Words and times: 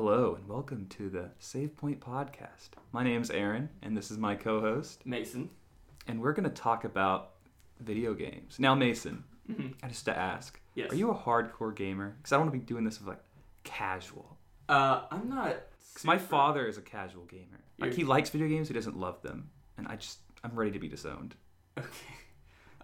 Hello 0.00 0.36
and 0.36 0.46
welcome 0.46 0.86
to 0.90 1.10
the 1.10 1.28
Save 1.40 1.76
Point 1.76 1.98
Podcast. 1.98 2.68
My 2.92 3.02
name's 3.02 3.32
Aaron 3.32 3.68
and 3.82 3.96
this 3.96 4.12
is 4.12 4.16
my 4.16 4.36
co-host, 4.36 5.04
Mason. 5.04 5.50
and 6.06 6.20
we're 6.22 6.34
going 6.34 6.44
to 6.48 6.54
talk 6.54 6.84
about 6.84 7.30
video 7.80 8.14
games. 8.14 8.60
Now, 8.60 8.76
Mason, 8.76 9.24
Mhm. 9.50 9.74
I 9.82 9.88
just 9.88 10.04
to 10.04 10.16
ask, 10.16 10.60
Yes. 10.76 10.92
are 10.92 10.94
you 10.94 11.10
a 11.10 11.16
hardcore 11.16 11.74
gamer? 11.74 12.10
Because 12.10 12.32
I 12.32 12.36
don't 12.36 12.46
want 12.46 12.54
to 12.54 12.60
be 12.60 12.64
doing 12.64 12.84
this 12.84 13.00
with 13.00 13.08
like 13.08 13.24
casual. 13.64 14.38
Uh, 14.68 15.08
I'm 15.10 15.28
not. 15.28 15.56
Because 15.88 16.04
my 16.04 16.16
father 16.16 16.68
is 16.68 16.78
a 16.78 16.82
casual 16.82 17.24
gamer. 17.24 17.58
Like 17.80 17.88
You're- 17.90 17.96
he 17.96 18.04
likes 18.04 18.30
video 18.30 18.46
games, 18.46 18.68
he 18.68 18.74
doesn't 18.74 18.96
love 18.96 19.20
them, 19.22 19.50
and 19.76 19.88
I 19.88 19.96
just 19.96 20.20
I'm 20.44 20.54
ready 20.54 20.70
to 20.70 20.78
be 20.78 20.86
disowned. 20.86 21.34
Okay. 21.76 21.88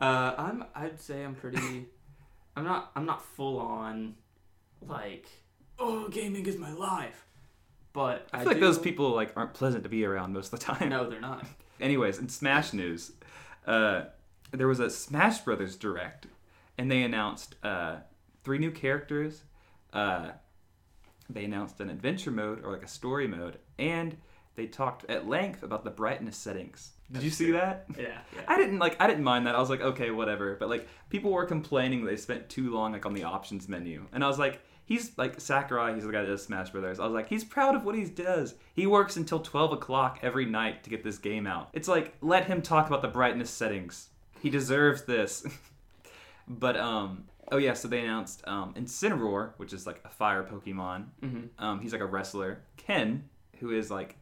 Uh, 0.01 0.35
I'm. 0.37 0.65
I'd 0.75 1.01
say 1.01 1.23
I'm 1.25 1.37
pretty. 1.37 1.87
I'm 2.57 2.65
not. 2.65 2.91
I'm 2.97 3.07
not 3.07 3.23
full 3.23 3.61
on. 3.61 4.17
Like, 4.83 5.29
oh, 5.79 6.09
gaming 6.09 6.47
is 6.47 6.59
my 6.59 6.73
life. 6.73 7.27
But 7.93 8.29
I 8.33 8.39
feel 8.39 8.49
like 8.49 8.57
do- 8.57 8.61
those 8.61 8.79
people 8.79 9.11
like 9.11 9.33
aren't 9.37 9.55
pleasant 9.55 9.85
to 9.85 9.89
be 9.89 10.05
around 10.05 10.33
most 10.33 10.53
of 10.53 10.59
the 10.59 10.67
time. 10.67 10.89
No, 10.89 11.09
they're 11.09 11.21
not. 11.21 11.47
Anyways, 11.81 12.19
in 12.19 12.29
Smash 12.29 12.73
news, 12.73 13.13
uh, 13.67 14.05
there 14.51 14.69
was 14.69 14.81
a 14.81 14.91
Smash 14.91 15.41
Brothers 15.41 15.77
direct, 15.77 16.27
and 16.77 16.91
they 16.91 17.03
announced 17.03 17.55
uh, 17.63 17.97
three 18.43 18.59
new 18.59 18.71
characters. 18.71 19.43
Uh, 19.93 20.31
they 21.31 21.45
announced 21.45 21.81
an 21.81 21.89
adventure 21.89 22.31
mode 22.31 22.65
or 22.65 22.73
like 22.73 22.83
a 22.83 22.89
story 22.89 23.27
mode, 23.27 23.59
and 23.79 24.17
they 24.57 24.67
talked 24.67 25.09
at 25.09 25.29
length 25.29 25.63
about 25.63 25.85
the 25.85 25.91
brightness 25.91 26.37
settings. 26.37 26.93
Did 27.13 27.23
you 27.23 27.31
see 27.31 27.47
true. 27.47 27.55
that? 27.55 27.87
Yeah. 27.99 28.19
yeah. 28.35 28.43
I 28.49 28.57
didn't 28.57 28.79
like. 28.79 29.01
I 29.01 29.07
didn't 29.07 29.25
mind 29.25 29.47
that. 29.47 29.55
I 29.55 29.61
was 29.61 29.71
like, 29.71 29.81
okay, 29.81 30.11
whatever. 30.11 30.57
But 30.59 30.69
like, 30.69 30.89
people 31.11 31.31
were 31.31 31.45
complaining 31.45 32.05
they 32.05 32.17
spent 32.17 32.49
too 32.49 32.73
long 32.73 32.93
like 32.93 33.07
on 33.07 33.15
the 33.15 33.25
options 33.25 33.69
menu, 33.69 34.07
and 34.13 34.25
I 34.25 34.29
was 34.29 34.39
like, 34.39 34.61
he's 34.85 35.17
like 35.19 35.41
Sakurai. 35.41 35.95
He's 35.95 36.05
the 36.05 36.13
guy 36.13 36.23
that 36.23 36.29
does 36.29 36.45
Smash 36.45 36.71
Brothers. 36.71 37.01
I 37.01 37.05
was 37.05 37.13
like, 37.15 37.29
he's 37.29 37.45
proud 37.45 37.75
of 37.75 37.85
what 37.85 37.95
he 37.95 38.05
does. 38.05 38.55
He 38.75 38.87
works 38.87 39.17
until 39.17 39.41
twelve 39.41 39.73
o'clock 39.73 40.19
every 40.23 40.47
night 40.47 40.85
to 40.85 40.91
get 40.91 41.03
this 41.03 41.19
game 41.19 41.47
out. 41.47 41.71
It's 41.73 41.89
like, 41.89 42.15
let 42.21 42.47
him 42.47 42.63
talk 42.63 42.87
about 42.87 43.03
the 43.03 43.09
brightness 43.09 43.51
settings. 43.51 44.09
He 44.41 44.51
deserves 44.51 45.03
this. 45.05 45.47
but 46.49 46.77
um, 46.77 47.25
oh 47.51 47.57
yeah. 47.57 47.73
So 47.75 47.89
they 47.89 48.01
announced 48.01 48.43
um, 48.47 48.75
Incineroar, 48.75 49.53
which 49.57 49.73
is 49.73 49.87
like 49.87 50.01
a 50.05 50.11
fire 50.11 50.43
Pokemon. 50.45 51.07
Mhm. 51.23 51.49
Um, 51.59 51.81
he's 51.81 51.93
like 51.93 52.03
a 52.03 52.07
wrestler. 52.07 52.61
Ken, 52.77 53.25
who 53.61 53.71
is 53.71 53.91
like, 53.91 54.17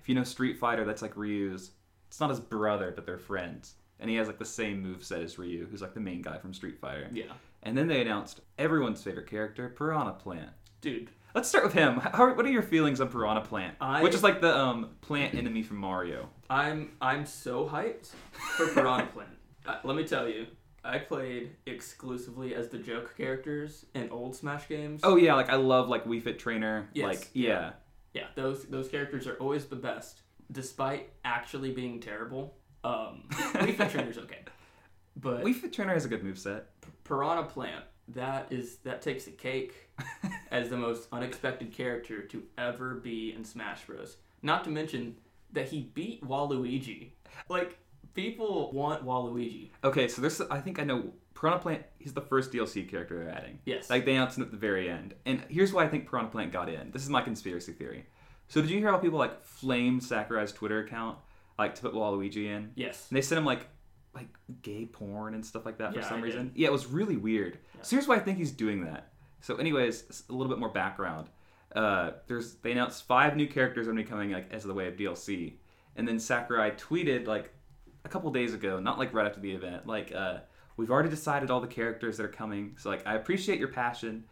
if 0.00 0.08
you 0.08 0.14
know 0.14 0.24
Street 0.24 0.58
Fighter, 0.58 0.84
that's 0.84 1.02
like 1.02 1.16
Ryu's. 1.16 1.72
It's 2.08 2.20
not 2.20 2.30
his 2.30 2.40
brother, 2.40 2.90
but 2.94 3.04
they're 3.04 3.18
friends. 3.18 3.74
And 4.00 4.08
he 4.08 4.16
has 4.16 4.28
like 4.28 4.38
the 4.38 4.44
same 4.44 4.80
move 4.80 5.04
set 5.04 5.20
as 5.22 5.38
Ryu, 5.38 5.66
who's 5.70 5.82
like 5.82 5.92
the 5.92 6.00
main 6.00 6.22
guy 6.22 6.38
from 6.38 6.54
Street 6.54 6.78
Fighter. 6.80 7.08
Yeah. 7.12 7.32
And 7.62 7.76
then 7.76 7.88
they 7.88 8.00
announced 8.00 8.40
everyone's 8.58 9.02
favorite 9.02 9.28
character, 9.28 9.68
Piranha 9.68 10.12
Plant. 10.12 10.50
Dude. 10.80 11.10
Let's 11.34 11.48
start 11.48 11.64
with 11.64 11.74
him. 11.74 11.96
How, 11.96 12.32
what 12.34 12.46
are 12.46 12.50
your 12.50 12.62
feelings 12.62 13.00
on 13.00 13.08
Piranha 13.08 13.42
Plant? 13.42 13.76
I- 13.80 14.02
Which 14.02 14.14
is 14.14 14.22
like 14.22 14.40
the 14.40 14.56
um, 14.56 14.90
plant 15.00 15.34
enemy 15.34 15.62
from 15.62 15.76
Mario. 15.78 16.28
I'm. 16.48 16.92
I'm 17.00 17.26
so 17.26 17.66
hyped 17.68 18.12
for 18.56 18.66
Piranha 18.68 19.06
Plant. 19.12 19.30
Uh, 19.66 19.76
let 19.84 19.96
me 19.96 20.04
tell 20.04 20.28
you. 20.28 20.46
I 20.84 20.98
played 20.98 21.50
exclusively 21.66 22.54
as 22.54 22.68
the 22.68 22.78
joke 22.78 23.14
characters 23.16 23.84
in 23.94 24.08
old 24.10 24.34
Smash 24.34 24.68
games. 24.68 25.00
Oh 25.04 25.16
yeah, 25.16 25.34
like 25.34 25.50
I 25.50 25.56
love 25.56 25.88
like 25.88 26.04
Wii 26.06 26.22
Fit 26.22 26.38
Trainer. 26.38 26.88
Yes. 26.94 27.04
Like 27.04 27.28
yeah. 27.34 27.72
Yeah, 28.14 28.28
those 28.36 28.64
those 28.66 28.88
characters 28.88 29.26
are 29.26 29.34
always 29.34 29.66
the 29.66 29.76
best, 29.76 30.22
despite 30.50 31.10
actually 31.24 31.72
being 31.72 32.00
terrible. 32.00 32.54
Um, 32.84 33.24
Wii 33.30 33.76
Fit 33.76 33.90
Trainer's 33.90 34.16
okay, 34.18 34.38
but 35.16 35.42
Wii 35.44 35.54
Fit 35.54 35.72
Trainer 35.74 35.92
has 35.92 36.04
a 36.06 36.08
good 36.08 36.22
move 36.24 36.38
set. 36.38 36.66
Piranha 37.08 37.44
Plant 37.44 37.84
that 38.14 38.46
is 38.50 38.76
that 38.78 39.02
takes 39.02 39.24
the 39.24 39.30
cake 39.30 39.74
as 40.50 40.68
the 40.68 40.76
most 40.76 41.08
unexpected 41.12 41.72
character 41.72 42.22
to 42.22 42.42
ever 42.56 42.94
be 42.94 43.32
in 43.34 43.44
Smash 43.44 43.84
Bros. 43.84 44.16
Not 44.42 44.64
to 44.64 44.70
mention 44.70 45.16
that 45.52 45.68
he 45.68 45.90
beat 45.94 46.24
Waluigi. 46.24 47.10
Like 47.48 47.78
people 48.14 48.70
want 48.72 49.04
Waluigi. 49.04 49.70
Okay, 49.84 50.08
so 50.08 50.22
there's 50.22 50.40
I 50.40 50.60
think 50.60 50.78
I 50.78 50.84
know 50.84 51.12
Piranha 51.34 51.58
Plant. 51.58 51.82
He's 51.98 52.14
the 52.14 52.20
first 52.20 52.52
DLC 52.52 52.88
character 52.88 53.22
they're 53.22 53.34
adding. 53.34 53.58
Yes. 53.64 53.90
Like 53.90 54.04
they 54.04 54.14
announced 54.14 54.38
him 54.38 54.44
at 54.44 54.50
the 54.50 54.56
very 54.56 54.88
end. 54.88 55.14
And 55.26 55.42
here's 55.48 55.72
why 55.72 55.84
I 55.84 55.88
think 55.88 56.08
Piranha 56.08 56.30
Plant 56.30 56.52
got 56.52 56.68
in. 56.68 56.90
This 56.90 57.02
is 57.02 57.10
my 57.10 57.20
conspiracy 57.20 57.72
theory. 57.72 58.06
So 58.48 58.62
did 58.62 58.70
you 58.70 58.78
hear 58.78 58.90
how 58.90 58.98
people 58.98 59.18
like 59.18 59.44
flamed 59.44 60.02
Sakurai's 60.02 60.52
Twitter 60.52 60.80
account 60.80 61.18
like 61.58 61.74
to 61.74 61.82
put 61.82 61.92
Waluigi 61.92 62.46
in? 62.46 62.72
yes. 62.74 63.06
And 63.10 63.16
they 63.16 63.22
sent 63.22 63.38
him 63.38 63.44
like 63.44 63.66
like 64.18 64.28
gay 64.62 64.84
porn 64.86 65.34
and 65.34 65.44
stuff 65.44 65.64
like 65.64 65.78
that 65.78 65.92
for 65.92 66.00
Yeah, 66.00 66.08
some 66.08 66.18
I 66.20 66.22
reason. 66.22 66.52
Yeah, 66.54 66.68
it 66.68 66.72
was 66.72 66.86
really 66.86 67.16
weird. 67.16 67.58
Yeah. 67.76 67.82
So 67.82 67.96
here's 67.96 68.08
why 68.08 68.16
I 68.16 68.20
think 68.20 68.38
he's 68.38 68.52
doing 68.52 68.84
that. 68.84 69.12
So 69.40 69.56
anyways, 69.56 70.24
a 70.28 70.32
little 70.32 70.50
bit 70.50 70.58
more 70.58 70.68
background. 70.68 71.28
Uh, 71.74 72.12
there's 72.26 72.54
they 72.56 72.72
announced 72.72 73.06
five 73.06 73.36
new 73.36 73.46
characters 73.46 73.86
are 73.86 73.90
gonna 73.92 74.02
be 74.02 74.08
coming 74.08 74.32
like 74.32 74.52
as 74.52 74.64
the 74.64 74.74
way 74.74 74.88
of 74.88 74.96
DLC. 74.96 75.54
And 75.96 76.06
then 76.06 76.18
Sakurai 76.18 76.72
tweeted 76.72 77.26
like 77.26 77.52
a 78.04 78.08
couple 78.08 78.30
days 78.30 78.54
ago, 78.54 78.80
not 78.80 78.98
like 78.98 79.12
right 79.14 79.26
after 79.26 79.40
the 79.40 79.52
event, 79.52 79.86
like 79.86 80.12
uh, 80.14 80.38
we've 80.76 80.90
already 80.90 81.10
decided 81.10 81.50
all 81.50 81.60
the 81.60 81.66
characters 81.66 82.16
that 82.16 82.24
are 82.24 82.28
coming. 82.28 82.74
So 82.78 82.88
like 82.90 83.06
I 83.06 83.14
appreciate 83.14 83.58
your 83.58 83.68
passion, 83.68 84.24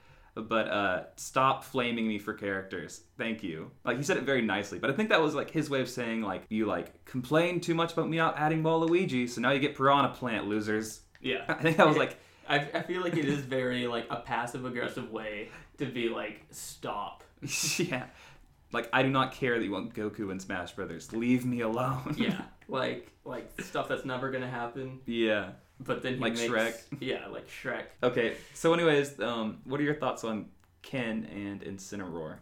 but 0.42 0.68
uh, 0.68 1.04
stop 1.16 1.64
flaming 1.64 2.06
me 2.06 2.18
for 2.18 2.34
characters. 2.34 3.02
Thank 3.16 3.42
you. 3.42 3.70
Like 3.84 3.96
he 3.96 4.02
said 4.02 4.16
it 4.16 4.24
very 4.24 4.42
nicely, 4.42 4.78
but 4.78 4.90
I 4.90 4.92
think 4.92 5.08
that 5.08 5.20
was 5.20 5.34
like 5.34 5.50
his 5.50 5.70
way 5.70 5.80
of 5.80 5.88
saying 5.88 6.22
like 6.22 6.44
you 6.48 6.66
like 6.66 7.04
complain 7.04 7.60
too 7.60 7.74
much 7.74 7.92
about 7.92 8.08
me 8.08 8.18
not 8.18 8.38
adding 8.38 8.62
Waluigi, 8.62 9.28
so 9.28 9.40
now 9.40 9.50
you 9.50 9.60
get 9.60 9.76
Piranha 9.76 10.10
Plant, 10.10 10.46
losers. 10.46 11.00
Yeah. 11.20 11.44
I 11.48 11.54
think 11.54 11.78
that 11.78 11.86
was 11.86 11.96
like 11.96 12.18
I, 12.48 12.56
I 12.74 12.82
feel 12.82 13.02
like 13.02 13.16
it 13.16 13.24
is 13.24 13.40
very 13.40 13.86
like 13.86 14.06
a 14.10 14.16
passive 14.16 14.64
aggressive 14.64 15.10
way 15.10 15.48
to 15.78 15.86
be 15.86 16.08
like 16.08 16.44
stop. 16.50 17.24
yeah. 17.78 18.06
Like 18.72 18.88
I 18.92 19.02
do 19.02 19.08
not 19.08 19.32
care 19.32 19.58
that 19.58 19.64
you 19.64 19.72
want 19.72 19.94
Goku 19.94 20.30
and 20.30 20.40
Smash 20.40 20.72
Brothers. 20.72 21.12
Leave 21.12 21.44
me 21.46 21.60
alone. 21.60 22.14
Yeah. 22.18 22.42
like 22.68 23.10
like 23.24 23.60
stuff 23.60 23.88
that's 23.88 24.04
never 24.04 24.30
gonna 24.30 24.50
happen. 24.50 25.00
yeah. 25.06 25.50
But 25.80 26.02
then 26.02 26.14
he 26.14 26.20
Like 26.20 26.34
makes, 26.34 26.50
Shrek. 26.50 26.74
Yeah, 27.00 27.26
like 27.28 27.48
Shrek. 27.48 27.84
Okay. 28.02 28.36
So 28.54 28.72
anyways, 28.74 29.20
um 29.20 29.58
what 29.64 29.80
are 29.80 29.84
your 29.84 29.96
thoughts 29.96 30.24
on 30.24 30.46
Ken 30.82 31.28
and 31.32 31.60
Incineroar? 31.62 32.36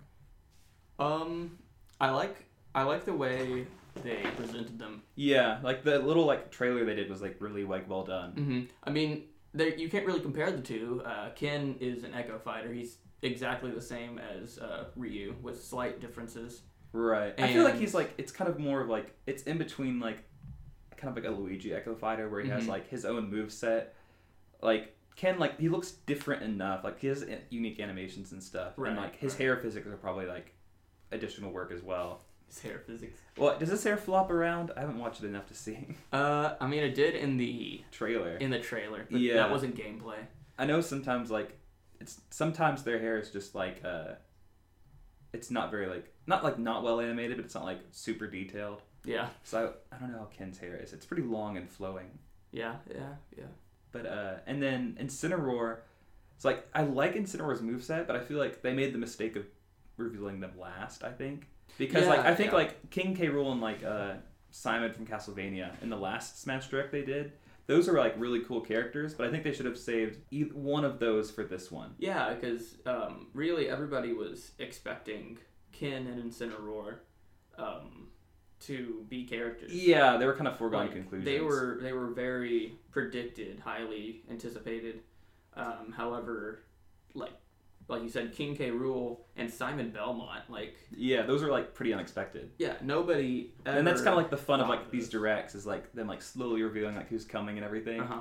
Um, 0.98 1.58
I 2.00 2.10
like 2.10 2.36
I 2.74 2.82
like 2.82 3.04
the 3.04 3.12
way 3.12 3.66
they 4.02 4.22
presented 4.36 4.78
them. 4.78 5.02
Yeah, 5.14 5.58
like 5.62 5.82
the 5.84 5.98
little 5.98 6.24
like 6.26 6.50
trailer 6.50 6.84
they 6.84 6.94
did 6.94 7.10
was 7.10 7.22
like 7.22 7.36
really 7.40 7.64
like 7.64 7.88
well 7.88 8.04
done. 8.04 8.32
Mm-hmm. 8.32 8.60
I 8.84 8.90
mean, 8.90 9.24
there 9.52 9.74
you 9.74 9.88
can't 9.88 10.06
really 10.06 10.20
compare 10.20 10.50
the 10.50 10.62
two. 10.62 11.02
Uh, 11.04 11.30
Ken 11.34 11.76
is 11.80 12.04
an 12.04 12.14
Echo 12.14 12.38
Fighter. 12.38 12.72
He's 12.72 12.98
exactly 13.22 13.70
the 13.70 13.80
same 13.80 14.18
as 14.18 14.58
uh, 14.58 14.84
Ryu 14.96 15.34
with 15.42 15.62
slight 15.62 16.00
differences. 16.00 16.62
Right. 16.92 17.34
I 17.38 17.52
feel 17.52 17.64
like 17.64 17.76
he's 17.76 17.94
like 17.94 18.14
it's 18.18 18.30
kind 18.30 18.48
of 18.48 18.58
more 18.58 18.84
like 18.84 19.14
it's 19.26 19.42
in 19.44 19.58
between 19.58 19.98
like 19.98 20.18
kind 21.04 21.16
of 21.16 21.22
like 21.24 21.30
a 21.32 21.34
Luigi 21.36 21.72
Echo 21.74 21.94
Fighter 21.94 22.28
where 22.28 22.40
he 22.40 22.48
has 22.50 22.64
Mhm. 22.64 22.68
like 22.68 22.88
his 22.88 23.04
own 23.04 23.30
move 23.30 23.52
set. 23.52 23.94
Like 24.62 24.96
Ken 25.16 25.38
like 25.38 25.58
he 25.60 25.68
looks 25.68 25.92
different 25.92 26.42
enough. 26.42 26.82
Like 26.84 26.98
he 26.98 27.06
has 27.08 27.24
unique 27.50 27.78
animations 27.80 28.32
and 28.32 28.42
stuff. 28.42 28.72
Right, 28.76 28.90
And 28.90 28.96
like 29.00 29.16
his 29.16 29.32
right. 29.34 29.40
hair 29.42 29.56
physics 29.58 29.86
are 29.86 29.96
probably 29.96 30.26
like 30.26 30.52
additional 31.12 31.50
work 31.52 31.70
as 31.72 31.82
well. 31.82 32.22
His 32.46 32.60
hair 32.60 32.78
physics. 32.86 33.18
Well, 33.36 33.58
does 33.58 33.68
his 33.70 33.82
hair 33.84 33.96
flop 33.96 34.30
around? 34.30 34.70
I 34.76 34.80
haven't 34.80 34.98
watched 34.98 35.22
it 35.22 35.26
enough 35.26 35.46
to 35.48 35.54
see. 35.54 35.86
Uh, 36.12 36.56
I 36.60 36.66
mean, 36.66 36.82
it 36.82 36.94
did 36.94 37.14
in 37.14 37.36
the 37.36 37.82
Trailer. 37.90 38.36
in 38.36 38.50
the 38.50 38.60
trailer, 38.60 39.06
but 39.10 39.20
Yeah. 39.20 39.34
that 39.34 39.50
wasn't 39.50 39.76
gameplay. 39.76 40.18
I 40.58 40.64
know 40.66 40.80
sometimes 40.80 41.30
like 41.30 41.58
it's 42.00 42.20
sometimes 42.30 42.82
their 42.84 42.98
hair 42.98 43.18
is 43.18 43.30
just 43.30 43.54
like 43.54 43.84
uh 43.84 44.14
it's 45.32 45.50
not 45.50 45.70
very 45.70 45.86
like 45.86 46.12
not 46.26 46.44
like 46.44 46.58
not 46.58 46.82
well 46.82 47.00
animated, 47.00 47.36
but 47.36 47.44
it's 47.44 47.54
not 47.54 47.64
like 47.64 47.80
super 47.92 48.26
detailed. 48.26 48.82
Yeah, 49.04 49.28
So 49.42 49.72
I, 49.92 49.96
I 49.96 49.98
don't 49.98 50.12
know 50.12 50.18
how 50.18 50.24
Ken's 50.26 50.58
hair 50.58 50.76
is. 50.76 50.92
It's 50.92 51.04
pretty 51.06 51.22
long 51.22 51.56
and 51.56 51.68
flowing. 51.68 52.18
yeah, 52.52 52.76
yeah, 52.90 53.14
yeah. 53.36 53.44
But 53.92 54.06
uh 54.06 54.34
and 54.46 54.62
then 54.62 54.96
Incineroar 55.00 55.78
it's 56.36 56.44
like 56.44 56.66
I 56.74 56.82
like 56.82 57.14
Incineroar's 57.14 57.60
moveset, 57.60 58.06
but 58.06 58.16
I 58.16 58.20
feel 58.20 58.38
like 58.38 58.62
they 58.62 58.72
made 58.72 58.92
the 58.92 58.98
mistake 58.98 59.36
of 59.36 59.44
revealing 59.96 60.40
them 60.40 60.52
last, 60.58 61.04
I 61.04 61.12
think. 61.12 61.46
Because 61.78 62.06
like 62.06 62.20
I 62.20 62.34
think 62.34 62.50
yeah. 62.50 62.56
like 62.58 62.90
King 62.90 63.14
K. 63.14 63.28
Rool 63.28 63.52
and 63.52 63.60
like 63.60 63.84
uh 63.84 64.14
Simon 64.50 64.92
from 64.92 65.06
Castlevania 65.06 65.70
in 65.82 65.90
the 65.90 65.96
last 65.96 66.40
Smash 66.40 66.68
Direct 66.68 66.92
they 66.92 67.02
did, 67.02 67.32
those 67.66 67.88
are 67.88 67.98
like 67.98 68.14
really 68.18 68.40
cool 68.40 68.60
characters, 68.60 69.14
but 69.14 69.26
I 69.26 69.30
think 69.30 69.42
they 69.42 69.52
should 69.52 69.66
have 69.66 69.78
saved 69.78 70.18
e- 70.30 70.42
one 70.52 70.84
of 70.84 70.98
those 70.98 71.30
for 71.30 71.44
this 71.44 71.70
one. 71.70 71.94
Yeah, 71.98 72.34
because 72.34 72.76
um, 72.86 73.28
really 73.32 73.68
everybody 73.68 74.12
was 74.12 74.52
expecting 74.58 75.38
Ken 75.72 76.06
and 76.06 76.30
Incineroar 76.30 76.96
um, 77.58 78.08
to 78.66 79.04
be 79.08 79.24
characters. 79.24 79.72
Yeah, 79.72 80.16
they 80.16 80.26
were 80.26 80.34
kind 80.34 80.48
of 80.48 80.56
foregone 80.56 80.86
Like, 80.86 80.92
conclusions. 80.92 81.24
They 81.24 81.40
were 81.40 81.78
they 81.82 81.92
were 81.92 82.08
very 82.08 82.74
predicted, 82.90 83.60
highly 83.60 84.22
anticipated. 84.30 85.00
Um, 85.56 85.92
however, 85.96 86.64
like 87.14 87.32
like 87.88 88.02
you 88.02 88.08
said, 88.08 88.32
King 88.32 88.56
K. 88.56 88.70
Rool 88.70 89.18
and 89.36 89.52
Simon 89.52 89.90
Belmont, 89.90 90.48
like 90.48 90.76
Yeah, 90.96 91.22
those 91.22 91.42
are 91.42 91.50
like 91.50 91.74
pretty 91.74 91.92
unexpected. 91.92 92.50
yeah, 92.58 92.74
nobody. 92.82 93.52
Ever 93.66 93.78
and 93.78 93.86
that's 93.86 94.00
kind 94.00 94.14
of 94.14 94.16
like 94.16 94.30
the 94.30 94.36
fun 94.36 94.60
of 94.60 94.68
like 94.68 94.90
these 94.90 95.08
directs 95.08 95.54
is 95.54 95.66
like 95.66 95.92
them 95.92 96.06
like 96.08 96.22
slowly 96.22 96.62
revealing 96.62 96.96
like 96.96 97.08
who's 97.08 97.24
coming 97.24 97.56
and 97.56 97.64
everything. 97.64 98.00
Uh-huh. 98.00 98.20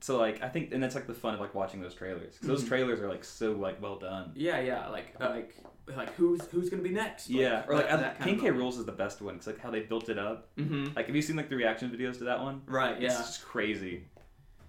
So 0.00 0.18
like 0.18 0.42
I 0.42 0.48
think, 0.50 0.74
and 0.74 0.82
that's 0.82 0.94
like 0.94 1.06
the 1.06 1.14
fun 1.14 1.32
of 1.34 1.40
like 1.40 1.54
watching 1.54 1.80
those 1.80 1.94
trailers. 1.94 2.36
'Cause 2.38 2.46
those 2.48 2.64
Mhm. 2.64 2.68
trailers 2.68 3.00
are 3.00 3.08
like 3.08 3.24
so 3.24 3.52
like 3.52 3.80
well 3.80 3.96
done. 3.98 4.32
Yeah, 4.34 4.60
yeah, 4.60 4.88
like 4.88 5.18
like 5.18 5.56
like 5.96 6.14
who's 6.14 6.40
who's 6.46 6.70
gonna 6.70 6.82
be 6.82 6.90
next? 6.90 7.28
yeah, 7.28 7.64
or 7.68 7.74
like 7.76 7.88
that, 7.88 8.00
that 8.00 8.20
King 8.22 8.38
K 8.40 8.50
Rool's 8.50 8.78
is 8.78 8.84
the 8.86 8.92
best 8.92 9.20
one. 9.20 9.36
Cause 9.36 9.46
like 9.46 9.60
how 9.60 9.70
they 9.70 9.80
built 9.80 10.08
it 10.08 10.18
up. 10.18 10.48
Mm-hmm. 10.56 10.94
Like 10.96 11.06
have 11.06 11.14
you 11.16 11.22
seen 11.22 11.36
like 11.36 11.48
the 11.48 11.56
reaction 11.56 11.90
videos 11.90 12.18
to 12.18 12.24
that 12.24 12.40
one? 12.40 12.62
Right. 12.66 13.00
Yeah. 13.00 13.08
It's 13.08 13.16
just 13.18 13.44
crazy. 13.44 14.04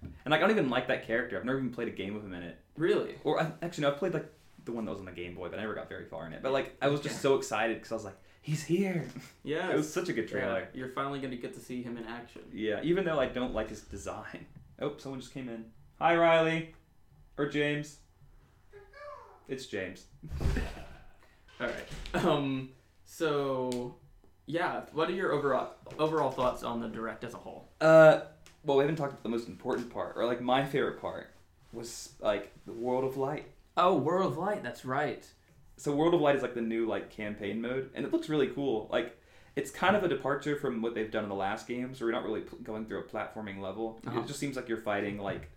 And 0.04 0.32
like 0.32 0.40
I 0.40 0.48
don't 0.48 0.52
even 0.52 0.70
like 0.70 0.88
that 0.90 1.08
character. 1.08 1.38
I've 1.38 1.46
never 1.46 1.58
even 1.60 1.72
played 1.72 1.88
a 1.88 1.92
game 1.92 2.14
with 2.14 2.24
him 2.24 2.34
in 2.34 2.44
it. 2.44 2.60
Really. 2.78 3.16
Or 3.24 3.42
I, 3.42 3.52
actually, 3.62 3.84
no, 3.84 3.90
I 3.90 3.94
played 3.94 4.14
like 4.14 4.32
the 4.66 4.72
one 4.72 4.84
that 4.86 4.92
was 4.92 5.00
on 5.00 5.06
the 5.06 5.12
Game 5.12 5.36
Boy, 5.36 5.48
but 5.50 5.58
I 5.58 5.62
never 5.62 5.74
got 5.76 5.88
very 5.90 6.06
far 6.06 6.26
in 6.28 6.34
it. 6.34 6.42
But 6.44 6.52
like 6.52 6.76
I 6.82 6.88
was 6.90 7.00
just 7.02 7.16
Yeah. 7.16 7.22
so 7.22 7.36
excited 7.36 7.78
because 7.78 7.92
I 7.92 7.96
was 7.96 8.06
like, 8.06 8.18
he's 8.42 8.64
here. 8.64 9.08
Yeah. 9.44 9.70
It 9.72 9.76
was 9.78 9.92
such 9.92 10.10
a 10.10 10.14
good 10.14 10.28
trailer. 10.28 10.60
Yeah, 10.60 10.66
You're 10.80 10.90
finally 10.90 11.20
gonna 11.20 11.36
get 11.38 11.54
to 11.54 11.60
see 11.60 11.82
him 11.82 11.98
in 11.98 12.06
action. 12.06 12.42
Yeah, 12.52 12.80
even 12.84 13.06
though 13.06 13.20
I 13.20 13.28
don't 13.28 13.54
like 13.54 13.70
his 13.70 13.82
design. 13.82 14.46
Oh, 14.82 14.92
someone 14.98 15.22
just 15.22 15.34
came 15.34 15.48
in. 15.48 15.64
Hi, 16.00 16.18
Riley. 16.18 16.76
Or 17.38 17.48
James. 17.48 18.00
It's 19.48 19.68
James. 19.68 20.08
All 21.60 21.68
right. 21.68 22.24
Um. 22.26 22.70
So, 23.06 23.96
yeah. 24.46 24.82
What 24.94 25.10
are 25.10 25.14
your 25.14 25.32
overall 25.34 25.74
overall 26.00 26.32
thoughts 26.32 26.64
on 26.64 26.80
the 26.80 26.88
direct 26.88 27.24
as 27.24 27.34
a 27.34 27.38
whole? 27.38 27.70
Uh, 27.82 28.22
well, 28.64 28.78
we 28.78 28.84
haven't 28.84 28.96
talked 28.96 29.12
about 29.12 29.24
the 29.24 29.30
most 29.30 29.48
important 29.48 29.90
part, 29.90 30.14
or 30.18 30.26
like 30.26 30.42
my 30.42 30.66
favorite 30.66 31.00
part, 31.00 31.28
was 31.74 32.14
like 32.20 32.52
the 32.66 32.74
World 32.74 33.04
of 33.04 33.18
Light. 33.18 33.46
Oh, 33.78 33.98
World 33.98 34.32
of 34.32 34.38
Light. 34.38 34.64
That's 34.64 34.86
right. 34.86 35.26
So 35.78 35.94
World 35.94 36.14
of 36.14 36.22
Light 36.22 36.36
is 36.36 36.42
like 36.42 36.56
the 36.56 36.62
new 36.62 36.88
like 36.88 37.10
campaign 37.10 37.62
mode, 37.62 37.90
and 37.94 38.06
it 38.06 38.14
looks 38.14 38.30
really 38.30 38.48
cool. 38.48 38.88
Like, 38.92 39.18
it's 39.56 39.72
kind 39.72 39.96
of 39.96 40.04
a 40.04 40.08
departure 40.08 40.56
from 40.56 40.82
what 40.82 40.96
they've 40.96 41.12
done 41.12 41.24
in 41.24 41.30
the 41.30 41.36
last 41.36 41.68
games, 41.68 42.00
where 42.00 42.10
you're 42.10 42.20
not 42.20 42.26
really 42.26 42.42
pl- 42.42 42.60
going 42.60 42.86
through 42.86 43.00
a 43.00 43.04
platforming 43.04 43.60
level. 43.60 44.00
Uh-huh. 44.08 44.22
It 44.22 44.28
just 44.28 44.40
seems 44.40 44.56
like 44.56 44.70
you're 44.70 44.78
fighting 44.82 45.18
like, 45.20 45.50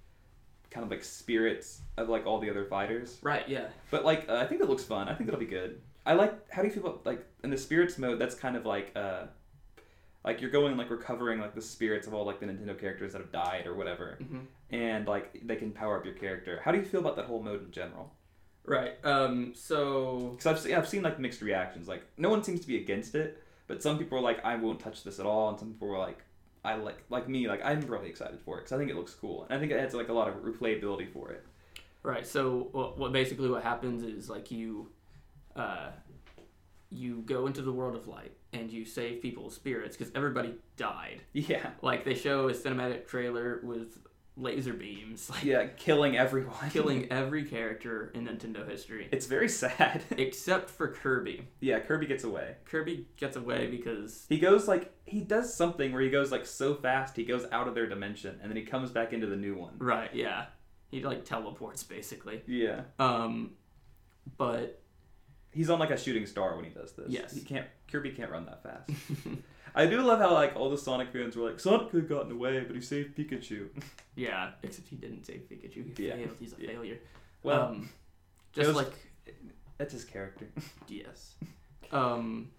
kind 0.70 0.84
of 0.84 0.90
like 0.90 1.04
spirits 1.04 1.80
of 1.96 2.08
like 2.08 2.26
all 2.26 2.40
the 2.40 2.50
other 2.50 2.64
fighters. 2.64 3.18
Right. 3.22 3.48
Yeah. 3.48 3.68
But 3.90 4.04
like, 4.04 4.28
uh, 4.28 4.34
I 4.34 4.46
think 4.46 4.60
it 4.60 4.68
looks 4.68 4.84
fun. 4.84 5.08
I 5.08 5.14
think 5.14 5.28
it'll 5.28 5.40
be 5.40 5.46
good. 5.46 5.80
I 6.06 6.14
like. 6.14 6.50
How 6.50 6.62
do 6.62 6.68
you 6.68 6.74
feel 6.74 6.84
about 6.86 7.06
like 7.06 7.24
in 7.44 7.50
the 7.50 7.58
spirits 7.58 7.98
mode? 7.98 8.18
That's 8.18 8.34
kind 8.34 8.56
of 8.56 8.64
like 8.66 8.92
uh, 8.96 9.24
like 10.24 10.40
you're 10.40 10.50
going 10.50 10.76
like 10.76 10.90
recovering 10.90 11.40
like 11.40 11.54
the 11.54 11.62
spirits 11.62 12.06
of 12.06 12.14
all 12.14 12.24
like 12.24 12.40
the 12.40 12.46
Nintendo 12.46 12.78
characters 12.78 13.12
that 13.12 13.20
have 13.20 13.32
died 13.32 13.66
or 13.66 13.74
whatever, 13.74 14.18
hmm 14.20 14.40
and 14.70 15.06
like 15.08 15.40
they 15.46 15.56
can 15.56 15.70
power 15.70 15.98
up 15.98 16.04
your 16.04 16.14
character. 16.14 16.60
How 16.62 16.72
do 16.72 16.78
you 16.78 16.84
feel 16.84 17.00
about 17.00 17.16
that 17.16 17.24
whole 17.24 17.42
mode 17.42 17.64
in 17.64 17.70
general? 17.70 18.12
Right. 18.64 19.02
Um. 19.04 19.52
So. 19.54 20.34
Because 20.36 20.46
I've 20.46 20.58
seen, 20.58 20.74
I've 20.74 20.88
seen 20.88 21.02
like 21.02 21.18
mixed 21.18 21.40
reactions. 21.40 21.88
Like 21.88 22.02
no 22.18 22.28
one 22.28 22.42
seems 22.44 22.60
to 22.60 22.66
be 22.66 22.76
against 22.76 23.14
it, 23.14 23.42
but 23.66 23.82
some 23.82 23.98
people 23.98 24.18
are 24.18 24.22
like, 24.22 24.44
I 24.44 24.56
won't 24.56 24.80
touch 24.80 25.04
this 25.04 25.18
at 25.18 25.26
all, 25.26 25.48
and 25.48 25.58
some 25.58 25.72
people 25.72 25.88
were 25.88 25.98
like, 25.98 26.18
I 26.64 26.74
like 26.74 27.02
like 27.08 27.28
me 27.28 27.48
like 27.48 27.64
I'm 27.64 27.80
really 27.82 28.08
excited 28.08 28.40
for 28.44 28.58
it 28.58 28.60
because 28.62 28.72
I 28.72 28.78
think 28.78 28.90
it 28.90 28.96
looks 28.96 29.14
cool, 29.14 29.44
and 29.44 29.56
I 29.56 29.58
think 29.60 29.72
it 29.72 29.76
adds 29.76 29.94
like 29.94 30.08
a 30.10 30.12
lot 30.12 30.28
of 30.28 30.34
replayability 30.36 31.10
for 31.10 31.30
it. 31.30 31.44
Right. 32.02 32.26
So 32.26 32.92
what 32.96 33.12
basically 33.12 33.48
what 33.48 33.62
happens 33.62 34.02
is 34.02 34.28
like 34.28 34.50
you, 34.50 34.88
uh, 35.58 35.90
you 36.90 37.22
go 37.26 37.46
into 37.46 37.60
the 37.62 37.72
world 37.72 37.94
of 37.96 38.06
light 38.08 38.32
and 38.52 38.70
you 38.70 38.84
save 38.84 39.20
people's 39.20 39.54
spirits 39.54 39.96
because 39.96 40.12
everybody 40.14 40.54
died. 40.76 41.20
Yeah, 41.32 41.70
Like 41.82 42.04
they 42.04 42.14
show 42.14 42.48
a 42.48 42.52
cinematic 42.52 43.06
trailer 43.06 43.60
with 43.62 43.98
laser 44.38 44.72
beams, 44.72 45.28
like 45.28 45.44
yeah, 45.44 45.66
killing 45.76 46.16
everyone, 46.16 46.70
killing 46.70 47.08
every 47.10 47.44
character 47.44 48.10
in 48.14 48.26
Nintendo 48.28 48.66
history 48.66 49.08
It's 49.10 49.26
very 49.26 49.48
sad. 49.48 50.02
except 50.12 50.70
for 50.70 50.88
Kirby. 50.88 51.48
yeah, 51.60 51.80
Kirby 51.80 52.06
gets 52.06 52.22
away. 52.24 52.54
Kirby 52.64 53.06
gets 53.16 53.36
away 53.36 53.66
because 53.66 54.24
He 54.28 54.38
goes 54.38 54.66
like 54.68 54.94
he 55.04 55.20
does 55.20 55.52
something 55.52 55.92
where 55.92 56.00
he 56.02 56.08
goes 56.08 56.30
like 56.32 56.46
so 56.46 56.74
fast 56.76 57.16
he 57.16 57.24
goes 57.24 57.44
out 57.52 57.66
of 57.68 57.74
their 57.74 57.88
dimension 57.88 58.38
and 58.40 58.48
then 58.50 58.56
he 58.56 58.62
comes 58.64 58.90
back 58.92 59.12
into 59.12 59.26
the 59.26 59.36
new 59.36 59.56
one. 59.56 59.74
right, 59.78 60.14
yeah, 60.14 60.46
he 60.90 61.02
like 61.02 61.24
teleports 61.24 61.82
basically. 61.82 62.40
Yeah, 62.46 62.82
Um, 63.00 63.50
but 64.38 64.80
he's 65.52 65.70
on 65.70 65.78
like 65.78 65.90
a 65.90 65.98
shooting 65.98 66.26
star 66.26 66.54
when 66.56 66.64
he 66.64 66.70
does 66.70 66.92
this. 66.92 67.06
Yes. 67.08 67.34
he 67.34 67.40
can't. 67.42 67.66
Kirby 67.90 68.10
can't 68.10 68.30
run 68.30 68.46
that 68.46 68.62
fast. 68.62 68.90
I 69.74 69.86
do 69.86 70.00
love 70.02 70.18
how 70.18 70.32
like 70.32 70.56
all 70.56 70.70
the 70.70 70.78
Sonic 70.78 71.12
fans 71.12 71.36
were 71.36 71.48
like 71.48 71.60
Sonic 71.60 71.90
could 71.90 72.00
have 72.00 72.08
gotten 72.08 72.32
away, 72.32 72.60
but 72.66 72.74
he 72.74 72.82
saved 72.82 73.16
Pikachu. 73.16 73.68
yeah, 74.16 74.50
except 74.62 74.88
he 74.88 74.96
didn't 74.96 75.24
save 75.24 75.42
Pikachu. 75.50 75.96
He 75.96 76.06
Yeah. 76.08 76.14
failed. 76.16 76.36
He's 76.40 76.52
a 76.52 76.56
Yeah. 76.60 76.70
failure. 76.70 76.98
Well, 77.42 77.62
um, 77.68 77.88
just 78.52 78.66
was- 78.68 78.76
like 78.76 78.92
that's 79.76 79.92
his 79.92 80.04
character. 80.04 80.48
Yes. 80.88 81.34
Um, 81.92 82.50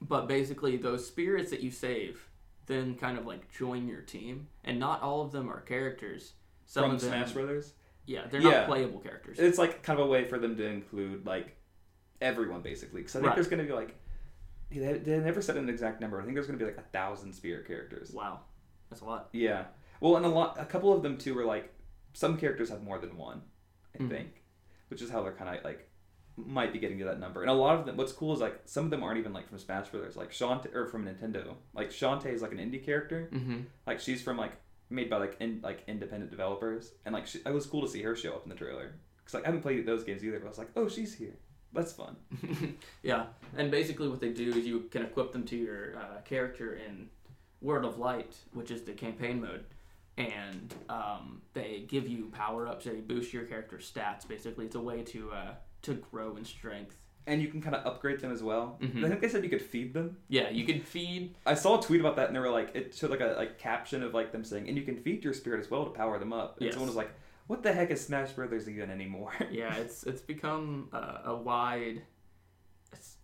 but 0.00 0.26
basically, 0.28 0.76
those 0.76 1.06
spirits 1.06 1.50
that 1.50 1.60
you 1.60 1.70
save 1.70 2.28
then 2.66 2.96
kind 2.96 3.16
of 3.16 3.24
like 3.26 3.50
join 3.52 3.86
your 3.88 4.00
team, 4.02 4.48
and 4.64 4.78
not 4.80 5.00
all 5.02 5.22
of 5.22 5.32
them 5.32 5.48
are 5.48 5.60
characters. 5.60 6.32
Some 6.66 6.82
From 6.84 6.94
of 6.96 7.00
them, 7.00 7.10
Smash 7.10 7.32
Brothers. 7.32 7.72
Yeah, 8.06 8.26
they're 8.30 8.40
Yeah. 8.40 8.50
not 8.50 8.66
playable 8.68 9.00
characters. 9.00 9.38
It's 9.38 9.58
like 9.58 9.82
kind 9.82 9.98
of 9.98 10.06
a 10.06 10.08
way 10.08 10.24
for 10.26 10.38
them 10.38 10.56
to 10.56 10.64
include 10.66 11.26
like 11.26 11.56
everyone 12.20 12.62
basically. 12.62 13.00
Because 13.02 13.16
I 13.16 13.18
think 13.20 13.26
Right. 13.28 13.34
there's 13.36 13.48
gonna 13.48 13.64
be 13.64 13.72
like 13.72 13.94
they, 14.70 14.94
they 14.98 15.18
never 15.20 15.40
said 15.40 15.56
an 15.56 15.68
exact 15.68 16.00
number. 16.00 16.20
I 16.20 16.24
think 16.24 16.34
there's 16.34 16.46
gonna 16.46 16.58
be 16.58 16.64
like 16.64 16.78
a 16.78 16.82
thousand 16.92 17.32
spirit 17.32 17.66
characters. 17.66 18.10
wow, 18.12 18.40
that's 18.90 19.02
a 19.02 19.04
lot. 19.04 19.28
Yeah. 19.32 19.66
Well, 20.00 20.16
and 20.16 20.26
a 20.26 20.28
lot, 20.28 20.60
a 20.60 20.64
couple 20.64 20.92
of 20.92 21.02
them 21.02 21.16
too 21.18 21.34
were 21.34 21.44
like 21.44 21.72
some 22.14 22.36
characters 22.38 22.70
have 22.70 22.82
more 22.82 22.98
than 22.98 23.16
one, 23.16 23.42
I 23.94 24.02
Mhm. 24.02 24.08
think, 24.08 24.42
which 24.88 25.02
is 25.02 25.10
how 25.10 25.22
they're 25.22 25.32
kind 25.34 25.56
of 25.56 25.64
like 25.64 25.88
might 26.38 26.70
be 26.72 26.78
getting 26.78 26.98
to 26.98 27.04
that 27.06 27.18
number. 27.18 27.40
And 27.40 27.48
a 27.50 27.54
lot 27.54 27.78
of 27.78 27.86
them, 27.86 27.96
what's 27.96 28.12
cool 28.12 28.34
is 28.34 28.40
like 28.40 28.60
some 28.66 28.84
of 28.84 28.90
them 28.90 29.02
aren't 29.02 29.18
even 29.18 29.32
like 29.32 29.48
from 29.48 29.58
Smash 29.58 29.88
Brothers, 29.88 30.16
like 30.16 30.30
Shantae 30.32 30.74
or 30.74 30.86
from 30.86 31.06
Nintendo. 31.06 31.54
Like 31.72 31.88
Shantae 31.90 32.26
is 32.26 32.42
like 32.42 32.52
an 32.52 32.58
indie 32.58 32.84
character. 32.84 33.30
Mm-hmm. 33.32 33.60
Like 33.86 34.00
she's 34.00 34.20
from 34.22 34.36
like 34.36 34.52
made 34.90 35.10
by 35.10 35.18
like 35.18 35.36
in, 35.40 35.60
like 35.62 35.82
independent 35.86 36.30
developers, 36.30 36.92
and 37.04 37.14
like 37.14 37.26
she, 37.26 37.38
it 37.38 37.52
was 37.52 37.66
cool 37.66 37.82
to 37.82 37.88
see 37.88 38.02
her 38.02 38.14
show 38.14 38.32
up 38.32 38.44
in 38.44 38.50
the 38.50 38.56
trailer. 38.56 38.94
Cause 39.24 39.34
like 39.34 39.44
I 39.44 39.46
haven't 39.46 39.62
played 39.62 39.84
those 39.86 40.04
games 40.04 40.22
either, 40.24 40.38
but 40.38 40.46
I 40.46 40.48
was 40.48 40.58
like, 40.58 40.70
oh, 40.76 40.88
she's 40.88 41.14
here. 41.14 41.34
That's 41.72 41.92
fun. 41.92 42.16
yeah, 43.02 43.26
and 43.56 43.70
basically 43.70 44.08
what 44.08 44.20
they 44.20 44.30
do 44.30 44.50
is 44.50 44.66
you 44.66 44.80
can 44.90 45.02
equip 45.02 45.32
them 45.32 45.44
to 45.46 45.56
your 45.56 45.96
uh, 45.96 46.20
character 46.24 46.74
in 46.74 47.08
World 47.60 47.84
of 47.84 47.98
Light, 47.98 48.36
which 48.52 48.70
is 48.70 48.82
the 48.82 48.92
campaign 48.92 49.40
mode, 49.40 49.64
and 50.16 50.74
um, 50.88 51.42
they 51.52 51.84
give 51.88 52.08
you 52.08 52.30
power 52.32 52.66
ups. 52.68 52.84
They 52.84 53.00
boost 53.00 53.32
your 53.32 53.44
character's 53.44 53.90
stats. 53.90 54.26
Basically, 54.26 54.66
it's 54.66 54.76
a 54.76 54.80
way 54.80 55.02
to 55.02 55.32
uh, 55.32 55.54
to 55.82 55.94
grow 55.94 56.36
in 56.36 56.44
strength. 56.44 56.96
And 57.28 57.42
you 57.42 57.48
can 57.48 57.60
kind 57.60 57.74
of 57.74 57.84
upgrade 57.84 58.20
them 58.20 58.30
as 58.30 58.42
well. 58.42 58.78
Mhm. 58.80 59.04
I 59.04 59.08
think 59.08 59.20
they 59.20 59.28
said 59.28 59.42
you 59.42 59.50
could 59.50 59.62
feed 59.62 59.92
them. 59.94 60.16
Yeah, 60.28 60.48
you 60.50 60.64
can 60.64 60.80
feed. 60.80 61.34
I 61.44 61.54
saw 61.54 61.78
a 61.78 61.82
tweet 61.82 62.00
about 62.00 62.14
that, 62.16 62.28
and 62.28 62.36
they 62.36 62.40
were 62.40 62.50
like, 62.50 62.70
it 62.76 62.94
showed 62.94 63.10
like 63.10 63.20
a 63.20 63.34
like 63.36 63.58
caption 63.58 64.02
of 64.04 64.14
like 64.14 64.30
them 64.30 64.44
saying, 64.44 64.68
and 64.68 64.76
you 64.78 64.84
can 64.84 64.96
feed 64.96 65.24
your 65.24 65.32
spirit 65.32 65.58
as 65.60 65.68
well 65.70 65.84
to 65.84 65.90
power 65.90 66.18
them 66.18 66.32
up. 66.32 66.56
And 66.58 66.66
Yes. 66.66 66.74
someone 66.74 66.88
was 66.88 66.96
like, 66.96 67.10
"What 67.48 67.62
the 67.64 67.72
heck 67.72 67.90
is 67.90 68.00
Smash 68.06 68.30
Brothers 68.32 68.68
even 68.68 68.90
anymore?" 68.90 69.32
Yeah, 69.50 69.74
it's 69.76 70.04
it's 70.04 70.22
become 70.22 70.88
uh, 70.92 71.22
a 71.24 71.34
wide, 71.34 72.02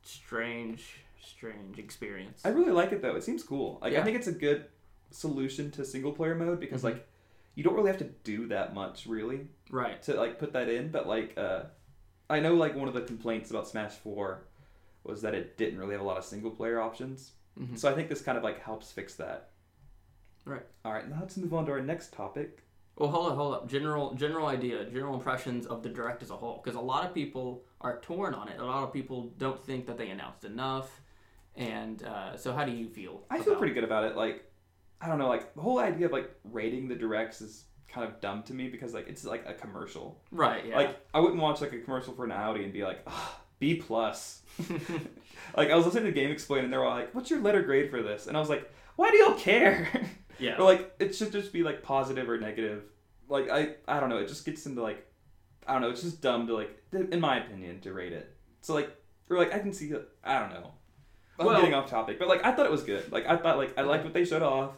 strange, 0.03 1.01
strange 1.21 1.79
experience. 1.79 2.43
I 2.45 2.49
really 2.51 2.73
like 2.73 2.93
it 2.93 3.03
though. 3.03 3.17
It 3.17 3.23
seems 3.23 3.43
cool. 3.43 3.79
Like 3.83 3.95
I 3.95 4.03
think 4.03 4.17
it's 4.17 4.27
a 4.27 4.33
good 4.33 4.67
solution 5.11 5.71
to 5.73 5.85
single 5.85 6.13
player 6.13 6.35
mode 6.35 6.59
because 6.59 6.81
Mhm. 6.81 6.85
like 6.85 7.09
you 7.55 7.63
don't 7.63 7.75
really 7.75 7.89
have 7.91 7.99
to 7.99 8.11
do 8.25 8.49
that 8.49 8.75
much 8.75 9.07
really 9.07 9.47
right. 9.71 10.03
to 10.05 10.15
like 10.15 10.39
put 10.39 10.53
that 10.55 10.69
in. 10.69 10.91
But 10.91 11.07
like 11.07 11.35
uh, 11.37 11.65
I 12.31 12.41
know 12.41 12.55
like 12.55 12.75
one 12.75 12.89
of 12.89 12.95
the 12.95 13.03
complaints 13.03 13.51
about 13.51 13.69
Smash 13.69 13.93
Four 13.93 14.45
was 15.05 15.23
that 15.23 15.35
it 15.35 15.57
didn't 15.59 15.79
really 15.79 15.93
have 15.93 16.01
a 16.01 16.05
lot 16.05 16.17
of 16.19 16.25
single 16.25 16.51
player 16.51 16.81
options. 16.81 17.33
Mhm. 17.59 17.79
So 17.79 17.91
I 17.91 17.95
think 17.95 18.09
this 18.09 18.23
kind 18.23 18.39
of 18.39 18.45
like 18.45 18.61
helps 18.61 18.91
fix 18.93 19.15
that. 19.17 19.51
Right. 20.45 20.65
All 20.85 20.93
right. 20.93 21.09
Now 21.09 21.19
let's 21.21 21.37
move 21.37 21.53
on 21.55 21.67
to 21.67 21.73
our 21.73 21.81
next 21.81 22.13
topic. 22.13 22.63
Well, 22.97 23.11
hold 23.11 23.31
up, 23.33 23.37
hold 23.37 23.55
up. 23.55 23.69
General 23.69 24.15
general 24.15 24.47
idea, 24.47 24.85
general 24.85 25.15
impressions 25.15 25.67
of 25.67 25.83
the 25.83 25.89
direct 25.89 26.23
as 26.23 26.31
a 26.31 26.37
whole, 26.37 26.61
because 26.63 26.77
a 26.77 26.81
lot 26.81 27.05
of 27.07 27.15
people 27.15 27.65
are 27.81 28.01
torn 28.01 28.35
on 28.35 28.49
it. 28.49 28.61
A 28.61 28.65
lot 28.65 28.85
of 28.85 28.93
people 28.93 29.33
don't 29.39 29.61
think 29.61 29.87
that 29.87 29.97
they 29.97 30.11
announced 30.11 30.45
enough, 30.45 31.01
and 31.57 32.03
uh, 32.05 32.37
so 32.37 32.53
how 32.53 32.65
do 32.65 32.73
you 32.73 32.89
feel? 32.89 33.25
I 33.31 33.41
feel 33.41 33.57
pretty 33.57 33.73
good 33.73 33.85
about 33.85 34.05
it. 34.05 34.15
Like, 34.15 34.45
I 35.01 35.09
don't 35.09 35.19
know, 35.19 35.29
like 35.29 35.55
the 35.55 35.63
whole 35.63 35.79
idea 35.79 36.07
of 36.07 36.13
like 36.13 36.31
rating 36.45 36.87
the 36.89 36.95
directs 36.95 37.41
is 37.41 37.65
kind 37.93 38.07
of 38.09 38.21
dumb 38.21 38.43
to 38.45 38.55
me 38.55 38.69
because 38.69 38.95
like 38.95 39.09
it's 39.09 39.25
like 39.25 39.45
a 39.47 39.55
commercial. 39.55 40.21
right. 40.31 40.65
Yeah. 40.67 40.77
Like 40.77 40.97
I 41.13 41.21
wouldn't 41.21 41.41
watch 41.41 41.61
like 41.61 41.73
a 41.73 41.79
commercial 41.79 42.15
for 42.15 42.25
an 42.25 42.33
Audi 42.33 42.65
and 42.65 42.73
be 42.73 42.83
like, 42.85 43.01
ah, 43.07 43.41
B 43.59 43.75
plus. 43.77 44.43
like 45.57 45.71
I 45.71 45.75
was 45.77 45.87
listening 45.87 46.13
to 46.13 46.21
GameXplain 46.21 46.65
and 46.65 46.73
they 46.73 46.77
were 46.77 46.85
all 46.85 46.97
like, 46.97 47.15
"What's 47.15 47.31
your 47.31 47.41
letter 47.41 47.63
grade 47.63 47.91
for 47.91 48.03
this?" 48.03 48.27
And 48.27 48.37
I 48.37 48.41
was 48.41 48.49
like, 48.49 48.71
"Why 48.97 49.11
do 49.11 49.17
y'all 49.19 49.35
care?" 49.35 49.89
yeah. 50.39 50.57
or 50.59 50.65
like 50.65 50.95
it 50.99 51.15
should 51.15 51.33
just 51.33 51.53
be 51.53 51.63
like 51.63 51.83
positive 51.83 52.29
or 52.29 52.39
negative. 52.39 52.85
Like 53.29 53.49
I 53.51 53.75
I 53.89 54.01
don't 54.01 54.09
know. 54.09 54.19
It 54.19 54.29
just 54.29 54.45
gets 54.45 54.67
into 54.67 54.83
like 54.83 55.07
I 55.67 55.73
don't 55.75 55.83
know. 55.83 55.91
It's 55.91 56.03
just 56.03 56.21
dumb 56.21 56.47
to 56.49 56.55
like, 56.55 56.71
in 56.93 57.21
my 57.21 57.39
opinion, 57.39 57.81
to 57.81 57.93
rate 57.93 58.13
it. 58.13 58.35
So 58.63 58.75
like 58.75 58.91
or 59.31 59.39
like 59.39 59.55
I 59.55 59.59
can 59.59 59.73
see 59.73 59.93
I 60.25 60.39
don't 60.39 60.51
know. 60.51 60.73
I'm 61.39 61.47
Well- 61.47 61.57
getting 61.61 61.75
off 61.75 61.89
topic, 61.89 62.19
but 62.19 62.29
like 62.29 62.45
I 62.45 62.53
thought 62.53 62.67
it 62.67 62.73
was 62.73 62.83
good. 62.83 63.11
Like 63.13 63.27
I 63.27 63.37
thought 63.37 63.57
like 63.59 63.79
I 63.79 63.83
liked 63.83 64.05
what 64.05 64.13
they 64.13 64.25
showed 64.25 64.43
off. 64.43 64.73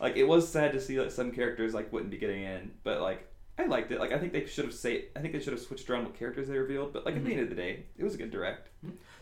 Like 0.00 0.16
it 0.16 0.24
was 0.24 0.48
sad 0.48 0.72
to 0.72 0.80
see 0.80 1.00
like 1.00 1.10
some 1.10 1.32
characters 1.32 1.72
like 1.74 1.92
wouldn't 1.92 2.10
be 2.10 2.18
getting 2.18 2.42
in, 2.42 2.72
but 2.84 3.00
like 3.00 3.28
I 3.58 3.64
liked 3.66 3.90
it. 3.92 3.98
Like 4.00 4.12
I 4.12 4.18
think 4.18 4.32
they 4.32 4.44
should 4.46 4.64
have 4.66 4.74
say 4.74 5.06
I 5.16 5.20
think 5.20 5.32
they 5.32 5.40
should 5.40 5.52
have 5.54 5.62
switched 5.62 5.88
around 5.88 6.04
what 6.04 6.14
characters 6.18 6.48
they 6.48 6.58
revealed. 6.58 6.92
But 6.92 7.06
like 7.06 7.16
at 7.16 7.24
the 7.24 7.30
Mhm. 7.30 7.34
end 7.34 7.42
of 7.44 7.48
the 7.48 7.54
day, 7.54 7.84
it 7.96 8.04
was 8.04 8.14
a 8.14 8.18
good 8.18 8.30
direct. 8.30 8.68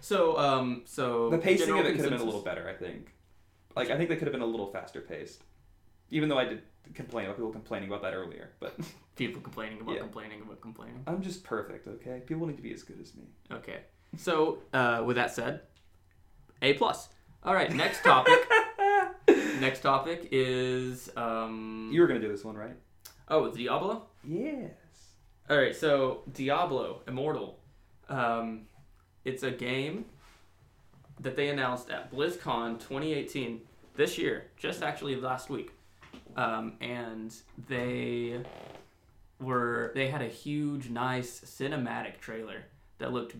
so 0.00 0.36
um 0.38 0.82
so 0.84 1.30
The 1.30 1.38
pacing 1.38 1.78
of 1.78 1.86
it 1.86 1.92
could 1.94 2.00
have 2.02 2.10
been 2.10 2.20
a 2.20 2.24
little 2.24 2.42
better. 2.42 2.68
I 2.68 2.74
think. 2.74 3.14
Like 3.76 3.90
I 3.90 3.96
think 3.96 4.08
they 4.08 4.16
could 4.16 4.26
have 4.26 4.32
been 4.32 4.42
a 4.42 4.46
little 4.46 4.66
faster 4.72 5.00
paced. 5.00 5.42
Even 6.10 6.28
though 6.28 6.38
I 6.38 6.44
did 6.44 6.62
complain 6.94 7.24
about 7.26 7.36
people 7.36 7.50
complaining 7.50 7.88
about 7.88 8.02
that 8.02 8.12
earlier, 8.14 8.50
but 8.60 8.76
People 9.16 9.40
complaining 9.40 9.80
about 9.80 9.94
Yeah. 9.94 10.00
complaining 10.00 10.42
about 10.42 10.60
complaining. 10.60 11.02
I'm 11.06 11.22
just 11.22 11.44
perfect. 11.44 11.86
Okay, 11.86 12.20
people 12.26 12.46
need 12.46 12.56
to 12.56 12.62
be 12.62 12.74
as 12.74 12.82
good 12.82 13.00
as 13.00 13.14
me. 13.14 13.22
Okay. 13.52 13.78
So, 14.16 14.58
uh, 14.72 15.02
with 15.06 15.14
that 15.16 15.32
said, 15.32 15.60
A 16.62 16.74
plus. 16.74 17.08
All 17.44 17.54
right. 17.54 17.72
Next 17.72 18.02
topic. 18.02 18.38
next 19.60 19.80
topic 19.80 20.28
is 20.30 21.10
um. 21.16 21.90
You 21.92 22.00
were 22.00 22.06
gonna 22.06 22.20
do 22.20 22.28
this 22.28 22.44
one, 22.44 22.56
right? 22.56 22.76
Oh, 23.28 23.50
Diablo. 23.50 24.04
Yes. 24.22 24.70
All 25.48 25.56
right. 25.56 25.74
So 25.74 26.22
Diablo 26.32 27.02
Immortal. 27.06 27.58
Um, 28.08 28.62
it's 29.24 29.42
a 29.42 29.50
game 29.50 30.04
that 31.20 31.36
they 31.36 31.48
announced 31.48 31.90
at 31.90 32.12
BlizzCon 32.12 32.78
2018 32.80 33.62
this 33.96 34.18
year, 34.18 34.46
just 34.56 34.82
actually 34.82 35.16
last 35.16 35.48
week, 35.48 35.70
um, 36.36 36.74
and 36.80 37.34
they 37.68 38.42
were 39.40 39.92
they 39.94 40.08
had 40.08 40.22
a 40.22 40.28
huge, 40.28 40.90
nice 40.90 41.40
cinematic 41.40 42.20
trailer 42.20 42.64
that 42.98 43.12
looked 43.12 43.36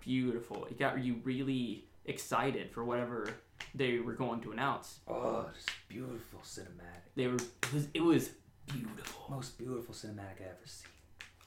beautiful. 0.00 0.66
It 0.66 0.78
got 0.78 1.02
you 1.02 1.20
really 1.24 1.86
excited 2.04 2.70
for 2.70 2.84
whatever 2.84 3.28
they 3.74 3.98
were 3.98 4.12
going 4.12 4.40
to 4.42 4.52
announce. 4.52 5.00
Oh, 5.08 5.46
just 5.54 5.70
beautiful 5.88 6.40
cinematic. 6.44 7.02
They 7.16 7.26
were 7.26 7.34
it 7.36 7.72
was, 7.72 7.88
it 7.94 8.02
was 8.02 8.30
beautiful. 8.66 9.26
Most 9.30 9.58
beautiful 9.58 9.94
cinematic 9.94 10.40
I 10.40 10.50
ever 10.50 10.66
seen. 10.66 10.88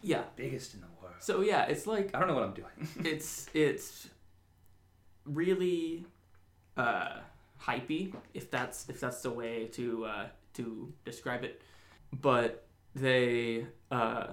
Yeah. 0.01 0.23
Biggest 0.35 0.73
in 0.73 0.81
the 0.81 0.87
world. 1.01 1.15
So 1.19 1.41
yeah, 1.41 1.63
it's 1.65 1.87
like 1.87 2.11
I 2.13 2.19
don't 2.19 2.27
know 2.27 2.35
what 2.35 2.43
I'm 2.43 2.53
doing. 2.53 2.87
it's 3.05 3.47
it's 3.53 4.09
really 5.25 6.05
uh 6.77 7.19
hypey 7.61 8.13
if 8.33 8.49
that's 8.51 8.87
if 8.89 8.99
that's 8.99 9.21
the 9.21 9.31
way 9.31 9.65
to 9.65 10.05
uh 10.05 10.27
to 10.53 10.93
describe 11.05 11.43
it 11.43 11.61
but 12.21 12.67
they 12.95 13.65
uh 13.91 14.27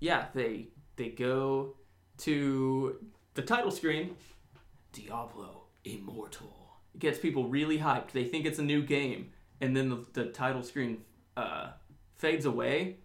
yeah 0.00 0.26
they 0.34 0.68
they 0.96 1.08
go 1.08 1.74
to 2.18 2.96
the 3.34 3.42
title 3.42 3.70
screen 3.70 4.14
diablo 4.92 5.62
immortal 5.84 6.57
gets 6.98 7.18
people 7.18 7.48
really 7.48 7.78
hyped. 7.78 8.12
They 8.12 8.24
think 8.24 8.44
it's 8.46 8.58
a 8.58 8.62
new 8.64 8.82
game. 8.82 9.30
And 9.60 9.76
then 9.76 9.88
the, 9.88 10.04
the 10.12 10.24
title 10.26 10.62
screen 10.62 11.02
uh 11.36 11.70
fades 12.16 12.44
away. 12.46 12.96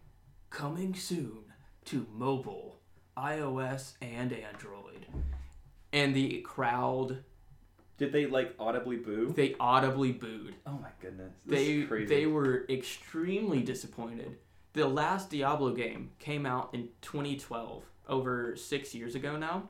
Coming 0.49 0.93
soon 0.93 1.43
to 1.85 2.05
mobile 2.13 2.79
ios 3.17 3.93
and 4.01 4.31
android. 4.33 5.05
And 5.91 6.15
the 6.15 6.41
crowd 6.41 7.23
Did 7.97 8.11
they 8.11 8.25
like 8.25 8.53
audibly 8.59 8.97
boo? 8.97 9.33
they 9.35 9.55
audibly 9.59 10.11
booed. 10.11 10.55
Oh 10.65 10.79
my 10.81 10.89
goodness. 11.01 11.33
This 11.45 11.59
they 11.59 11.71
is 11.73 11.87
crazy. 11.87 12.05
they 12.15 12.25
were 12.25 12.65
extremely 12.69 13.61
disappointed. 13.61 14.37
The 14.73 14.87
last 14.87 15.29
diablo 15.29 15.71
game 15.73 16.11
came 16.19 16.45
out 16.47 16.73
in 16.73 16.89
2012 17.01 17.83
over 18.09 18.55
six 18.55 18.93
years 18.95 19.13
ago 19.15 19.37
now. 19.37 19.69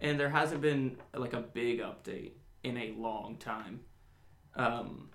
And 0.00 0.18
there 0.18 0.30
hasn't 0.30 0.60
been 0.60 0.96
like 1.14 1.32
a 1.32 1.40
big 1.40 1.80
update 1.80 2.32
in 2.64 2.76
a 2.76 2.92
long 2.96 3.36
time 3.38 3.80
um, 4.56 5.08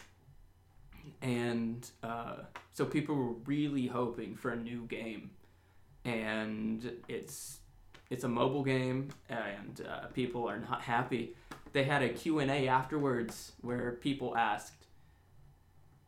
and 1.22 1.90
uh, 2.04 2.38
so 2.74 2.86
people 2.86 3.16
were 3.16 3.34
really 3.46 3.88
hoping 3.88 4.36
for 4.36 4.52
a 4.52 4.56
new 4.56 4.86
game 4.88 5.32
and 6.06 6.92
it's 7.08 7.60
it's 8.10 8.24
a 8.24 8.28
mobile 8.28 8.64
game 8.64 9.10
and 9.30 9.86
uh, 9.90 10.08
people 10.08 10.48
are 10.48 10.60
not 10.60 10.82
happy 10.82 11.36
they 11.74 11.84
had 11.84 12.02
a 12.02 12.10
q&a 12.10 12.68
afterwards 12.68 13.52
where 13.62 13.94
people 13.94 14.36
asked 14.38 14.86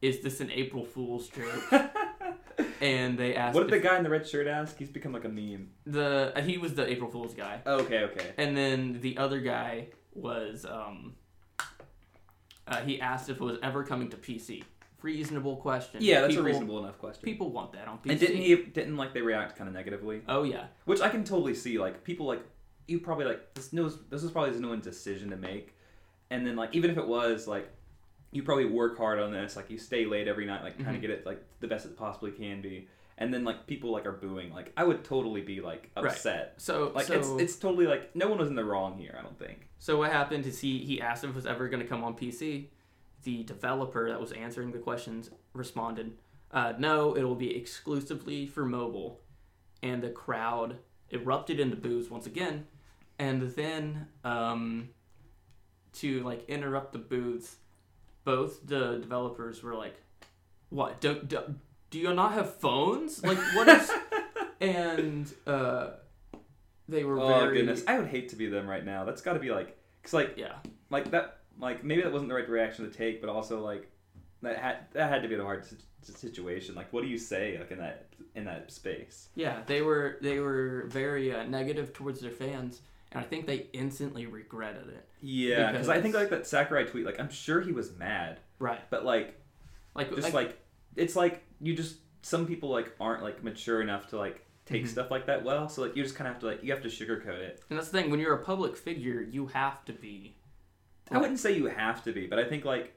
is 0.01 0.21
this 0.21 0.39
an 0.39 0.49
april 0.51 0.85
fool's 0.85 1.27
joke 1.29 1.63
and 2.81 3.17
they 3.17 3.35
asked 3.35 3.55
what 3.55 3.67
did 3.69 3.81
the 3.81 3.85
guy 3.85 3.97
in 3.97 4.03
the 4.03 4.09
red 4.09 4.25
shirt 4.27 4.47
ask? 4.47 4.77
He's 4.77 4.89
become 4.89 5.11
like 5.11 5.25
a 5.25 5.29
meme. 5.29 5.69
the 5.85 6.31
he 6.45 6.57
was 6.57 6.73
the 6.75 6.89
april 6.89 7.09
fool's 7.09 7.33
guy 7.33 7.61
Okay, 7.65 8.03
okay. 8.03 8.31
and 8.37 8.55
then 8.55 8.99
the 9.01 9.17
other 9.17 9.39
guy 9.41 9.87
was 10.13 10.65
um, 10.65 11.15
uh, 12.69 12.77
he 12.81 13.01
asked 13.01 13.29
if 13.29 13.37
it 13.37 13.43
was 13.43 13.57
ever 13.63 13.83
coming 13.83 14.09
to 14.09 14.17
pc 14.17 14.63
reasonable 15.01 15.55
question 15.57 16.01
Yeah, 16.01 16.21
that's 16.21 16.33
people, 16.33 16.43
a 16.43 16.47
reasonable 16.47 16.79
enough 16.79 16.97
question. 16.99 17.23
people 17.23 17.51
want 17.51 17.71
that 17.73 17.87
on 17.87 17.97
pc 17.99 18.11
and 18.11 18.19
didn't 18.19 18.37
he 18.41 18.55
didn't 18.55 18.97
like 18.97 19.13
they 19.13 19.21
react 19.21 19.55
kind 19.57 19.67
of 19.67 19.73
negatively, 19.73 20.21
oh 20.27 20.43
yeah 20.43 20.65
which 20.85 21.01
I 21.01 21.09
can 21.09 21.23
totally 21.23 21.55
see. 21.55 21.79
Like 21.79 22.03
people 22.03 22.25
like 22.25 22.41
you 22.87 22.99
probably 22.99 23.25
like 23.25 23.53
this 23.53 23.71
knows 23.71 23.97
this 24.09 24.21
was 24.23 24.31
probably 24.31 24.59
no 24.59 24.69
one's 24.69 24.83
decision 24.83 25.29
to 25.29 25.37
make, 25.37 25.75
and 26.29 26.45
then 26.45 26.55
like 26.55 26.75
even 26.75 26.89
if 26.91 26.97
it 26.97 27.07
was 27.07 27.47
like 27.47 27.69
you 28.31 28.43
probably 28.43 28.65
work 28.65 28.97
hard 28.97 29.19
on 29.19 29.31
this, 29.31 29.55
like 29.55 29.69
you 29.69 29.77
stay 29.77 30.05
late 30.05 30.27
every 30.27 30.45
night, 30.45 30.63
like 30.63 30.75
trying 30.77 30.89
Mhm. 30.97 31.01
to 31.01 31.07
get 31.07 31.09
it 31.11 31.25
like 31.25 31.41
the 31.61 31.67
best 31.67 31.85
it 31.85 31.95
possibly 31.97 32.31
can 32.31 32.61
be, 32.61 32.87
and 33.19 33.31
then 33.33 33.43
like 33.43 33.67
people 33.67 33.91
like 33.91 34.05
are 34.07 34.13
booing. 34.13 34.51
Like 34.51 34.71
I 34.75 34.83
would 34.83 35.03
totally 35.03 35.41
be 35.41 35.61
like 35.61 35.91
Right. 35.95 36.05
upset. 36.07 36.55
so 36.57 36.91
Like 36.95 37.05
so, 37.05 37.13
it's 37.13 37.29
it's 37.43 37.55
totally 37.57 37.85
like 37.85 38.15
no 38.15 38.27
one 38.27 38.39
was 38.39 38.47
in 38.49 38.55
the 38.55 38.63
wrong 38.65 38.97
here. 38.97 39.15
I 39.17 39.21
don't 39.21 39.37
think. 39.37 39.67
so 39.77 39.97
what 39.99 40.11
happened 40.11 40.45
is 40.47 40.59
he 40.61 40.79
he 40.85 40.99
asked 41.01 41.23
if 41.23 41.29
it 41.29 41.35
was 41.35 41.45
ever 41.45 41.69
going 41.69 41.81
to 41.83 41.87
come 41.87 42.03
on 42.03 42.13
pc 42.15 42.65
the 43.23 43.43
developer 43.43 44.09
that 44.09 44.19
was 44.19 44.31
answering 44.31 44.71
the 44.71 44.77
questions 44.79 45.29
responded 45.53 46.13
uh, 46.51 46.73
no 46.79 47.13
it 47.13 47.23
will 47.23 47.35
be 47.35 47.55
exclusively 47.55 48.45
for 48.47 48.65
mobile 48.65 49.21
and 49.83 50.01
the 50.01 50.09
crowd 50.09 50.77
erupted 51.11 51.59
into 51.59 51.75
boos 51.75 52.09
once 52.09 52.25
again 52.25 52.65
and 53.17 53.41
then 53.55 54.07
um, 54.23 54.89
to 55.93 56.21
like 56.23 56.47
interrupt 56.49 56.93
the 56.93 56.99
booths 56.99 57.57
both 58.23 58.65
the 58.67 58.97
developers 58.99 59.61
were 59.63 59.75
like 59.75 59.95
what 60.69 60.99
don't, 61.01 61.27
do, 61.27 61.39
do 61.89 61.99
you 61.99 62.13
not 62.13 62.33
have 62.33 62.55
phones 62.55 63.23
like 63.23 63.37
what 63.55 63.67
is 63.67 63.91
and 64.61 65.33
uh, 65.47 65.91
they 66.87 67.03
were 67.03 67.19
Oh 67.19 67.27
very 67.39 67.57
goodness, 67.57 67.83
I 67.87 67.97
would 67.99 68.07
hate 68.07 68.29
to 68.29 68.35
be 68.35 68.47
them 68.47 68.67
right 68.67 68.83
now. 68.85 69.05
That's 69.05 69.21
got 69.21 69.33
to 69.33 69.39
be 69.39 69.51
like, 69.51 69.77
cause 70.03 70.13
like 70.13 70.33
yeah 70.37 70.55
like 70.89 71.11
that 71.11 71.39
like 71.59 71.83
maybe 71.83 72.01
that 72.01 72.11
wasn't 72.11 72.29
the 72.29 72.35
right 72.35 72.47
reaction 72.49 72.89
to 72.89 72.95
take, 72.95 73.21
but 73.21 73.29
also 73.29 73.61
like 73.63 73.89
that 74.41 74.57
had 74.57 74.77
that 74.93 75.09
had 75.09 75.21
to 75.23 75.27
be 75.27 75.35
the 75.35 75.43
hard 75.43 75.65
situation. 76.01 76.75
Like, 76.75 76.91
what 76.93 77.03
do 77.03 77.09
you 77.09 77.17
say 77.17 77.57
like 77.57 77.71
in 77.71 77.79
that 77.79 78.07
in 78.35 78.45
that 78.45 78.71
space? 78.71 79.29
Yeah, 79.35 79.61
they 79.65 79.81
were 79.81 80.17
they 80.21 80.39
were 80.39 80.85
very 80.87 81.33
uh, 81.33 81.43
negative 81.45 81.93
towards 81.93 82.21
their 82.21 82.31
fans, 82.31 82.81
and 83.11 83.21
I 83.23 83.27
think 83.27 83.45
they 83.45 83.67
instantly 83.73 84.25
regretted 84.25 84.87
it. 84.89 85.07
Yeah, 85.21 85.71
because 85.71 85.89
I 85.89 86.01
think 86.01 86.15
like 86.15 86.29
that 86.29 86.47
Sakurai 86.47 86.85
tweet, 86.85 87.05
like 87.05 87.19
I'm 87.19 87.29
sure 87.29 87.61
he 87.61 87.71
was 87.73 87.95
mad, 87.97 88.39
Right. 88.59 88.79
but 88.89 89.03
like 89.05 89.35
Like 89.95 90.09
just 90.11 90.23
like, 90.23 90.33
like 90.33 90.59
it's 90.95 91.15
like 91.15 91.43
you 91.61 91.73
just 91.75 91.97
some 92.21 92.45
people 92.45 92.69
like 92.69 92.93
aren't 92.99 93.23
like 93.23 93.43
mature 93.43 93.81
enough 93.81 94.07
to 94.09 94.17
like 94.17 94.45
take 94.65 94.83
Mhm. 94.83 94.87
stuff 94.89 95.09
like 95.11 95.25
that 95.27 95.43
well, 95.43 95.67
so 95.69 95.81
like 95.83 95.95
you 95.95 96.03
just 96.03 96.15
kind 96.15 96.27
of 96.27 96.33
have 96.35 96.41
to 96.41 96.47
like 96.47 96.63
you 96.63 96.71
have 96.71 96.81
to 96.83 96.89
sugarcoat 96.89 97.39
it. 97.39 97.61
and 97.69 97.77
that's 97.79 97.89
the 97.89 98.01
thing 98.01 98.11
when 98.11 98.19
you're 98.19 98.35
a 98.35 98.43
public 98.43 98.75
figure, 98.77 99.21
you 99.21 99.47
have 99.47 99.83
to 99.85 99.93
be. 99.93 100.35
I 101.11 101.17
wouldn't 101.17 101.39
say 101.39 101.55
you 101.57 101.65
have 101.65 102.03
to 102.03 102.11
be, 102.13 102.27
but 102.27 102.37
I 102.39 102.43
think 102.43 102.65
like 102.65 102.93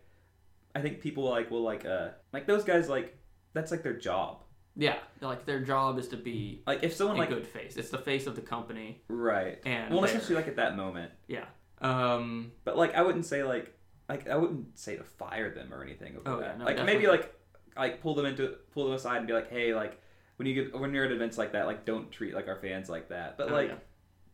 I 0.75 0.81
think 0.83 1.01
people 1.01 1.25
like 1.31 1.51
will 1.51 1.63
like 1.63 1.85
uh 1.87 2.09
like 2.33 2.47
those 2.47 2.65
guys 2.65 2.89
like 2.89 3.17
that's 3.55 3.71
like 3.71 3.83
their 3.83 3.97
job. 3.97 4.43
Yeah, 4.75 4.97
like 5.21 5.45
their 5.45 5.61
job 5.61 5.99
is 5.99 6.09
to 6.09 6.17
be 6.17 6.63
Like 6.67 6.83
if 6.83 6.95
someone 6.95 7.17
a 7.17 7.21
like 7.21 7.29
good 7.29 7.47
face. 7.47 7.77
It's 7.77 7.91
the 7.91 7.99
face 7.99 8.27
of 8.27 8.35
the 8.37 8.41
company, 8.43 9.03
right, 9.09 9.59
and 9.67 9.95
well 9.95 10.05
especially 10.05 10.35
like 10.35 10.49
at 10.49 10.57
that 10.57 10.77
moment. 10.77 11.13
yeah. 11.27 11.45
Um. 11.81 12.53
But 12.65 12.77
like 12.77 12.95
I 12.95 13.03
wouldn't 13.03 13.27
say 13.27 13.43
like 13.45 13.75
like 14.09 14.29
I 14.29 14.37
wouldn't 14.37 14.79
say 14.79 14.97
to 14.97 15.05
fire 15.05 15.51
them 15.55 15.73
or 15.73 15.83
anything 15.83 16.17
over 16.17 16.31
Oh, 16.31 16.41
that. 16.41 16.53
yeah, 16.53 16.57
no, 16.59 16.65
like 16.65 16.85
maybe 16.85 17.07
like 17.07 17.35
like 17.77 18.01
pull 18.01 18.15
them 18.15 18.27
into 18.27 18.57
pull 18.73 18.85
them 18.85 18.95
aside 18.95 19.19
and 19.19 19.27
be 19.27 19.33
like, 19.33 19.51
hey, 19.51 19.75
like 19.75 20.01
when 20.37 20.47
you 20.49 20.55
get 20.55 20.79
when 20.79 20.93
you're 20.95 21.05
at 21.05 21.13
events 21.13 21.39
like 21.39 21.53
that, 21.53 21.67
like 21.67 21.85
don't 21.85 22.11
treat 22.11 22.35
like 22.35 22.49
our 22.49 22.57
fans 22.57 22.89
like 22.89 23.09
that. 23.11 23.37
But 23.37 23.51
Oh, 23.51 23.55
like 23.55 23.69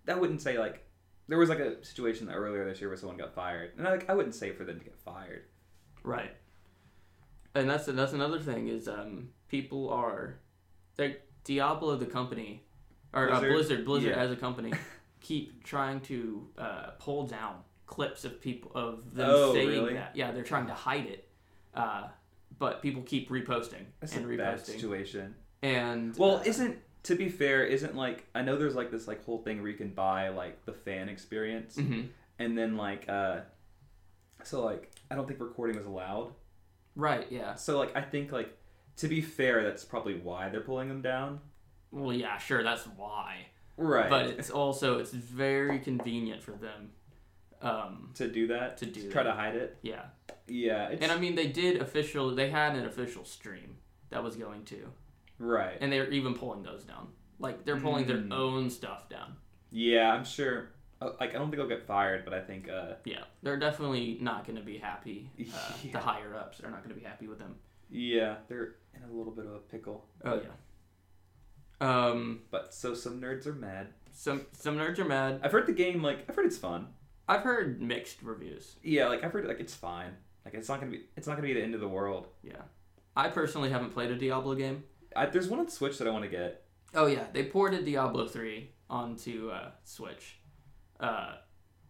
yeah. 0.07 0.15
I 0.15 0.19
wouldn't 0.19 0.41
say 0.43 0.59
like 0.59 0.85
there 1.29 1.39
was 1.39 1.49
like 1.49 1.59
a 1.59 1.85
situation 1.85 2.31
earlier 2.31 2.65
this 2.69 2.81
year 2.81 2.89
where 2.89 2.97
someone 2.97 3.19
got 3.19 3.35
fired, 3.35 3.73
and 3.77 3.87
I, 3.87 3.91
like 3.93 4.09
I 4.09 4.15
wouldn't 4.15 4.35
say 4.35 4.53
for 4.53 4.65
them 4.65 4.79
to 4.79 4.85
get 4.85 4.97
fired. 4.99 5.45
Right. 6.03 6.31
And 7.55 7.69
that's 7.69 7.87
that's 7.87 8.13
another 8.13 8.41
thing 8.41 8.69
is 8.69 8.89
um 8.89 9.31
people 9.49 9.91
are 9.91 10.39
they 10.97 11.17
Diablo 11.45 11.97
the 11.97 12.07
company 12.07 12.65
or 13.13 13.27
Blizzard 13.29 13.41
Blizzard? 13.41 13.55
Blizzard, 13.55 13.85
Blizzard 13.85 14.11
Yeah. 14.17 14.23
as 14.23 14.31
a 14.31 14.37
company 14.37 14.73
keep 15.21 15.65
trying 15.65 16.01
to 16.03 16.47
uh, 16.57 16.91
pull 16.99 17.27
down 17.27 17.57
clips 17.87 18.25
of 18.25 18.41
people 18.41 18.71
of 18.75 19.15
them 19.15 19.29
Oh, 19.31 19.53
saying 19.55 19.69
really? 19.69 19.95
that. 19.95 20.15
Yeah, 20.15 20.31
they're 20.31 20.45
trying 20.45 20.67
to 20.67 20.75
hide 20.75 21.07
it. 21.07 21.29
Uh, 21.75 22.09
but 22.59 22.83
people 22.83 23.03
keep 23.03 23.31
reposting 23.31 23.85
That's 24.01 24.15
and 24.17 24.25
a 24.31 24.37
bad 24.37 24.59
reposting. 24.59 24.67
situation. 24.67 25.35
And 25.63 26.17
Well, 26.17 26.37
uh, 26.39 26.43
isn't 26.45 26.79
to 27.05 27.15
be 27.15 27.29
fair, 27.29 27.65
isn't 27.65 27.97
like 27.97 28.27
I 28.35 28.43
know 28.43 28.57
there's 28.57 28.75
like 28.75 28.91
this 28.91 29.09
like 29.09 29.25
whole 29.25 29.39
thing 29.39 29.63
where 29.63 29.71
you 29.71 29.77
can 29.77 29.91
buy 29.91 30.29
like 30.29 30.65
the 30.65 30.73
fan 30.73 31.09
experience, 31.09 31.77
mhm. 31.77 32.09
and 32.39 32.57
then 32.59 32.77
like 32.77 33.09
uh, 33.09 33.41
so 34.43 34.65
like 34.65 34.91
I 35.11 35.15
don't 35.15 35.27
think 35.27 35.41
recording 35.41 35.77
was 35.77 35.87
allowed. 35.87 36.33
right? 36.95 37.27
Yeah. 37.31 37.55
So 37.55 37.79
like 37.79 37.97
I 37.97 38.03
think 38.03 38.33
like 38.33 38.57
to 38.97 39.09
be 39.09 39.21
fair, 39.21 39.63
that's 39.63 39.85
probably 39.85 40.15
why 40.15 40.49
they're 40.49 40.61
pulling 40.61 40.89
them 40.89 41.03
down. 41.03 41.41
Well, 41.91 42.13
yeah, 42.13 42.37
sure, 42.39 42.63
that's 42.63 42.85
why. 42.97 43.47
Right. 43.77 44.11
But 44.11 44.27
it's 44.27 44.51
also 44.51 44.99
it's 44.99 45.13
very 45.13 45.79
convenient 45.79 46.43
for 46.43 46.53
them. 46.53 46.91
Um, 47.61 48.11
to 48.15 48.29
do 48.29 48.47
that 48.49 48.77
To 48.79 48.87
do 48.87 49.03
to 49.03 49.11
try 49.11 49.23
to 49.25 49.33
hide 49.33 49.57
it. 49.57 49.77
yeah. 49.83 50.03
Yeah. 50.47 50.89
And 50.91 51.11
I 51.13 51.19
mean, 51.19 51.35
they 51.35 51.49
did 51.49 51.81
official. 51.83 52.35
They 52.35 52.51
had 52.51 52.77
an 52.77 52.87
official 52.87 53.25
stream 53.25 53.77
that 54.11 54.23
was 54.23 54.37
going 54.37 54.65
to, 54.67 54.89
Right. 55.39 55.77
and 55.81 55.93
they're 55.93 56.11
even 56.11 56.35
pulling 56.35 56.63
those 56.63 56.85
down. 56.85 57.09
Like 57.39 57.65
they're 57.65 57.81
pulling 57.81 58.05
Mm. 58.07 58.29
their 58.29 58.39
own 58.39 58.71
stuff 58.71 59.09
down. 59.09 59.37
Yeah, 59.71 60.13
I'm 60.13 60.25
sure. 60.25 60.71
uh, 61.01 61.13
Like, 61.21 61.31
I 61.31 61.39
don't 61.39 61.51
think 61.51 61.61
I'll 61.61 61.69
get 61.69 61.83
fired, 61.87 62.25
but 62.25 62.33
I 62.35 62.41
think, 62.41 62.69
uh, 62.69 62.95
Yeah, 63.05 63.25
they're 63.43 63.59
definitely 63.59 64.19
not 64.21 64.45
going 64.47 64.57
to 64.57 64.65
be 64.65 64.79
happy. 64.79 65.31
Uh, 65.39 65.73
Yeah. 65.85 65.93
The 65.93 65.99
higher 65.99 66.35
ups 66.35 66.61
are 66.63 66.71
not 66.71 66.83
going 66.83 66.95
to 66.95 67.01
be 67.01 67.07
happy 67.07 67.27
with 67.29 67.39
them. 67.39 67.57
yeah, 67.91 68.37
they're 68.49 68.77
in 68.95 69.03
a 69.03 69.13
little 69.13 69.33
bit 69.33 69.47
of 69.47 69.53
a 69.53 69.59
pickle. 69.59 70.07
Oh 70.25 70.41
yeah. 70.41 70.49
Um, 71.81 72.41
But 72.51 72.75
so 72.75 72.95
some 72.95 73.21
nerds 73.21 73.47
are 73.47 73.55
mad. 73.55 73.89
some 74.13 74.47
some 74.53 74.77
nerds 74.77 74.99
are 74.99 75.05
mad. 75.05 75.41
I've 75.45 75.53
heard 75.53 75.67
the 75.67 75.73
game, 75.73 76.03
like, 76.03 76.25
I've 76.29 76.35
heard 76.37 76.47
it's 76.47 76.59
fun. 76.59 76.89
I've 77.29 77.43
heard 77.43 77.81
mixed 77.83 78.23
reviews. 78.23 78.77
Yeah, 78.83 79.09
like, 79.09 79.23
I've 79.23 79.33
heard, 79.33 79.47
like, 79.47 79.61
it's 79.61 79.75
fine. 79.75 80.13
Like, 80.45 80.55
it's 80.55 80.69
not 80.69 80.81
gonna 80.81 80.93
be, 80.93 81.03
it's 81.17 81.27
not 81.27 81.35
gonna 81.37 81.47
be 81.47 81.53
the 81.55 81.63
end 81.63 81.75
of 81.75 81.81
the 81.81 81.89
world. 81.89 82.29
Yeah, 82.43 82.63
I 83.15 83.29
personally 83.29 83.71
haven't 83.71 83.91
played 83.91 84.11
a 84.11 84.17
Diablo 84.17 84.55
game. 84.55 84.85
I, 85.15 85.27
there's 85.27 85.49
one 85.49 85.61
on 85.61 85.69
Switch 85.69 85.99
that 85.99 86.09
I 86.09 86.11
want 86.11 86.25
to 86.25 86.31
get. 86.31 86.65
Oh 86.95 87.07
yeah, 87.07 87.27
they 87.33 87.45
ported 87.45 87.85
Diablo 87.85 88.27
three 88.27 88.71
onto 88.89 89.51
uh, 89.51 89.71
Switch, 89.85 90.39
uh, 91.01 91.35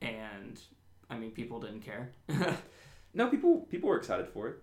and 0.02 0.61
I 1.09 1.16
mean 1.18 1.30
people 1.30 1.61
didn't 1.61 1.83
care. 1.83 2.11
No, 3.14 3.28
people, 3.28 3.62
people 3.71 3.88
were 3.88 3.97
excited 3.97 4.28
for 4.28 4.49
it. 4.49 4.57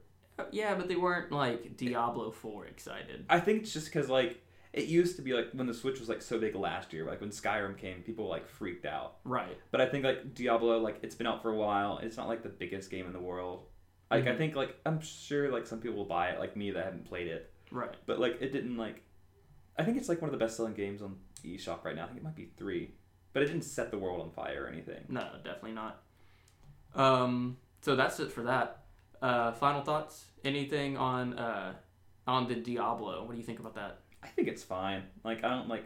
yeah, 0.51 0.75
but 0.75 0.87
they 0.87 0.95
weren't 0.95 1.31
like 1.31 1.75
Diablo 1.77 2.29
four 2.31 2.65
excited. 2.67 3.25
I 3.29 3.39
think 3.39 3.63
it's 3.63 3.73
just 3.73 3.87
because 3.87 4.07
like 4.07 4.41
it 4.75 4.85
used 4.87 5.15
to 5.15 5.21
be 5.21 5.33
like 5.33 5.47
when 5.53 5.67
the 5.67 5.73
Switch 5.73 5.99
was 5.99 6.09
like 6.09 6.21
so 6.21 6.37
big 6.37 6.53
last 6.53 6.91
year, 6.93 7.05
like 7.05 7.21
when 7.21 7.29
Skyrim 7.31 7.77
came, 7.77 8.01
people 8.03 8.27
like 8.27 8.45
freaked 8.47 8.85
out. 8.85 9.15
Right. 9.23 9.57
But 9.71 9.79
I 9.81 9.85
think 9.87 10.03
like 10.03 10.33
Diablo, 10.35 10.77
like 10.79 10.99
it's 11.01 11.15
been 11.15 11.25
out 11.27 11.41
for 11.41 11.49
a 11.51 11.55
while. 11.55 11.99
It's 12.03 12.17
not 12.17 12.27
like 12.27 12.43
the 12.43 12.49
biggest 12.49 12.91
game 12.91 13.07
in 13.07 13.13
the 13.13 13.19
world. 13.21 13.63
Like 14.11 14.27
I 14.27 14.31
Mhm. 14.33 14.37
think 14.37 14.55
like 14.55 14.75
I'm 14.85 14.99
sure 15.01 15.49
like 15.51 15.65
some 15.65 15.79
people 15.79 15.97
will 15.97 16.05
buy 16.05 16.29
it, 16.29 16.39
like 16.39 16.55
me 16.57 16.71
that 16.71 16.83
haven't 16.83 17.05
played 17.05 17.27
it. 17.27 17.51
Right. 17.71 17.95
But 18.05 18.19
like 18.19 18.37
it 18.41 18.51
didn't 18.51 18.77
like. 18.77 19.01
I 19.79 19.83
think 19.83 19.97
it's 19.97 20.09
like 20.09 20.21
one 20.21 20.29
of 20.29 20.37
the 20.37 20.43
best 20.45 20.57
selling 20.57 20.73
games 20.73 21.01
on 21.01 21.17
eShop 21.43 21.83
right 21.85 21.95
now. 21.95 22.03
I 22.03 22.07
think 22.07 22.17
it 22.19 22.23
might 22.23 22.35
be 22.35 22.49
three, 22.57 22.91
but 23.33 23.43
it 23.43 23.47
didn't 23.47 23.63
set 23.63 23.91
the 23.91 23.97
world 23.97 24.21
on 24.21 24.31
fire 24.31 24.65
or 24.65 24.67
anything. 24.67 25.05
No, 25.09 25.25
definitely 25.43 25.71
not. 25.73 26.03
Um. 26.93 27.57
So 27.81 27.95
that's 27.95 28.19
it 28.19 28.31
for 28.31 28.43
that. 28.43 28.83
Uh, 29.21 29.51
final 29.53 29.81
thoughts? 29.81 30.25
Anything 30.43 30.97
on 30.97 31.37
uh, 31.39 31.73
on 32.27 32.47
the 32.47 32.55
Diablo? 32.55 33.23
What 33.23 33.31
do 33.31 33.37
you 33.37 33.43
think 33.43 33.59
about 33.59 33.75
that? 33.75 33.99
I 34.25 34.29
think 34.29 34.47
it's 34.47 34.63
fine. 34.63 35.03
Like 35.23 35.43
I 35.43 35.49
don't 35.49 35.67
like, 35.69 35.85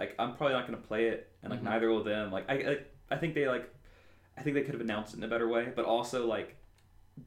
like 0.00 0.14
I'm 0.18 0.34
probably 0.36 0.54
not 0.54 0.66
gonna 0.66 0.78
play 0.78 1.08
it, 1.08 1.30
and 1.42 1.50
like 1.50 1.60
Mhm. 1.60 1.64
neither 1.64 1.88
will 1.90 2.02
them. 2.02 2.32
Like 2.32 2.48
I, 2.50 2.54
I, 2.54 2.76
I 3.10 3.16
think 3.18 3.34
they 3.34 3.46
like, 3.46 3.72
I 4.38 4.42
think 4.42 4.54
they 4.54 4.62
could 4.62 4.72
have 4.74 4.80
announced 4.80 5.12
it 5.14 5.18
in 5.18 5.24
a 5.24 5.28
better 5.28 5.46
way. 5.48 5.72
But 5.76 5.84
also 5.84 6.26
like, 6.26 6.56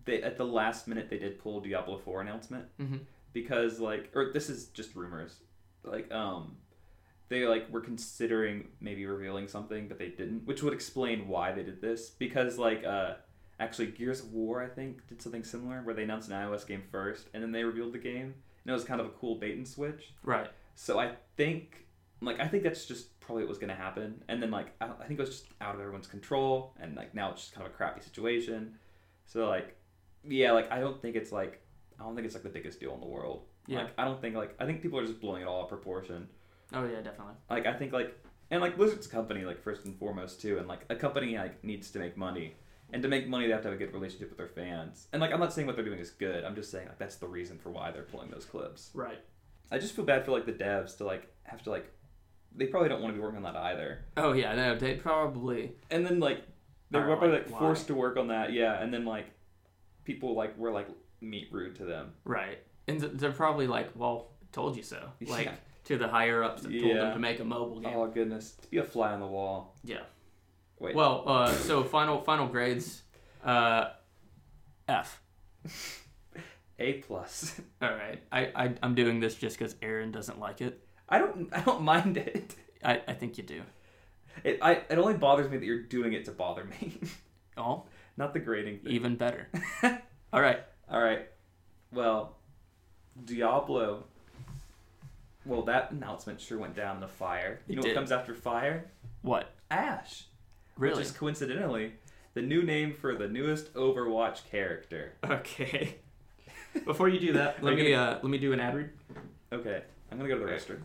they 0.06 0.22
at 0.24 0.38
the 0.38 0.46
last 0.46 0.88
minute 0.88 1.10
they 1.10 1.20
did 1.20 1.40
pull 1.40 1.62
Diablo 1.62 1.98
Four 2.00 2.22
announcement 2.22 2.66
Mhm. 2.80 3.02
because 3.34 3.80
like, 3.80 4.12
or 4.16 4.32
this 4.34 4.50
is 4.50 4.68
just 4.70 4.96
rumors. 4.96 5.40
Like 5.84 6.12
um, 6.12 6.58
they 7.30 7.46
like 7.46 7.70
were 7.72 7.82
considering 7.82 8.70
maybe 8.82 9.06
revealing 9.06 9.48
something, 9.48 9.88
but 9.88 10.00
they 10.00 10.10
didn't, 10.10 10.46
which 10.48 10.64
would 10.64 10.74
explain 10.74 11.28
why 11.28 11.52
they 11.52 11.64
did 11.64 11.82
this. 11.82 12.10
Because 12.10 12.58
like 12.58 12.84
uh. 12.84 13.16
Actually, 13.58 13.88
Gears 13.88 14.20
of 14.20 14.34
War, 14.34 14.62
I 14.62 14.68
think, 14.68 15.08
did 15.08 15.22
something 15.22 15.46
similar 15.46 15.82
where 15.82 15.96
they 15.96 16.04
announced 16.04 16.28
an 16.30 16.36
iOS 16.36 16.68
game 16.68 16.84
first, 16.92 17.30
and 17.34 17.42
then 17.42 17.54
they 17.54 17.64
revealed 17.64 17.94
the 17.94 17.98
game, 18.00 18.34
and 18.66 18.72
it 18.72 18.74
was 18.74 18.84
kind 18.84 19.00
of 19.00 19.06
a 19.06 19.12
cool 19.12 19.36
bait 19.36 19.56
and 19.56 19.68
switch. 19.68 20.14
Right. 20.24 20.50
So 20.74 21.00
I 21.00 21.12
think, 21.38 21.86
like, 22.22 22.40
I 22.40 22.48
think 22.48 22.64
that's 22.64 22.86
just 22.86 23.20
probably 23.20 23.44
what 23.44 23.50
was 23.50 23.60
going 23.60 23.70
to 23.70 23.76
happen. 23.76 24.24
And 24.28 24.42
then, 24.42 24.50
like, 24.50 24.68
I, 24.82 24.86
I 24.86 25.06
think 25.06 25.20
it 25.20 25.24
was 25.24 25.30
just 25.30 25.46
out 25.62 25.76
of 25.76 25.82
everyone's 25.82 26.08
control. 26.08 26.74
And, 26.80 26.96
like, 26.96 27.14
now 27.14 27.32
it's 27.32 27.42
just 27.42 27.54
kind 27.54 27.66
of 27.66 27.72
a 27.72 27.76
crappy 27.76 28.02
situation. 28.02 28.76
So, 29.26 29.48
like, 29.48 29.76
yeah, 30.28 30.52
like, 30.52 30.72
I 30.72 30.80
don't 30.80 31.00
think 31.02 31.16
it's, 31.16 31.32
like, 31.32 31.62
I 32.00 32.04
don't 32.04 32.16
think 32.16 32.26
it's, 32.26 32.36
like, 32.36 32.44
the 32.44 32.50
biggest 32.50 32.80
deal 32.80 32.94
in 32.94 33.00
the 33.00 33.08
world. 33.08 33.44
Yeah. 33.68 33.84
Like, 33.84 33.92
I 33.98 34.06
don't 34.06 34.20
think, 34.20 34.36
like, 34.36 34.56
I 34.60 34.66
think 34.66 34.82
people 34.82 35.00
are 35.00 35.06
just 35.06 35.22
blowing 35.22 35.44
it 35.44 35.48
all 35.48 35.60
out 35.60 35.64
of 35.64 35.70
proportion. 35.70 36.28
Oh 36.74 36.84
yeah, 36.84 37.02
definitely. 37.02 37.36
Like, 37.50 37.68
I 37.68 37.74
think, 37.74 37.94
like, 37.94 38.18
and, 38.52 38.62
like, 38.62 38.78
Blizzard's 38.78 39.08
a 39.08 39.10
company, 39.10 39.46
like, 39.46 39.62
first 39.62 39.86
and 39.86 39.98
foremost, 39.98 40.42
too. 40.42 40.58
And, 40.58 40.68
like, 40.68 40.86
a 40.90 40.96
company, 40.96 41.38
like, 41.38 41.64
needs 41.64 41.92
to 41.92 42.00
make 42.00 42.18
money. 42.18 42.56
And 42.96 43.04
to 43.04 43.10
make 43.10 43.28
money, 43.28 43.46
they 43.46 43.52
have 43.52 43.62
to 43.64 43.68
have 43.68 43.76
a 43.76 43.78
good 43.78 43.94
relationship 43.94 44.30
with 44.30 44.38
their 44.38 44.48
fans. 44.48 45.08
And, 45.12 45.22
like, 45.22 45.34
I'm 45.34 45.40
not 45.42 45.52
saying 45.52 45.68
what 45.68 45.76
they're 45.76 45.84
doing 45.84 46.00
is 46.00 46.12
good. 46.12 46.46
I'm 46.46 46.56
just 46.56 46.72
saying, 46.72 46.88
like, 46.88 46.98
that's 46.98 47.18
the 47.18 47.28
reason 47.28 47.58
for 47.58 47.70
why 47.70 47.92
they're 47.92 48.04
pulling 48.04 48.32
those 48.32 48.46
clips. 48.46 48.90
Right. 48.94 49.20
I 49.72 49.78
just 49.80 49.96
feel 49.96 50.06
bad 50.06 50.26
for 50.26 50.32
like 50.32 50.46
the 50.46 50.54
devs 50.54 50.98
to 50.98 51.06
like 51.06 51.28
have 51.44 51.62
to 51.64 51.72
like 51.72 51.92
they 52.56 52.68
probably 52.68 52.90
don't 52.90 53.02
want 53.02 53.14
to 53.14 53.20
be 53.20 53.22
working 53.22 53.44
on 53.44 53.54
that 53.54 53.56
either. 53.56 54.06
Oh 54.16 54.34
yeah, 54.34 54.56
no, 54.56 54.76
they 54.76 54.96
probably. 54.96 55.74
And 55.92 56.06
then 56.06 56.20
like 56.20 56.44
they're 56.92 57.04
probably 57.04 57.30
like, 57.30 57.50
like 57.50 57.60
forced 57.60 57.88
to 57.88 57.96
work 57.96 58.18
on 58.18 58.28
that, 58.30 58.54
yeah. 58.54 58.82
And 58.82 58.94
then 58.94 59.06
like 59.06 59.26
people 60.04 60.36
like 60.36 60.58
were 60.58 60.72
like 60.72 60.88
meat 61.22 61.50
rude 61.52 61.76
to 61.78 61.86
them. 61.86 62.14
Right. 62.24 62.60
And 62.88 63.02
they're 63.02 63.32
probably 63.32 63.68
like, 63.68 63.90
well, 63.96 64.32
told 64.52 64.78
you 64.78 64.84
so. 64.84 65.10
Like 65.28 65.48
Yeah. 65.48 65.56
to 65.86 65.98
the 65.98 66.08
higher 66.08 66.44
ups 66.44 66.62
that 66.62 66.72
told 66.72 66.96
them 66.96 67.14
to 67.14 67.20
make 67.20 67.40
a 67.40 67.46
mobile 67.46 67.80
oh, 67.80 67.82
game. 67.82 67.94
Oh 67.96 68.08
goodness, 68.08 68.52
to 68.62 68.68
be 68.70 68.78
a 68.78 68.84
fly 68.84 69.14
on 69.14 69.20
the 69.20 69.28
wall. 69.28 69.76
Yeah. 69.84 70.04
Wait. 70.80 70.96
Well, 70.96 71.24
uh, 71.26 71.52
so 71.54 71.84
final 71.84 72.22
final 72.22 72.48
grades, 72.48 73.04
uh, 73.44 73.90
F. 74.88 75.22
A 76.80 76.94
plus. 76.94 77.60
All 77.82 77.90
right. 77.94 78.22
I, 78.32 78.52
I 78.56 78.74
I'm 78.84 78.96
doing 78.96 79.20
this 79.22 79.36
just 79.36 79.58
because 79.58 79.76
Aaron 79.82 80.12
doesn't 80.12 80.40
like 80.40 80.60
it. 80.62 80.86
I 81.08 81.20
don't 81.20 81.50
I 81.54 81.62
don't 81.62 81.82
mind 81.84 82.18
it. 82.18 82.56
I, 82.84 83.02
I 83.08 83.14
think 83.14 83.38
you 83.38 83.44
do. 83.44 83.62
It 84.44 84.60
I 84.62 84.82
it 84.90 84.98
only 84.98 85.14
bothers 85.14 85.50
me 85.50 85.58
that 85.58 85.66
you're 85.66 85.84
doing 85.84 86.12
it 86.14 86.26
to 86.26 86.32
bother 86.32 86.66
me, 86.66 87.00
Oh, 87.58 87.84
not 88.18 88.34
the 88.34 88.40
grading 88.40 88.80
thing. 88.80 88.92
even 88.92 89.16
better. 89.16 89.48
All 90.34 90.42
right. 90.42 90.60
All 90.92 91.02
right. 91.02 91.28
Well, 91.94 92.36
Diablo. 93.24 94.04
Well, 95.46 95.62
that 95.64 95.92
announcement 95.92 96.42
sure 96.42 96.58
went 96.58 96.76
down 96.76 96.96
in 96.96 97.02
the 97.02 97.08
fire. 97.08 97.62
You 97.68 97.74
It 97.74 97.76
know 97.78 97.82
did. 97.84 97.88
what 97.90 97.96
comes 97.96 98.12
after 98.12 98.34
fire? 98.36 98.92
What? 99.22 99.52
Ash. 99.72 100.26
Really? 100.78 100.98
Which 100.98 101.06
is 101.06 101.12
coincidentally 101.12 101.94
the 102.34 102.42
new 102.42 102.64
name 102.64 102.94
for 102.94 103.16
the 103.16 103.28
newest 103.28 103.74
Overwatch 103.74 104.46
character. 104.50 105.14
Okay. 105.24 105.96
Before 106.86 107.08
you 107.08 107.20
do 107.20 107.34
that, 107.34 107.64
let 107.64 107.76
me 107.76 107.94
uh, 107.94 108.16
let 108.16 108.26
me 108.26 108.38
do 108.38 108.52
an 108.52 108.60
ad 108.60 108.76
read. 108.76 108.90
Okay, 109.54 109.82
I'm 110.12 110.18
gonna 110.18 110.28
go 110.28 110.36
to 110.36 110.40
the 110.40 110.46
Okay. 110.46 110.54
register. 110.54 110.82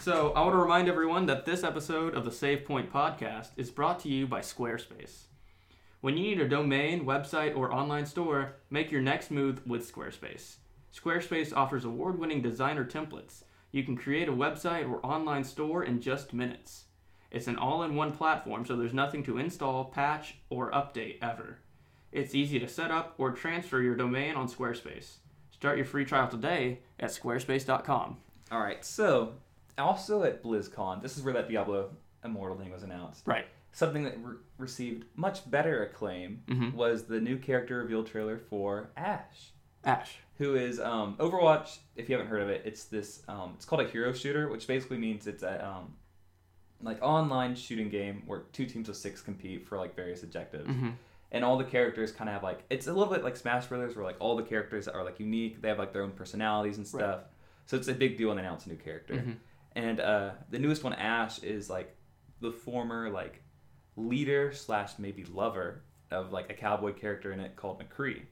So, 0.00 0.32
I 0.32 0.40
want 0.40 0.54
to 0.54 0.58
remind 0.58 0.88
everyone 0.88 1.26
that 1.26 1.44
this 1.44 1.62
episode 1.62 2.14
of 2.14 2.24
the 2.24 2.32
Save 2.32 2.64
Point 2.64 2.90
podcast 2.90 3.50
is 3.58 3.70
brought 3.70 4.00
to 4.00 4.08
you 4.08 4.26
by 4.26 4.40
Squarespace. 4.40 5.24
When 6.00 6.16
you 6.16 6.22
need 6.22 6.40
a 6.40 6.48
domain, 6.48 7.04
website, 7.04 7.54
or 7.54 7.72
online 7.72 8.06
store, 8.06 8.54
make 8.70 8.90
your 8.90 9.02
next 9.02 9.30
move 9.30 9.64
with 9.66 9.90
Squarespace. 9.92 10.56
Squarespace 10.96 11.54
offers 11.54 11.84
award 11.84 12.18
winning 12.18 12.40
designer 12.40 12.84
templates. 12.86 13.44
You 13.70 13.84
can 13.84 13.96
create 13.96 14.28
a 14.28 14.32
website 14.32 14.88
or 14.90 15.04
online 15.04 15.44
store 15.44 15.84
in 15.84 16.00
just 16.00 16.32
minutes. 16.32 16.84
It's 17.32 17.46
an 17.48 17.56
all 17.56 17.82
in 17.82 17.96
one 17.96 18.12
platform, 18.12 18.64
so 18.66 18.76
there's 18.76 18.92
nothing 18.92 19.22
to 19.24 19.38
install, 19.38 19.86
patch, 19.86 20.36
or 20.50 20.70
update 20.70 21.16
ever. 21.22 21.58
It's 22.12 22.34
easy 22.34 22.58
to 22.60 22.68
set 22.68 22.90
up 22.90 23.14
or 23.16 23.30
transfer 23.32 23.80
your 23.80 23.96
domain 23.96 24.34
on 24.36 24.46
Squarespace. 24.48 25.14
Start 25.50 25.78
your 25.78 25.86
free 25.86 26.04
trial 26.04 26.28
today 26.28 26.80
at 27.00 27.10
squarespace.com. 27.10 28.18
All 28.50 28.60
right, 28.60 28.84
so 28.84 29.32
also 29.78 30.22
at 30.24 30.42
BlizzCon, 30.42 31.00
this 31.02 31.16
is 31.16 31.22
where 31.24 31.32
that 31.34 31.48
Diablo 31.48 31.90
Immortal 32.24 32.58
thing 32.58 32.70
was 32.70 32.82
announced. 32.82 33.26
Right. 33.26 33.46
Something 33.72 34.04
that 34.04 34.18
re- 34.22 34.36
received 34.58 35.06
much 35.16 35.50
better 35.50 35.82
acclaim 35.84 36.42
Mhm. 36.46 36.74
was 36.74 37.04
the 37.06 37.18
new 37.20 37.38
character 37.38 37.78
reveal 37.78 38.04
trailer 38.04 38.36
for 38.38 38.90
Ash. 38.96 39.52
Ash. 39.84 40.18
who 40.38 40.54
is 40.54 40.78
um, 40.80 41.16
Overwatch. 41.18 41.78
If 41.96 42.08
you 42.08 42.14
haven't 42.16 42.28
heard 42.30 42.42
of 42.42 42.48
it, 42.48 42.62
it's 42.64 42.84
this. 42.84 43.22
Um, 43.28 43.52
it's 43.56 43.64
called 43.64 43.80
a 43.82 43.88
hero 43.88 44.12
shooter, 44.12 44.48
which 44.48 44.66
basically 44.66 44.98
means 44.98 45.26
it's 45.26 45.42
a 45.42 45.64
um, 45.66 45.94
like 46.82 47.00
online 47.02 47.54
shooting 47.54 47.88
game 47.88 48.22
where 48.26 48.40
two 48.52 48.66
teams 48.66 48.88
of 48.88 48.96
six 48.96 49.20
compete 49.20 49.66
for 49.66 49.78
like 49.78 49.94
various 49.96 50.22
objectives, 50.22 50.68
Mm-hmm. 50.68 50.90
and 51.30 51.44
all 51.44 51.56
the 51.56 51.64
characters 51.64 52.12
kind 52.12 52.28
of 52.28 52.34
have 52.34 52.42
like 52.42 52.60
it's 52.70 52.86
a 52.88 52.92
little 52.92 53.12
bit 53.12 53.22
like 53.24 53.36
Smash 53.36 53.66
Brothers, 53.66 53.94
where 53.96 54.04
like 54.04 54.16
all 54.20 54.36
the 54.36 54.42
characters 54.42 54.88
are 54.88 55.04
like 55.04 55.18
unique. 55.20 55.62
They 55.62 55.68
have 55.68 55.78
like 55.78 55.92
their 55.92 56.02
own 56.02 56.12
personalities 56.12 56.76
and 56.78 56.86
Right. 56.92 57.00
stuff. 57.00 57.20
So 57.66 57.76
it's 57.76 57.88
a 57.88 57.94
big 57.94 58.16
deal 58.18 58.28
when 58.28 58.36
they 58.36 58.42
announce 58.42 58.66
a 58.66 58.70
new 58.70 58.76
character. 58.76 59.14
Mhm. 59.14 59.36
And 59.74 60.00
uh, 60.00 60.30
the 60.50 60.58
newest 60.58 60.82
one, 60.84 60.92
Ash, 60.94 61.38
is 61.42 61.70
like 61.70 61.96
the 62.40 62.50
former 62.52 63.08
like 63.08 63.42
leader 63.96 64.52
slash 64.52 64.98
maybe 64.98 65.24
lover 65.24 65.82
of 66.10 66.32
like 66.32 66.50
a 66.50 66.54
cowboy 66.54 66.92
character 66.92 67.32
in 67.32 67.40
it 67.40 67.56
called 67.56 67.80
McCree. 67.82 68.22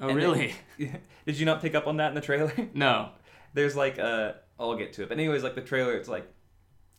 Oh, 0.00 0.08
And 0.08 0.16
really? 0.16 0.54
then- 0.78 1.00
did 1.26 1.38
you 1.38 1.46
not 1.46 1.62
pick 1.62 1.74
up 1.74 1.86
on 1.86 1.96
that 1.98 2.08
in 2.08 2.14
the 2.14 2.20
trailer? 2.20 2.52
no. 2.74 3.10
There's 3.54 3.74
like 3.76 3.98
uh 3.98 4.32
I'll 4.58 4.76
get 4.76 4.92
to 4.94 5.02
it. 5.04 5.08
But 5.08 5.18
anyways, 5.18 5.42
like 5.42 5.54
the 5.54 5.60
trailer 5.62 5.94
it's 5.94 6.08
like 6.08 6.26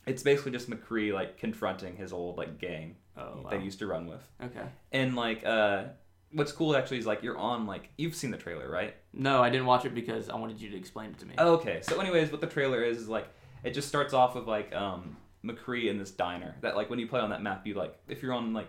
it's 0.08 0.22
basically 0.22 0.52
just 0.52 0.68
McCree 0.70 1.12
like 1.12 1.38
confronting 1.38 1.96
his 1.96 2.12
old 2.12 2.36
like 2.38 2.58
gang 2.58 2.96
Oh, 3.16 3.40
wow. 3.42 3.50
that 3.50 3.58
he 3.60 3.64
used 3.64 3.80
to 3.80 3.86
run 3.86 4.06
with. 4.06 4.22
Okay. 4.42 4.66
And 4.92 5.16
like 5.16 5.44
uh 5.44 5.84
what's 6.32 6.52
cool 6.52 6.76
actually 6.76 6.98
is 6.98 7.06
like 7.06 7.22
you're 7.22 7.36
on 7.38 7.66
like 7.66 7.88
you've 7.96 8.14
seen 8.14 8.30
the 8.30 8.36
trailer, 8.38 8.70
right? 8.70 8.94
No, 9.12 9.42
I 9.42 9.50
didn't 9.50 9.66
watch 9.66 9.84
it 9.84 9.94
because 9.94 10.28
I 10.28 10.36
wanted 10.36 10.60
you 10.60 10.70
to 10.70 10.76
explain 10.76 11.10
it 11.10 11.18
to 11.18 11.26
me. 11.26 11.34
Oh, 11.38 11.54
okay. 11.54 11.80
So 11.82 12.00
anyways, 12.00 12.30
what 12.30 12.40
the 12.40 12.46
trailer 12.46 12.82
is 12.82 12.98
is 12.98 13.08
like 13.08 13.28
it 13.64 13.70
just 13.74 13.88
starts 13.88 14.14
off 14.14 14.34
with 14.34 14.46
like 14.46 14.74
um 14.74 15.16
McCree 15.44 15.88
in 15.90 15.98
this 15.98 16.10
diner. 16.10 16.54
That 16.60 16.76
like 16.76 16.90
when 16.90 16.98
you 16.98 17.06
play 17.08 17.20
on 17.20 17.30
that 17.30 17.42
map 17.42 17.66
you 17.66 17.74
like 17.74 17.96
if 18.08 18.22
you're 18.22 18.32
on 18.34 18.52
like 18.52 18.68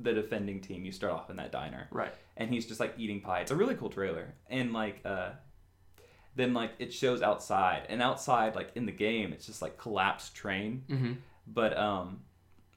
the 0.00 0.12
defending 0.12 0.60
team, 0.60 0.84
you 0.84 0.92
start 0.92 1.12
off 1.12 1.28
in 1.30 1.36
that 1.36 1.50
diner. 1.50 1.88
Right. 1.90 2.12
and 2.36 2.50
he's 2.50 2.66
just 2.66 2.78
like 2.78 2.94
eating 2.98 3.20
pie. 3.20 3.40
It's 3.40 3.50
a 3.50 3.56
really 3.56 3.74
cool 3.74 3.90
trailer, 3.90 4.32
and 4.48 4.72
like 4.72 5.00
uh, 5.04 5.30
then 6.38 6.54
like 6.54 6.70
it 6.78 6.92
shows 6.92 7.20
outside, 7.20 7.82
and 7.88 8.00
outside 8.00 8.54
like 8.54 8.70
in 8.76 8.86
the 8.86 8.92
game, 8.92 9.32
it's 9.32 9.44
just 9.44 9.60
like 9.60 9.76
collapsed 9.76 10.36
train. 10.36 10.84
Mm-hmm. 10.88 11.12
But 11.48 11.76
um, 11.76 12.20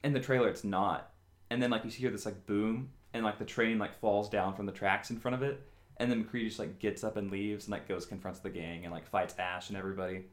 in 0.02 0.12
the 0.12 0.20
trailer, 0.20 0.48
it's 0.48 0.64
not. 0.64 1.12
And 1.48 1.62
then 1.62 1.70
like 1.70 1.84
you 1.84 1.90
hear 1.90 2.10
this 2.10 2.26
like 2.26 2.44
boom, 2.44 2.90
and 3.14 3.24
like 3.24 3.38
the 3.38 3.44
train 3.44 3.78
like 3.78 3.98
falls 4.00 4.28
down 4.28 4.54
from 4.54 4.66
the 4.66 4.72
tracks 4.72 5.10
in 5.10 5.18
front 5.18 5.36
of 5.36 5.42
it, 5.42 5.62
and 5.98 6.10
then 6.10 6.24
McCree 6.24 6.46
just 6.46 6.58
like 6.58 6.80
gets 6.80 7.04
up 7.04 7.16
and 7.16 7.30
leaves, 7.30 7.66
and 7.66 7.72
like 7.72 7.86
goes 7.86 8.04
confronts 8.04 8.40
the 8.40 8.50
gang 8.50 8.84
and 8.84 8.92
like 8.92 9.06
fights 9.06 9.36
Ash 9.38 9.68
and 9.68 9.78
everybody, 9.78 10.24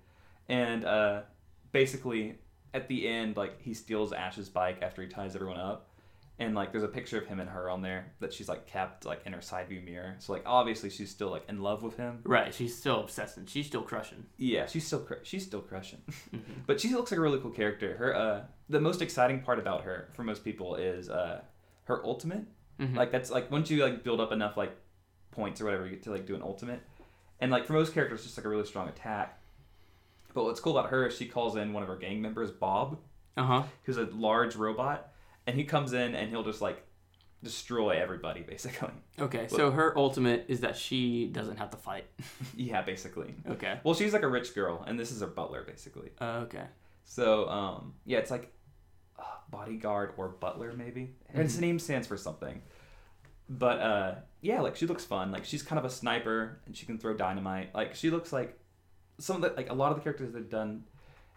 and 0.47 0.83
uh, 0.83 1.21
basically 1.71 2.39
at 2.73 2.87
the 2.87 3.07
end 3.07 3.37
like 3.37 3.61
he 3.61 3.75
steals 3.75 4.11
Ash's 4.11 4.49
bike 4.49 4.79
after 4.81 5.03
he 5.03 5.07
ties 5.07 5.35
everyone 5.35 5.59
up. 5.59 5.88
And 6.39 6.55
like, 6.55 6.71
there's 6.71 6.85
a 6.85 6.87
picture 6.87 7.17
of 7.19 7.27
him 7.27 7.41
and 7.41 7.49
her 7.49 7.69
on 7.69 7.81
there 7.81 8.13
that 8.21 8.31
she's 8.33 8.47
like 8.47 8.65
kept 8.65 9.03
like 9.05 9.21
in 9.25 9.33
her 9.33 9.41
side 9.41 9.67
view 9.67 9.81
mirror. 9.81 10.15
So 10.19 10.31
like, 10.31 10.43
obviously 10.45 10.89
she's 10.89 11.11
still 11.11 11.29
like 11.29 11.43
in 11.49 11.61
love 11.61 11.83
with 11.83 11.97
him. 11.97 12.19
Right. 12.23 12.53
She's 12.53 12.75
still 12.77 13.01
obsessed 13.01 13.35
and 13.37 13.49
she's 13.49 13.67
still 13.67 13.81
crushing. 13.81 14.25
Yeah, 14.37 14.65
she's 14.65 14.87
still 14.87 15.01
cr- 15.01 15.15
she's 15.23 15.45
still 15.45 15.61
crushing. 15.61 15.99
Mhm. 16.33 16.41
But 16.65 16.79
she 16.79 16.93
looks 16.93 17.11
like 17.11 17.17
a 17.17 17.21
really 17.21 17.39
cool 17.39 17.51
character. 17.51 17.97
Her 17.97 18.15
uh 18.15 18.41
the 18.69 18.79
most 18.79 19.01
exciting 19.01 19.41
part 19.41 19.59
about 19.59 19.83
her 19.83 20.09
for 20.13 20.23
most 20.23 20.43
people 20.45 20.75
is 20.75 21.09
uh 21.09 21.41
her 21.85 22.05
ultimate. 22.05 22.45
Mhm. 22.79 22.95
Like 22.95 23.11
that's 23.11 23.29
like 23.31 23.51
once 23.51 23.69
you 23.69 23.83
like 23.83 24.03
build 24.03 24.21
up 24.21 24.31
enough 24.31 24.55
like 24.55 24.73
points 25.31 25.59
or 25.59 25.65
whatever 25.65 25.85
you 25.85 25.91
get 25.91 26.03
to 26.03 26.11
like 26.11 26.25
do 26.25 26.35
an 26.35 26.41
ultimate. 26.41 26.79
And 27.41 27.51
like 27.51 27.65
for 27.65 27.73
most 27.73 27.93
characters 27.93 28.19
it's 28.19 28.27
just 28.27 28.37
like 28.37 28.45
a 28.45 28.49
really 28.49 28.65
strong 28.65 28.87
attack. 28.87 29.41
But 30.33 30.45
what's 30.45 30.59
cool 30.61 30.77
about 30.77 30.91
her 30.91 31.07
is 31.07 31.17
she 31.17 31.25
calls 31.27 31.55
in 31.57 31.73
one 31.73 31.83
of 31.83 31.89
her 31.89 31.97
gang 31.97 32.21
members, 32.21 32.51
Bob, 32.51 32.97
Uh 33.35 33.43
huh. 33.45 33.63
who's 33.83 33.97
a 33.97 34.05
large 34.05 34.55
robot, 34.55 35.11
and 35.49 35.57
he 35.57 35.63
comes 35.63 35.93
in 35.93 36.13
and 36.13 36.29
he'll 36.29 36.43
just 36.43 36.61
like 36.61 36.83
destroy 37.43 37.99
everybody 37.99 38.41
basically. 38.41 38.91
Okay. 39.19 39.47
So 39.47 39.71
her 39.71 39.97
ultimate 39.97 40.45
is 40.47 40.61
that 40.61 40.77
she 40.77 41.25
doesn't 41.25 41.57
have 41.57 41.71
to 41.71 41.77
fight. 41.77 42.05
yeah, 42.55 42.83
basically. 42.83 43.33
Okay. 43.49 43.79
Well, 43.83 43.95
she's 43.95 44.13
like 44.13 44.21
a 44.21 44.27
rich 44.27 44.53
girl 44.53 44.83
and 44.87 44.99
this 44.99 45.11
is 45.11 45.21
her 45.21 45.27
butler 45.27 45.63
basically. 45.63 46.11
Uh, 46.21 46.43
okay. 46.43 46.65
So, 47.03 47.49
um, 47.49 47.95
yeah, 48.05 48.19
it's 48.19 48.29
like 48.29 48.53
uh, 49.17 49.23
bodyguard 49.49 50.13
or 50.17 50.29
butler, 50.29 50.73
maybe. 50.73 51.15
And 51.33 51.41
Its 51.41 51.57
name 51.57 51.79
stands 51.79 52.05
for 52.05 52.17
something. 52.17 52.61
But 53.49 53.79
uh, 53.79 54.15
yeah, 54.41 54.61
like 54.61 54.75
she 54.75 54.85
looks 54.85 55.03
fun. 55.03 55.31
Like 55.31 55.43
she's 55.45 55.63
kind 55.63 55.79
of 55.79 55.85
a 55.85 55.89
sniper, 55.89 56.61
and 56.67 56.77
she 56.77 56.85
can 56.85 56.99
throw 56.99 57.15
dynamite. 57.15 57.73
Like 57.73 57.95
she 57.95 58.11
looks 58.11 58.31
like 58.31 58.59
some 59.17 59.37
of 59.37 59.41
the 59.41 59.49
like 59.57 59.71
a 59.71 59.73
lot 59.73 59.91
of 59.91 59.97
the 59.97 60.03
characters 60.03 60.33
they've 60.33 60.47
done 60.47 60.83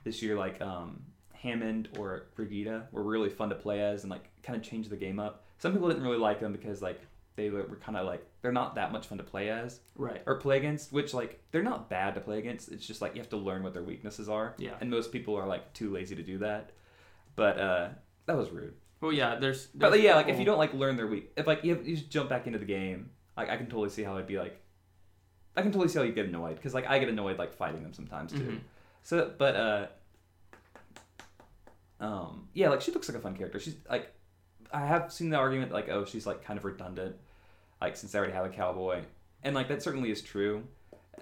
this 0.04 0.22
year, 0.22 0.36
like 0.36 0.60
um, 0.60 1.00
Hammond 1.42 1.88
or 1.98 2.26
Brigitte, 2.36 2.84
were 2.92 3.02
really 3.02 3.30
fun 3.30 3.48
to 3.48 3.54
play 3.54 3.80
as, 3.82 4.02
and 4.04 4.10
like 4.10 4.24
kind 4.42 4.56
of 4.56 4.62
changed 4.62 4.90
the 4.90 4.96
game 4.96 5.18
up. 5.18 5.44
Some 5.58 5.72
people 5.72 5.88
didn't 5.88 6.02
really 6.04 6.18
like 6.18 6.40
them 6.40 6.52
because 6.52 6.80
like 6.82 7.00
they 7.34 7.48
were, 7.50 7.62
were 7.64 7.76
kind 7.76 7.96
of 7.96 8.06
like 8.06 8.24
they're 8.42 8.52
not 8.52 8.74
that 8.74 8.92
much 8.92 9.06
fun 9.06 9.18
to 9.18 9.24
play 9.24 9.48
as 9.50 9.80
Right. 9.96 10.22
or 10.26 10.36
play 10.36 10.58
against, 10.58 10.92
which 10.92 11.14
like 11.14 11.40
they're 11.50 11.62
not 11.62 11.88
bad 11.88 12.14
to 12.14 12.20
play 12.20 12.38
against. 12.38 12.70
It's 12.70 12.86
just 12.86 13.00
like 13.02 13.14
you 13.14 13.20
have 13.20 13.30
to 13.30 13.36
learn 13.36 13.62
what 13.62 13.72
their 13.72 13.82
weaknesses 13.82 14.28
are. 14.28 14.54
Yeah. 14.58 14.74
And 14.80 14.90
most 14.90 15.10
people 15.12 15.34
are 15.36 15.46
like 15.46 15.72
too 15.72 15.90
lazy 15.92 16.14
to 16.14 16.22
do 16.22 16.38
that. 16.38 16.70
But 17.36 17.58
uh 17.58 17.88
that 18.26 18.36
was 18.36 18.50
rude. 18.50 18.74
Well, 19.00 19.12
yeah. 19.12 19.36
There's. 19.36 19.66
But 19.66 19.90
there's 19.90 20.02
yeah, 20.04 20.14
like 20.14 20.28
if 20.28 20.38
you 20.38 20.44
don't 20.44 20.58
like 20.58 20.74
learn 20.74 20.96
their 20.96 21.06
weak, 21.08 21.32
if 21.36 21.46
like 21.46 21.64
you, 21.64 21.74
have, 21.74 21.86
you 21.86 21.96
just 21.96 22.10
jump 22.10 22.28
back 22.28 22.46
into 22.46 22.58
the 22.58 22.64
game, 22.64 23.10
like 23.36 23.48
I 23.50 23.56
can 23.56 23.66
totally 23.66 23.88
see 23.90 24.02
how 24.04 24.16
I'd 24.16 24.26
be 24.28 24.38
like, 24.38 24.60
I 25.56 25.62
can 25.62 25.72
totally 25.72 25.88
see 25.88 25.98
how 25.98 26.04
you 26.04 26.12
get 26.12 26.26
annoyed 26.26 26.54
because 26.56 26.72
like 26.74 26.86
I 26.88 26.98
get 26.98 27.08
annoyed 27.08 27.38
like 27.38 27.52
fighting 27.54 27.82
them 27.82 27.92
sometimes 27.94 28.32
too. 28.32 28.38
Mhm. 28.38 28.60
So, 29.02 29.32
but 29.36 29.56
uh, 29.56 29.86
um, 32.02 32.48
yeah, 32.52 32.68
like 32.68 32.80
she 32.80 32.90
looks 32.90 33.08
like 33.08 33.16
a 33.16 33.20
fun 33.20 33.36
character. 33.36 33.60
She's 33.60 33.76
like, 33.88 34.12
I 34.72 34.84
have 34.84 35.12
seen 35.12 35.30
the 35.30 35.36
argument 35.36 35.70
like, 35.70 35.88
oh, 35.88 36.04
she's 36.04 36.26
like 36.26 36.44
kind 36.44 36.58
of 36.58 36.64
redundant, 36.64 37.14
like 37.80 37.96
since 37.96 38.10
they 38.12 38.18
already 38.18 38.34
have 38.34 38.44
a 38.44 38.48
cowboy, 38.48 39.02
and 39.44 39.54
like 39.54 39.68
that 39.68 39.82
certainly 39.82 40.10
is 40.10 40.20
true, 40.20 40.64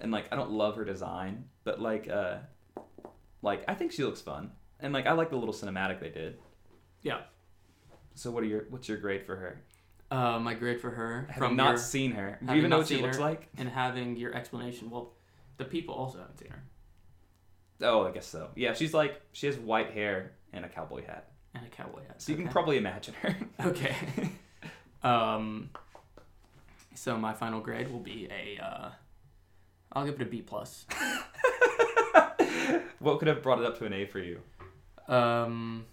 and 0.00 0.10
like 0.10 0.24
I 0.32 0.36
don't 0.36 0.50
love 0.50 0.76
her 0.76 0.84
design, 0.84 1.44
but 1.64 1.82
like 1.82 2.08
uh, 2.08 2.38
like 3.42 3.62
I 3.68 3.74
think 3.74 3.92
she 3.92 4.04
looks 4.04 4.22
fun, 4.22 4.52
and 4.80 4.94
like 4.94 5.06
I 5.06 5.12
like 5.12 5.28
the 5.28 5.36
little 5.36 5.54
cinematic 5.54 6.00
they 6.00 6.08
did. 6.08 6.38
Yeah. 7.02 7.20
So 8.14 8.30
what 8.30 8.42
are 8.42 8.46
your 8.46 8.64
what's 8.70 8.88
your 8.88 8.98
grade 8.98 9.26
for 9.26 9.36
her? 9.36 9.60
Uh, 10.10 10.40
my 10.40 10.54
grade 10.54 10.80
for 10.80 10.90
her 10.90 11.26
Having 11.28 11.48
from 11.50 11.56
not 11.56 11.68
your, 11.68 11.78
seen 11.78 12.12
her, 12.12 12.38
do 12.44 12.52
you 12.52 12.58
even 12.58 12.70
know 12.70 12.78
what 12.78 12.88
she 12.88 12.96
looks 12.96 13.18
like? 13.18 13.48
and 13.58 13.68
having 13.68 14.16
your 14.16 14.34
explanation. 14.34 14.90
Well, 14.90 15.12
the 15.58 15.64
people 15.64 15.94
also 15.94 16.18
haven't 16.18 16.38
seen 16.38 16.50
her 16.50 16.64
Oh, 17.82 18.06
I 18.06 18.10
guess 18.10 18.26
so. 18.26 18.48
Yeah, 18.56 18.72
she's 18.72 18.92
like 18.94 19.20
she 19.32 19.46
has 19.46 19.56
white 19.58 19.90
hair 19.92 20.32
and 20.52 20.64
a 20.64 20.68
cowboy 20.68 21.04
hat, 21.06 21.30
and 21.54 21.64
a 21.66 21.68
cowboy 21.68 22.00
hat. 22.06 22.22
so 22.22 22.32
you 22.32 22.38
can 22.38 22.48
probably 22.48 22.76
imagine 22.76 23.14
her. 23.22 23.36
Okay. 23.66 23.94
um. 25.02 25.70
So 26.94 27.16
my 27.16 27.32
final 27.32 27.60
grade 27.60 27.90
will 27.90 28.00
be 28.00 28.28
a. 28.30 28.62
Uh, 28.62 28.90
I'll 29.92 30.04
give 30.04 30.14
it 30.16 30.22
a 30.22 30.26
B 30.26 30.42
plus. 30.42 30.86
what 32.98 33.18
could 33.18 33.28
have 33.28 33.42
brought 33.42 33.60
it 33.60 33.66
up 33.66 33.78
to 33.78 33.86
an 33.86 33.92
A 33.92 34.06
for 34.06 34.18
you? 34.18 34.40
Um. 35.08 35.86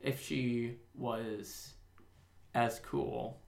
If 0.00 0.24
she 0.24 0.76
was 0.94 1.74
as 2.54 2.78
cool 2.80 3.40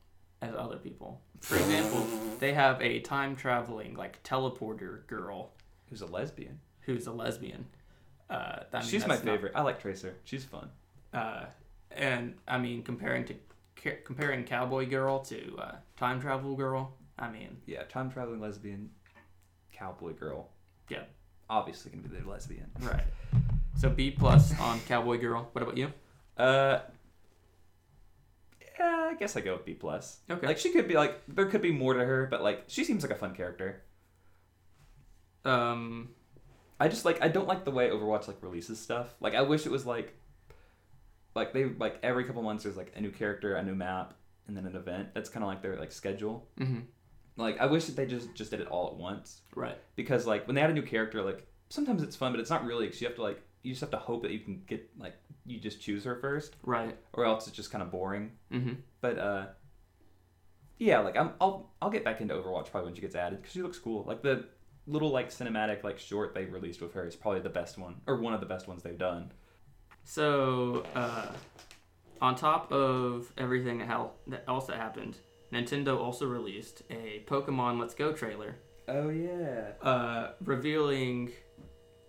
as 0.43 0.55
other 0.57 0.77
people, 0.77 1.21
for 1.41 1.57
example, 1.57 2.05
they 2.41 2.53
have 2.53 2.81
a 2.83 2.99
time 3.01 3.37
traveling 3.37 3.95
like 3.95 4.23
teleporter 4.25 5.07
girl 5.07 5.53
Who's 5.89 6.03
a 6.03 6.07
lesbian? 6.07 6.59
who's 6.81 7.07
a 7.07 7.13
lesbian. 7.13 7.67
Uh, 8.31 8.61
I 8.73 8.79
mean, 8.81 8.83
she's 8.89 9.03
my 9.07 9.15
that's 9.15 9.25
not- 9.25 9.33
favorite. 9.33 9.53
I 9.55 9.63
like 9.63 9.81
Tracer. 9.81 10.15
She's 10.25 10.45
fun. 10.45 10.71
uh, 11.15 11.47
and 11.93 12.35
I 12.47 12.59
mean, 12.59 12.83
comparing 12.83 13.25
to 13.27 13.35
ca- 13.83 13.99
comparing 14.05 14.45
Cowboy 14.45 14.87
Girl 14.89 15.21
to 15.21 15.57
uh, 15.59 15.77
Time 15.97 16.21
Travel 16.21 16.55
Girl, 16.55 16.93
I 17.19 17.31
mean, 17.31 17.57
Yeah, 17.67 17.83
time 17.85 18.11
traveling 18.11 18.41
lesbian, 18.41 18.91
cowboy 19.73 20.13
girl. 20.13 20.51
Yeah. 20.89 21.05
Obviously 21.51 21.91
gonna 21.91 22.07
be 22.07 22.19
the 22.21 22.29
lesbian. 22.29 22.71
right. 22.81 23.05
So 23.77 23.89
B 23.89 24.11
plus 24.11 24.59
on 24.61 24.81
Cowboy 24.81 25.19
Girl. 25.19 25.49
What 25.53 25.63
about 25.63 25.77
you? 25.79 25.93
Uh. 26.37 26.81
Yeah, 28.79 29.09
I 29.11 29.15
guess 29.19 29.37
I 29.37 29.41
go 29.41 29.55
with 29.55 29.65
B 29.65 29.75
plus. 29.75 30.19
Okay. 30.31 30.47
Like 30.47 30.59
she 30.59 30.71
could 30.71 30.87
be 30.87 30.95
like 30.95 31.21
there 31.27 31.47
could 31.47 31.63
be 31.63 31.73
more 31.73 31.95
to 31.95 32.05
her, 32.05 32.27
but 32.31 32.43
like 32.43 32.65
she 32.69 32.85
seems 32.85 33.03
like 33.03 33.11
a 33.13 33.17
fun 33.17 33.35
character. 33.35 33.83
Um. 35.45 36.11
I 36.81 36.89
just 36.89 37.05
like 37.05 37.23
I 37.23 37.29
don't 37.29 37.49
like 37.49 37.65
the 37.65 37.71
way 37.71 37.89
Overwatch 37.91 38.29
like 38.29 38.43
releases 38.43 38.79
stuff. 38.79 39.15
Like 39.21 39.35
I 39.35 39.43
wish 39.43 39.67
it 39.67 39.73
was 39.73 39.85
like 39.87 40.15
like 41.35 41.53
they 41.53 41.65
like 41.67 41.99
every 42.03 42.25
couple 42.25 42.43
months 42.43 42.65
there's 42.65 42.77
like 42.77 42.93
a 42.97 43.01
new 43.01 43.11
character, 43.11 43.55
a 43.57 43.63
new 43.63 43.75
map, 43.75 44.15
and 44.47 44.57
then 44.57 44.67
an 44.67 44.77
event. 44.77 45.09
That's 45.15 45.29
kind 45.29 45.43
of 45.45 45.49
like 45.49 45.63
their 45.63 45.77
like 45.77 45.93
schedule. 45.93 46.49
mhm. 46.59 46.85
Like 47.37 47.61
I 47.61 47.67
wish 47.67 47.87
that 47.87 47.97
they 47.97 48.07
just 48.07 48.35
just 48.35 48.51
did 48.51 48.61
it 48.61 48.67
all 48.69 48.89
at 48.89 48.95
once 48.95 49.43
Right. 49.55 49.77
because 49.97 50.27
like 50.27 50.47
when 50.47 50.57
they 50.57 50.63
add 50.63 50.71
a 50.71 50.73
new 50.75 50.83
character, 50.83 51.23
like 51.23 51.47
sometimes 51.69 52.03
it's 52.03 52.17
fun, 52.17 52.33
but 52.33 52.41
it's 52.41 52.51
not 52.51 52.65
really 52.65 52.87
because 52.87 53.01
you 53.01 53.07
have 53.07 53.17
to 53.17 53.23
like 53.23 53.41
you 53.63 53.73
just 53.73 53.81
have 53.81 53.91
to 53.91 53.99
hope 53.99 54.23
that 54.23 54.31
you 54.33 54.39
can 54.41 54.63
get 54.67 54.89
like 54.99 55.15
you 55.47 55.59
just 55.61 55.81
choose 55.81 56.05
her 56.05 56.17
first, 56.17 56.57
Right. 56.63 56.97
or 57.13 57.25
else 57.25 57.47
it's 57.47 57.57
just 57.57 57.71
kind 57.71 57.83
of 57.83 57.91
boring. 57.91 58.33
Mm-hmm. 58.53 58.75
But 59.01 59.19
uh, 59.19 59.47
yeah, 60.79 61.01
like 61.01 61.17
I'm 61.17 61.33
I'll 61.41 61.71
I'll 61.83 61.91
get 61.91 62.05
back 62.05 62.21
into 62.21 62.35
Overwatch 62.35 62.71
probably 62.71 62.87
when 62.89 62.95
she 62.95 63.01
gets 63.01 63.15
added 63.17 63.41
because 63.41 63.53
she 63.53 63.63
looks 63.63 63.79
cool. 63.79 64.05
Like 64.05 64.23
the 64.23 64.47
little 64.89 65.11
like 65.11 65.29
cinematic 65.31 65.85
like 65.85 65.99
short 65.99 66.35
they 66.35 66.47
released 66.47 66.81
with 66.81 66.95
her 66.95 67.07
is 67.07 67.15
probably 67.15 67.41
the 67.41 67.49
best 67.51 67.79
one 67.79 67.97
or 68.07 68.17
one 68.17 68.35
of 68.35 68.41
the 68.41 68.47
best 68.47 68.67
ones 68.67 68.83
they've 68.83 68.99
done. 68.99 69.31
So, 70.05 70.85
uh, 70.95 71.27
on 72.21 72.35
top 72.35 72.73
of 72.73 73.33
everything 73.37 73.79
that 73.79 74.45
else 74.49 74.67
that 74.67 74.77
happened, 74.77 75.17
Nintendo 75.53 75.99
also 75.99 76.27
released 76.27 76.83
a 76.91 77.23
Pokemon 77.27 77.79
Let's 77.79 77.95
Go 77.95 78.13
trailer, 78.13 78.57
Oh 78.89 79.11
yeah. 79.11 79.73
uh, 79.83 80.33
revealing. 80.45 81.31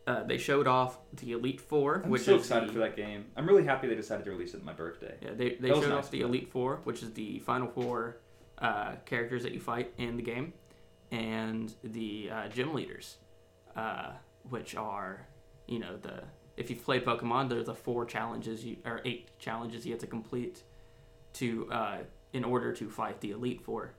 Uh, 0.07 0.23
they 0.23 0.37
showed 0.39 0.65
off 0.67 0.97
the 1.17 1.33
Elite 1.33 1.61
Four, 1.61 2.01
I'm 2.03 2.09
which 2.09 2.23
so 2.23 2.35
is 2.35 2.41
excited 2.41 2.69
the, 2.69 2.73
for 2.73 2.79
that 2.79 2.95
game. 2.95 3.25
I'm 3.37 3.45
really 3.45 3.63
happy 3.63 3.87
they 3.87 3.93
decided 3.95 4.25
to 4.25 4.31
release 4.31 4.55
it 4.55 4.59
on 4.61 4.65
my 4.65 4.73
birthday. 4.73 5.15
Yeah, 5.21 5.31
they, 5.35 5.49
they 5.49 5.67
That 5.67 5.75
was 5.75 5.83
showed 5.83 5.89
nice 5.89 6.05
off 6.05 6.11
the. 6.11 6.21
Elite 6.21 6.49
Four, 6.51 6.79
which 6.85 7.03
is 7.03 7.13
the 7.13 7.37
final 7.39 7.67
four 7.67 8.17
uh, 8.57 8.93
characters 9.05 9.43
that 9.43 9.51
you 9.51 9.59
fight 9.59 9.93
in 9.99 10.15
the 10.17 10.23
game, 10.23 10.53
and 11.11 11.73
the 11.83 12.29
uh, 12.31 12.47
gym 12.47 12.73
leaders, 12.73 13.17
uh, 13.75 14.11
which 14.49 14.75
are, 14.75 15.27
you 15.67 15.79
know, 15.79 15.97
the 15.97 16.23
if 16.57 16.69
you've 16.69 16.83
played 16.83 17.05
Pokemon, 17.05 17.47
there's 17.47 17.67
the 17.67 17.73
four 17.73 18.05
challenges 18.05 18.65
you 18.65 18.77
or 18.85 19.01
eight 19.05 19.29
challenges 19.39 19.85
you 19.85 19.93
have 19.93 20.01
to 20.01 20.07
complete 20.07 20.63
to 21.33 21.71
uh, 21.71 21.97
in 22.33 22.43
order 22.43 22.73
to 22.73 22.89
fight 22.89 23.21
the 23.21 23.31
Elite 23.31 23.61
Four. 23.61 23.93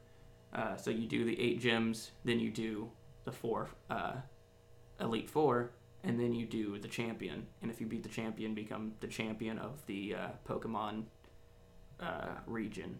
Uh, 0.53 0.77
so 0.77 0.91
you 0.91 1.07
do 1.07 1.25
the 1.25 1.41
eight 1.41 1.61
gyms, 1.63 2.11
then 2.25 2.39
you 2.39 2.51
do 2.51 2.91
the 3.25 3.33
four 3.33 3.71
uh, 3.89 4.17
Elite 5.01 5.31
Four, 5.31 5.71
and 6.05 6.21
then 6.21 6.35
you 6.35 6.45
do 6.45 6.79
the 6.79 6.89
champion. 6.89 7.47
And 7.63 7.71
if 7.71 7.81
you 7.81 7.87
beat 7.87 8.03
the 8.03 8.09
champion, 8.09 8.55
become 8.55 8.93
the 9.01 9.07
champion 9.07 9.59
of 9.59 9.85
the 9.87 10.15
uh, 10.15 10.29
Pokemon 10.47 11.05
region. 12.47 12.99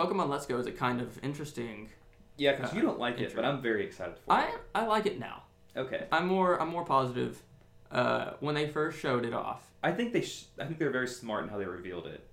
Pokemon 0.00 0.28
Let's 0.28 0.46
Go 0.46 0.58
is 0.58 0.66
a 0.66 0.72
kind 0.72 1.00
of 1.00 1.22
interesting. 1.22 1.88
Yeah, 2.36 2.52
because 2.56 2.72
Uh, 2.72 2.76
you 2.76 2.82
don't 2.82 2.98
like 2.98 3.18
it, 3.20 3.34
but. 3.34 3.44
I'm 3.44 3.60
very 3.60 3.84
excited 3.84 4.16
for 4.18 4.32
I 4.32 4.54
I 4.74 4.86
like 4.86 5.06
it 5.06 5.18
now. 5.18 5.42
Okay. 5.76 6.06
I'm 6.10 6.26
more 6.26 6.60
I'm 6.60 6.68
more 6.68 6.84
positive. 6.84 7.42
Uh, 7.90 8.32
when 8.40 8.54
they 8.54 8.68
first 8.68 8.98
showed 9.00 9.24
it 9.24 9.34
off, 9.34 9.72
I 9.82 9.92
think 9.92 10.12
they 10.12 10.22
sh- 10.22 10.46
I 10.58 10.64
think 10.64 10.78
they're 10.78 10.90
very 10.90 11.08
smart 11.08 11.42
in 11.44 11.50
how 11.50 11.58
they 11.58 11.66
revealed 11.66 12.06
it. 12.06 12.26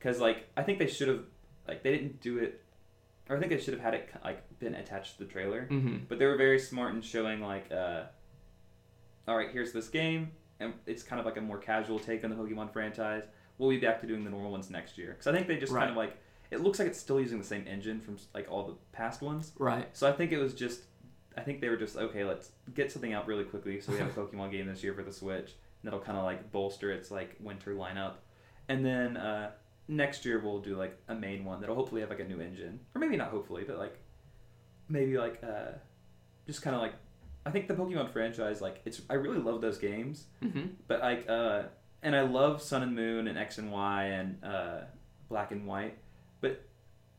Cuz 0.00 0.20
like 0.20 0.48
I 0.56 0.62
think 0.62 0.78
they 0.78 0.86
should 0.86 1.08
have 1.08 1.24
like 1.66 1.82
they 1.82 1.90
didn't 1.92 2.20
do 2.20 2.38
it 2.38 2.62
or 3.28 3.36
I 3.36 3.40
think 3.40 3.50
they 3.52 3.58
should 3.58 3.74
have 3.74 3.82
had 3.82 3.94
it 3.94 4.08
like 4.24 4.58
been 4.58 4.74
attached 4.74 5.18
to 5.18 5.24
the 5.24 5.30
trailer. 5.30 5.66
Mm-hmm. 5.70 6.04
But 6.08 6.18
they 6.18 6.26
were 6.26 6.36
very 6.36 6.58
smart 6.58 6.94
in 6.94 7.02
showing 7.02 7.40
like, 7.42 7.70
uh, 7.72 8.04
all 9.26 9.36
right, 9.36 9.50
here's 9.50 9.72
this 9.72 9.88
game, 9.88 10.30
and 10.60 10.72
it's 10.86 11.02
kind 11.02 11.20
of 11.20 11.26
like 11.26 11.36
a 11.36 11.40
more 11.40 11.58
casual 11.58 11.98
take 11.98 12.24
on 12.24 12.30
the 12.30 12.36
Pokemon 12.36 12.72
franchise. 12.72 13.24
We'll 13.58 13.68
be 13.70 13.78
back 13.78 14.00
to 14.00 14.06
doing 14.06 14.24
the 14.24 14.30
normal 14.30 14.50
ones 14.50 14.70
next 14.70 14.96
year 14.96 15.08
because 15.08 15.26
I 15.26 15.32
think 15.32 15.46
they 15.48 15.56
just 15.58 15.74
kind 15.74 15.90
of 15.90 15.96
like 15.96 16.16
it 16.50 16.60
looks 16.60 16.78
like 16.78 16.88
it's 16.88 16.98
still 16.98 17.20
using 17.20 17.38
the 17.38 17.44
same 17.44 17.66
engine 17.66 18.00
from 18.00 18.16
like 18.34 18.46
all 18.50 18.66
the 18.66 18.74
past 18.92 19.20
ones. 19.22 19.52
Right. 19.58 19.88
So 19.96 20.08
I 20.08 20.12
think 20.12 20.32
it 20.32 20.38
was 20.38 20.54
just, 20.54 20.82
I 21.36 21.42
think 21.42 21.60
they 21.60 21.68
were 21.68 21.76
just 21.76 21.96
okay. 21.96 22.24
Let's 22.24 22.50
get 22.74 22.90
something 22.92 23.12
out 23.12 23.26
really 23.26 23.44
quickly 23.44 23.80
so 23.80 23.92
we 23.92 23.98
have 23.98 24.08
a 24.16 24.20
Pokemon 24.26 24.50
game 24.52 24.66
this 24.66 24.82
year 24.82 24.94
for 24.94 25.02
the 25.02 25.12
Switch. 25.12 25.52
And 25.82 25.84
that'll 25.84 26.00
kind 26.00 26.18
of 26.18 26.24
like 26.24 26.50
bolster 26.50 26.90
its 26.90 27.10
like 27.10 27.36
winter 27.38 27.72
lineup, 27.74 28.14
and 28.68 28.84
then 28.84 29.16
uh, 29.16 29.52
next 29.86 30.24
year 30.24 30.40
we'll 30.40 30.58
do 30.58 30.74
like 30.74 30.98
a 31.06 31.14
main 31.14 31.44
one 31.44 31.60
that'll 31.60 31.76
hopefully 31.76 32.00
have 32.00 32.10
like 32.10 32.18
a 32.18 32.24
new 32.24 32.40
engine, 32.40 32.80
or 32.96 33.00
maybe 33.00 33.16
not 33.16 33.28
hopefully, 33.30 33.62
but 33.64 33.78
like 33.78 33.96
maybe 34.88 35.16
like 35.18 35.40
uh, 35.44 35.72
just 36.48 36.62
kind 36.62 36.74
of 36.74 36.82
like 36.82 36.94
I 37.46 37.50
think 37.50 37.68
the 37.68 37.74
Pokemon 37.74 38.10
franchise 38.12 38.60
like 38.60 38.80
it's 38.84 39.02
I 39.08 39.14
really 39.14 39.38
love 39.38 39.60
those 39.60 39.78
games, 39.78 40.26
Mm-hmm. 40.42 40.66
but 40.88 41.00
like 41.00 41.26
uh, 41.28 41.62
and 42.02 42.16
I 42.16 42.22
love 42.22 42.60
Sun 42.60 42.82
and 42.82 42.94
Moon 42.96 43.28
and 43.28 43.38
X 43.38 43.58
and 43.58 43.70
Y 43.70 44.04
and 44.06 44.42
uh, 44.44 44.80
Black 45.28 45.52
and 45.52 45.64
White, 45.64 45.96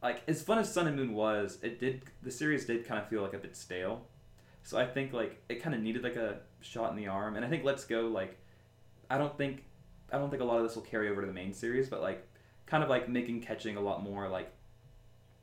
like 0.02 0.22
as 0.28 0.42
fun 0.42 0.58
as 0.60 0.72
Sun 0.74 0.88
and 0.88 0.96
Moon 0.96 1.14
was, 1.14 1.58
it 1.62 1.80
did 1.80 2.04
the 2.22 2.32
series 2.32 2.66
did 2.66 2.86
kind 2.88 3.02
of 3.02 3.08
feel 3.10 3.22
like 3.22 3.34
a 3.34 3.38
bit 3.38 3.56
stale. 3.58 4.06
So 4.64 4.78
I 4.78 4.86
think 4.86 5.14
like 5.14 5.42
it 5.50 5.62
kind 5.64 5.74
of 5.76 5.82
needed 5.82 6.04
like 6.04 6.16
a 6.16 6.40
shot 6.62 6.92
in 6.92 6.98
the 6.98 7.08
arm, 7.08 7.36
and 7.36 7.46
I 7.46 7.50
think 7.50 7.64
Let's 7.64 7.86
Go 7.86 8.08
like 8.08 8.38
I 9.10 9.18
don't 9.18 9.36
think 9.38 9.64
I 10.12 10.18
don't 10.18 10.30
think 10.30 10.42
a 10.42 10.46
lot 10.46 10.58
of 10.58 10.64
this 10.64 10.76
will 10.76 10.84
carry 10.84 11.10
over 11.10 11.22
to 11.22 11.28
the 11.28 11.34
main 11.34 11.54
series, 11.54 11.90
but 11.90 12.02
like 12.02 12.28
kind 12.66 12.84
of 12.84 12.90
like 12.90 13.10
making 13.10 13.42
catching 13.42 13.78
a 13.78 13.82
lot 13.82 14.04
more 14.04 14.28
like 14.30 14.52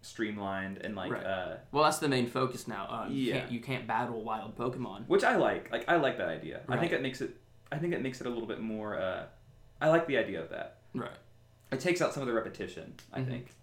streamlined 0.02 0.78
and 0.78 0.94
like 0.94 1.10
Right. 1.12 1.24
uh 1.26 1.56
Well, 1.72 1.84
that's 1.84 1.98
the 1.98 2.08
main 2.08 2.28
focus 2.28 2.68
now. 2.68 2.86
Uh, 2.86 3.08
you 3.08 3.22
Yeah. 3.32 3.40
can't 3.40 3.52
you 3.52 3.60
can't 3.60 3.86
battle 3.86 4.22
wild 4.22 4.56
Pokemon. 4.56 5.06
which 5.08 5.24
I 5.24 5.36
like. 5.36 5.70
Like 5.72 5.88
I 5.88 5.96
like 5.96 6.18
that 6.18 6.28
idea. 6.28 6.60
right. 6.66 6.76
I 6.78 6.80
think 6.80 6.92
it 6.92 7.02
makes 7.02 7.20
it 7.20 7.36
I 7.72 7.78
think 7.78 7.92
it 7.92 8.02
makes 8.02 8.20
it 8.20 8.26
a 8.26 8.30
little 8.30 8.46
bit 8.46 8.60
more 8.60 8.96
uh 8.98 9.26
I 9.80 9.88
like 9.88 10.06
the 10.06 10.16
idea 10.18 10.40
of 10.42 10.50
that. 10.50 10.78
Right. 10.94 11.10
It 11.72 11.80
takes 11.80 12.00
out 12.00 12.14
some 12.14 12.22
of 12.22 12.28
the 12.28 12.32
repetition, 12.34 12.94
I 13.12 13.20
Mhm. 13.20 13.26
think. 13.26 13.54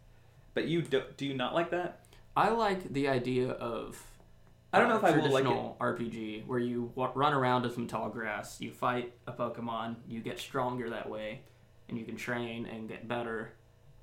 But 0.54 0.68
you 0.68 0.82
do, 0.82 1.04
do 1.18 1.26
you 1.26 1.34
not 1.34 1.54
like 1.54 1.72
that? 1.72 2.06
I 2.36 2.50
like 2.50 2.92
the 2.94 3.08
idea 3.08 3.50
of. 3.50 4.02
I 4.72 4.80
don't 4.80 4.90
know 4.90 4.96
uh, 4.96 5.00
if 5.00 5.04
I 5.04 5.12
will 5.12 5.30
like 5.30 5.44
it. 5.44 5.48
traditional 5.48 5.78
RPG 5.80 6.48
where 6.48 6.60
you 6.60 6.92
wa- 6.96 7.12
run 7.14 7.34
around 7.34 7.66
in 7.66 7.72
some 7.72 7.88
tall 7.88 8.10
grass, 8.10 8.60
you 8.60 8.72
fight 8.72 9.14
a 9.28 9.32
Pokemon, 9.32 9.98
you 10.08 10.20
get 10.20 10.40
stronger 10.40 10.90
that 10.90 11.08
way, 11.10 11.42
and 11.90 11.98
you 11.98 12.06
can 12.06 12.16
train 12.16 12.66
and 12.66 12.88
get 12.90 13.08
better, 13.08 13.54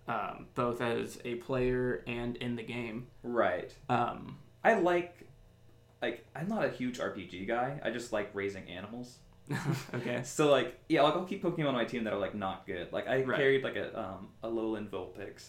um, 0.06 0.46
both 0.54 0.80
as 0.80 1.18
a 1.24 1.36
player 1.36 2.04
and 2.06 2.36
in 2.36 2.54
the 2.54 2.62
game. 2.62 3.08
Right. 3.24 3.74
Um, 3.88 4.38
I 4.62 4.74
like 4.74 5.26
like 6.00 6.24
I'm 6.36 6.48
not 6.48 6.64
a 6.64 6.70
huge 6.70 6.98
RPG 6.98 7.48
guy. 7.48 7.80
I 7.84 7.90
just 7.90 8.12
like 8.12 8.30
raising 8.32 8.68
animals. 8.68 9.18
okay. 9.94 10.22
So 10.22 10.50
like 10.52 10.78
yeah, 10.88 11.02
like 11.02 11.14
I'll 11.14 11.24
keep 11.24 11.42
Pokemon 11.42 11.66
on 11.66 11.74
my 11.74 11.84
team 11.84 12.04
that 12.04 12.12
are 12.12 12.18
like 12.18 12.36
not 12.36 12.64
good. 12.66 12.92
Like 12.92 13.08
I 13.08 13.22
Right. 13.24 13.36
carried 13.38 13.64
like 13.64 13.74
a 13.76 13.98
um 13.98 14.28
a 14.44 14.48
Alolan 14.48 14.88
Vulpix 14.88 15.48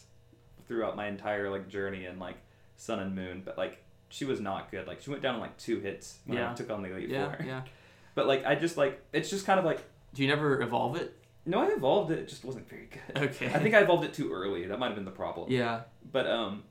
throughout 0.72 0.96
my 0.96 1.08
entire 1.08 1.50
like 1.50 1.68
journey 1.68 2.06
in 2.06 2.18
like 2.18 2.38
Sun 2.78 3.00
and 3.00 3.14
Moon, 3.14 3.42
but 3.44 3.58
like 3.58 3.84
she 4.08 4.24
was 4.24 4.40
not 4.40 4.72
good. 4.72 4.88
Like 4.88 5.02
she 5.02 5.10
went 5.10 5.22
down 5.22 5.36
in 5.36 5.42
like 5.42 5.58
two 5.58 5.82
hits 5.82 6.20
when 6.26 6.38
I 6.38 6.42
Yeah. 6.42 6.54
took 6.54 6.70
on 6.70 6.82
the 6.82 6.90
Elite 6.94 7.10
Yeah, 7.10 7.36
Four. 7.36 7.46
yeah. 7.46 7.62
But 8.16 8.26
like 8.28 8.46
I 8.46 8.56
just 8.56 8.78
like 8.78 9.02
it's 9.12 9.30
just 9.30 9.46
kind 9.46 9.60
of 9.60 9.66
like 9.66 9.84
Do 10.14 10.22
you 10.22 10.30
never 10.30 10.62
evolve 10.62 10.96
it? 10.96 11.18
no, 11.46 11.60
I 11.60 11.68
evolved 11.74 12.10
it. 12.12 12.20
It 12.20 12.30
just 12.30 12.46
wasn't 12.46 12.70
very 12.70 12.88
good. 12.90 13.24
Okay. 13.24 13.48
I 13.48 13.60
think 13.60 13.76
I 13.76 13.80
evolved 13.82 14.06
it 14.06 14.14
too 14.14 14.32
early. 14.32 14.66
That 14.66 14.80
might 14.80 14.88
have 14.88 14.96
been 14.96 15.04
the 15.06 15.12
problem. 15.12 15.52
Yeah. 15.52 15.82
But 16.10 16.26
um, 16.28 16.64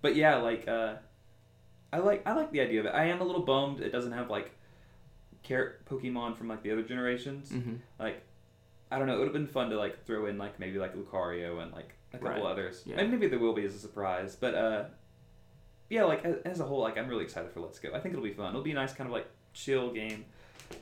but 0.00 0.16
yeah, 0.16 0.36
like 0.36 0.66
uh, 0.66 0.94
I 1.92 1.98
like 1.98 2.22
I 2.26 2.32
like 2.32 2.50
the 2.50 2.60
idea 2.62 2.80
of 2.80 2.86
it. 2.86 2.94
I 2.94 3.04
am 3.06 3.20
a 3.20 3.24
little 3.24 3.42
bummed 3.42 3.80
it 3.80 3.90
doesn't 3.92 4.12
have 4.12 4.30
like 4.30 4.52
carrot 5.42 5.84
Pokemon 5.84 6.36
from 6.38 6.48
like 6.48 6.62
the 6.62 6.70
other 6.72 6.82
generations. 6.82 7.50
hmm 7.50 7.74
Like 7.98 8.22
I 8.90 8.98
don't 8.98 9.06
know, 9.06 9.14
it 9.16 9.18
would 9.18 9.24
have 9.28 9.32
been 9.34 9.46
fun 9.46 9.68
to 9.70 9.76
like 9.76 10.04
throw 10.06 10.26
in 10.26 10.38
like 10.38 10.58
maybe 10.58 10.78
like 10.78 10.94
Lucario 10.96 11.62
and 11.62 11.72
like 11.72 11.94
a 12.14 12.18
couple 12.18 12.28
Right. 12.42 12.42
others. 12.42 12.82
Yeah. 12.86 13.00
And 13.00 13.10
maybe 13.10 13.26
there 13.28 13.38
will 13.38 13.54
be 13.54 13.64
as 13.64 13.74
a 13.74 13.78
surprise. 13.78 14.36
But 14.36 14.54
uh, 14.54 14.84
yeah, 15.88 16.04
like 16.04 16.24
as, 16.24 16.60
a 16.60 16.64
whole, 16.64 16.80
like 16.80 16.96
I'm 16.98 17.08
really 17.08 17.24
excited 17.24 17.50
for 17.52 17.60
Let's 17.60 17.78
Go. 17.78 17.90
I 17.94 18.00
think 18.00 18.14
it'll 18.14 18.24
be 18.24 18.32
fun. 18.32 18.50
It'll 18.50 18.62
be 18.62 18.70
a 18.72 18.74
nice 18.74 18.92
kind 18.92 19.08
of 19.08 19.12
like 19.12 19.26
chill 19.52 19.92
game 19.92 20.24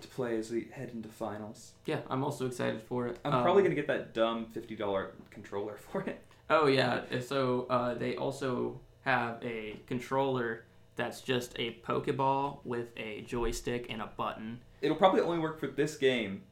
to 0.00 0.08
play 0.08 0.36
as 0.38 0.50
we 0.50 0.68
head 0.72 0.90
into 0.94 1.08
finals. 1.08 1.72
Yeah, 1.86 2.00
I'm 2.08 2.22
also 2.22 2.46
excited 2.46 2.80
for 2.80 3.08
it. 3.08 3.18
I'm 3.24 3.32
Um, 3.34 3.42
probably 3.42 3.62
gonna 3.64 3.74
get 3.74 3.88
that 3.88 4.14
dumb 4.14 4.46
fifty 4.46 4.76
dollar 4.76 5.12
controller 5.30 5.76
for 5.90 6.02
it. 6.02 6.20
Oh 6.48 6.66
yeah, 6.66 7.02
so 7.20 7.66
uh, 7.70 7.94
they 7.94 8.16
also 8.16 8.80
have 9.02 9.42
a 9.42 9.80
controller 9.86 10.64
that's 10.96 11.22
just 11.22 11.54
a 11.58 11.76
Pokeball 11.86 12.58
with 12.64 12.88
a 12.96 13.22
joystick 13.22 13.86
and 13.88 14.02
a 14.02 14.06
button, 14.16 14.60
It'll 14.82 14.96
probably 14.96 15.20
only 15.22 15.38
work 15.38 15.58
for 15.58 15.66
this 15.68 15.96
game. 15.96 16.42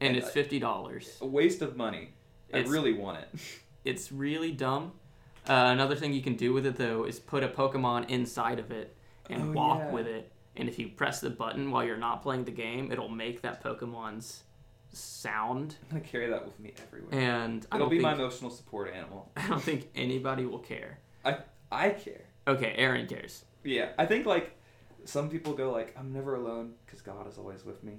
and 0.00 0.08
And 0.08 0.16
it's 0.16 0.30
fifty 0.30 0.58
dollars. 0.58 1.18
A 1.20 1.26
waste 1.26 1.60
of 1.62 1.76
money. 1.76 2.14
I 2.54 2.60
really 2.60 2.92
want 2.94 3.18
it. 3.18 3.28
It's 3.84 4.12
really 4.12 4.52
dumb. 4.52 4.92
Uh, 5.48 5.70
another 5.72 5.96
thing 5.96 6.12
you 6.12 6.22
can 6.22 6.36
do 6.36 6.52
with 6.52 6.66
it 6.66 6.76
though 6.76 7.04
is 7.04 7.18
put 7.18 7.42
a 7.42 7.48
Pokemon 7.48 8.08
inside 8.10 8.58
of 8.58 8.70
it 8.70 8.96
and 9.28 9.50
Oh, 9.50 9.52
walk 9.52 9.78
yeah. 9.80 9.90
with 9.92 10.06
it, 10.06 10.30
and 10.56 10.68
if 10.68 10.78
you 10.78 10.88
press 10.88 11.20
the 11.20 11.30
button 11.30 11.70
while 11.70 11.84
you're 11.84 11.96
not 11.96 12.22
playing 12.22 12.44
the 12.44 12.50
game, 12.52 12.92
it'll 12.92 13.08
make 13.08 13.42
that 13.42 13.62
Pokemon's 13.62 14.44
sound. 14.92 15.76
I'm 15.90 15.98
gonna 15.98 16.08
carry 16.08 16.28
that 16.30 16.44
with 16.44 16.58
me 16.60 16.74
everywhere. 16.86 17.14
And 17.18 17.66
It'll 17.74 17.88
be 17.88 17.96
think, 17.96 18.02
my 18.02 18.12
emotional 18.14 18.50
support 18.50 18.92
animal. 18.94 19.30
I 19.36 19.48
don't 19.48 19.62
think 19.62 19.88
anybody 19.94 20.44
will 20.46 20.58
care. 20.58 20.98
I 21.24 21.38
I 21.70 21.90
care. 21.90 22.22
Okay, 22.46 22.74
Aaron 22.76 23.06
cares. 23.06 23.44
Yeah, 23.64 23.90
I 23.98 24.06
think 24.06 24.26
like 24.26 24.52
some 25.04 25.28
people 25.30 25.54
go 25.54 25.72
like, 25.72 25.94
"I'm 25.98 26.12
never 26.12 26.34
alone 26.36 26.74
because 26.84 27.00
God 27.00 27.26
is 27.28 27.38
always 27.38 27.64
with 27.64 27.82
me." 27.82 27.94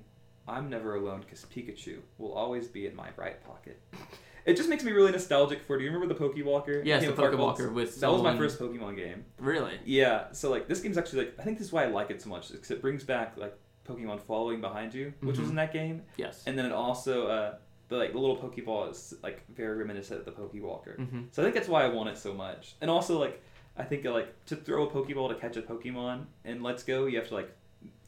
I'm 0.48 0.70
never 0.70 0.96
alone 0.96 1.22
because 1.22 1.46
Pikachu 1.46 2.00
will 2.18 2.34
always 2.34 2.68
be 2.68 2.86
in 2.86 2.96
my 2.96 3.08
right 3.18 3.42
pocket. 3.46 3.82
It 4.46 4.58
just 4.58 4.70
makes 4.70 4.84
me 4.84 4.92
really 4.92 5.12
nostalgic 5.12 5.62
for. 5.64 5.78
Do 5.78 5.84
you 5.84 5.92
remember 5.92 6.14
the 6.14 6.20
Pokewalker? 6.20 6.84
Yes, 6.86 7.04
the 7.04 7.12
of 7.12 7.18
Heart 7.18 7.32
Golds? 7.38 7.60
Pokewalker 7.62 7.74
with 7.74 8.00
That 8.02 8.12
was 8.12 8.22
my 8.22 8.38
first 8.38 8.60
Pokemon 8.60 8.96
game. 8.98 9.26
Really? 9.40 9.80
Yeah, 9.86 10.32
so 10.34 10.50
like 10.52 10.68
this 10.68 10.82
game's 10.82 10.98
actually 10.98 11.20
like 11.26 11.36
I 11.40 11.44
think 11.44 11.58
this 11.58 11.68
is 11.68 11.74
why 11.74 11.84
I 11.84 11.88
like 11.88 12.10
it 12.12 12.22
so 12.22 12.30
much 12.30 12.52
because 12.52 12.72
it 12.72 12.82
brings 12.82 13.04
back 13.04 13.38
like 13.38 13.58
Pokemon 13.88 14.20
following 14.22 14.60
behind 14.62 14.94
you, 14.94 15.14
which 15.22 15.38
was 15.38 15.48
Mhm. 15.48 15.52
in 15.52 15.56
that 15.58 15.74
game, 15.74 16.02
Yes. 16.18 16.44
and 16.46 16.58
then 16.58 16.66
it 16.66 16.72
also 16.72 17.28
uh 17.28 17.56
the 17.90 17.98
like 17.98 18.12
the 18.14 18.18
little 18.20 18.38
Pokeball 18.38 18.90
is 18.92 19.14
like 19.24 19.44
very 19.54 19.78
reminiscent 19.78 20.20
of 20.20 20.26
the 20.26 20.32
Pokewalker. 20.32 20.96
hmm 20.98 21.22
So 21.32 21.42
I 21.42 21.46
think 21.46 21.56
that's 21.56 21.68
why 21.70 21.84
I 21.84 21.88
want 21.90 22.10
it 22.10 22.18
so 22.18 22.34
much. 22.34 22.76
And 22.82 22.90
also 22.90 23.20
like 23.20 23.42
I 23.78 23.84
think 23.84 24.04
like 24.06 24.34
to 24.48 24.56
throw 24.56 24.88
a 24.88 24.92
Pokeball 24.92 25.30
to 25.30 25.36
catch 25.36 25.56
a 25.58 25.62
Pokemon 25.62 26.26
and 26.46 26.64
Let's 26.64 26.84
Go, 26.84 27.06
you 27.06 27.18
have 27.18 27.28
to 27.30 27.34
like 27.36 27.52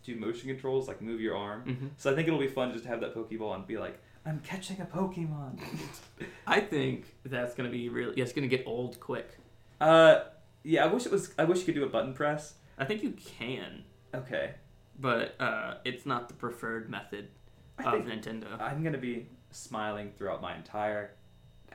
do 0.04 0.16
motion 0.16 0.48
controls, 0.50 0.88
like 0.88 1.02
move 1.02 1.20
your 1.20 1.36
arm. 1.36 1.62
hmm 1.64 1.88
So 1.98 2.12
I 2.12 2.16
think 2.16 2.28
it'll 2.28 2.40
be 2.40 2.48
fun 2.48 2.72
just 2.72 2.84
to 2.84 2.90
have 2.90 3.02
that 3.02 3.16
Pokeball 3.16 3.56
and 3.56 3.66
be 3.66 3.78
like, 3.78 4.00
I'm 4.26 4.40
catching 4.40 4.82
a 4.82 4.86
Pokemon. 4.86 5.60
I 6.48 6.60
think 6.62 7.06
that's 7.26 7.54
gonna 7.56 7.70
be 7.70 7.90
really. 7.90 8.14
Yeah, 8.18 8.24
it's 8.24 8.34
gonna 8.34 8.48
get 8.48 8.64
old 8.66 9.00
quick. 9.00 9.38
uh, 9.82 10.22
yeah. 10.64 10.84
I 10.84 10.88
wish 10.88 11.06
it 11.06 11.12
was. 11.12 11.34
I 11.38 11.44
wish 11.44 11.60
you 11.60 11.66
could 11.66 11.76
do 11.76 11.84
a 11.84 11.90
button 11.90 12.14
press. 12.14 12.56
I 12.78 12.86
think 12.86 13.04
you 13.04 13.12
can, 13.12 13.84
Okay. 14.14 14.52
but 15.00 15.36
uh, 15.40 15.76
it's 15.86 16.06
not 16.06 16.28
the 16.28 16.34
preferred 16.34 16.90
method 16.90 17.30
I 17.78 17.84
of 17.96 18.06
think 18.06 18.24
Nintendo. 18.26 18.60
I'm 18.60 18.84
gonna 18.84 18.98
be 18.98 19.28
smiling 19.52 20.12
throughout 20.18 20.42
my 20.42 20.56
entire 20.56 21.12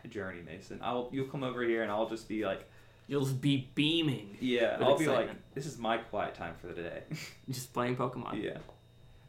journey, 0.09 0.43
Mason. 0.43 0.81
I'll 0.83 1.09
you'll 1.13 1.29
come 1.29 1.43
over 1.45 1.63
here 1.63 1.83
and 1.83 1.91
I'll 1.91 2.09
just 2.09 2.29
be 2.29 2.45
like, 2.45 2.69
You'll 3.07 3.23
just 3.25 3.41
be 3.41 3.71
beaming, 3.75 4.37
yeah. 4.41 4.79
With 4.79 4.89
I'll 4.89 4.99
be 4.99 5.07
like, 5.07 5.17
excitement. 5.21 5.41
this 5.55 5.67
is 5.67 5.79
my 5.79 5.97
quiet 5.99 6.35
time 6.35 6.55
for 6.61 6.67
the 6.67 6.83
day. 6.83 7.03
just 7.51 7.73
playing 7.73 7.97
Pokemon. 7.97 8.43
yeah. 8.43 8.59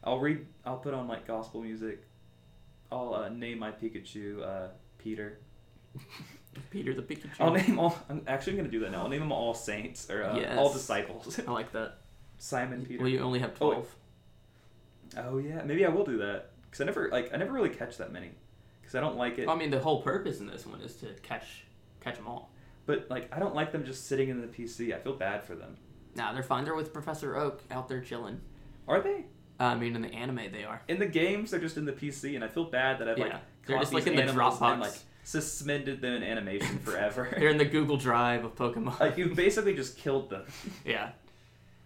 I'll 0.04 0.18
read. 0.18 0.44
I'll 0.66 0.78
put 0.78 0.92
on 0.92 1.06
like 1.08 1.26
gospel 1.26 1.62
music. 1.62 2.02
I'll 2.92 3.14
uh, 3.14 3.28
name 3.30 3.58
my 3.58 3.70
Pikachu 3.72 4.42
uh, 4.46 4.68
Peter. 4.98 5.38
Peter 6.70 6.94
the 6.94 7.02
Pikachu. 7.02 7.30
I'll 7.40 7.52
name 7.52 7.78
all. 7.78 7.98
I'm 8.08 8.22
actually 8.26 8.56
gonna 8.56 8.68
do 8.68 8.80
that 8.80 8.92
now. 8.92 9.02
I'll 9.02 9.08
name 9.08 9.20
them 9.20 9.32
all 9.32 9.54
saints 9.54 10.10
or 10.10 10.22
uh, 10.24 10.56
all 10.56 10.72
disciples. 10.72 11.40
I 11.46 11.50
like 11.50 11.72
that. 11.72 11.98
Simon 12.38 12.84
Peter. 12.84 13.00
Well, 13.02 13.10
you 13.10 13.20
only 13.20 13.38
have 13.38 13.52
Oh, 13.60 13.68
wait. 13.68 13.74
twelve. 13.74 13.94
Oh 15.16 15.38
yeah, 15.38 15.62
maybe 15.64 15.84
I 15.84 15.88
will 15.88 16.04
do 16.04 16.18
that 16.18 16.50
because 16.64 16.80
I 16.80 16.84
never 16.84 17.08
like 17.10 17.32
I 17.32 17.36
never 17.36 17.52
really 17.52 17.70
catch 17.70 17.96
that 17.98 18.12
many 18.12 18.30
because 18.80 18.94
I 18.94 19.00
don't 19.00 19.16
like 19.16 19.38
it. 19.38 19.48
I 19.48 19.54
mean, 19.54 19.70
the 19.70 19.80
whole 19.80 20.02
purpose 20.02 20.40
in 20.40 20.46
this 20.46 20.66
one 20.66 20.80
is 20.80 20.96
to 20.96 21.06
catch 21.22 21.64
catch 22.00 22.16
them 22.16 22.26
all. 22.26 22.50
But 22.84 23.06
like 23.08 23.34
I 23.34 23.38
don't 23.38 23.54
like 23.54 23.72
them 23.72 23.84
just 23.84 24.06
sitting 24.06 24.28
in 24.28 24.40
the 24.40 24.46
PC. 24.48 24.94
I 24.94 24.98
feel 24.98 25.14
bad 25.14 25.44
for 25.44 25.54
them. 25.54 25.76
Nah, 26.14 26.32
they're 26.32 26.42
fine. 26.42 26.64
They're 26.64 26.74
with 26.74 26.92
Professor 26.92 27.36
Oak 27.36 27.62
out 27.70 27.88
there 27.88 28.00
chilling. 28.00 28.40
Are 28.88 29.00
they 29.00 29.24
I 29.66 29.74
mean, 29.76 29.94
in 29.96 30.02
the 30.02 30.12
anime, 30.12 30.50
they 30.52 30.64
are. 30.64 30.82
in 30.88 30.98
the 30.98 31.06
games? 31.06 31.50
They're 31.50 31.60
just 31.60 31.76
in 31.76 31.84
the 31.84 31.92
PC, 31.92 32.34
and 32.34 32.44
I 32.44 32.48
feel 32.48 32.64
bad 32.64 32.98
that 32.98 33.08
I've 33.08 33.18
Yeah, 33.18 33.24
like 33.24 33.34
they're 33.66 33.78
just 33.78 33.92
like 33.94 34.06
in 34.06 34.16
the 34.16 34.22
Dropbox. 34.32 34.72
and 34.72 34.80
like 34.80 34.92
suspended 35.24 36.00
them 36.00 36.14
in 36.14 36.22
animation 36.22 36.78
forever. 36.84 37.28
They're 37.38 37.48
in 37.50 37.58
the 37.58 37.64
Google 37.64 37.96
Drive 37.96 38.44
of 38.44 38.54
Pokemon. 38.56 38.98
like 39.00 39.16
you 39.16 39.34
basically 39.34 39.74
just 39.74 39.96
killed 39.96 40.30
them. 40.30 40.44
yeah, 40.84 41.10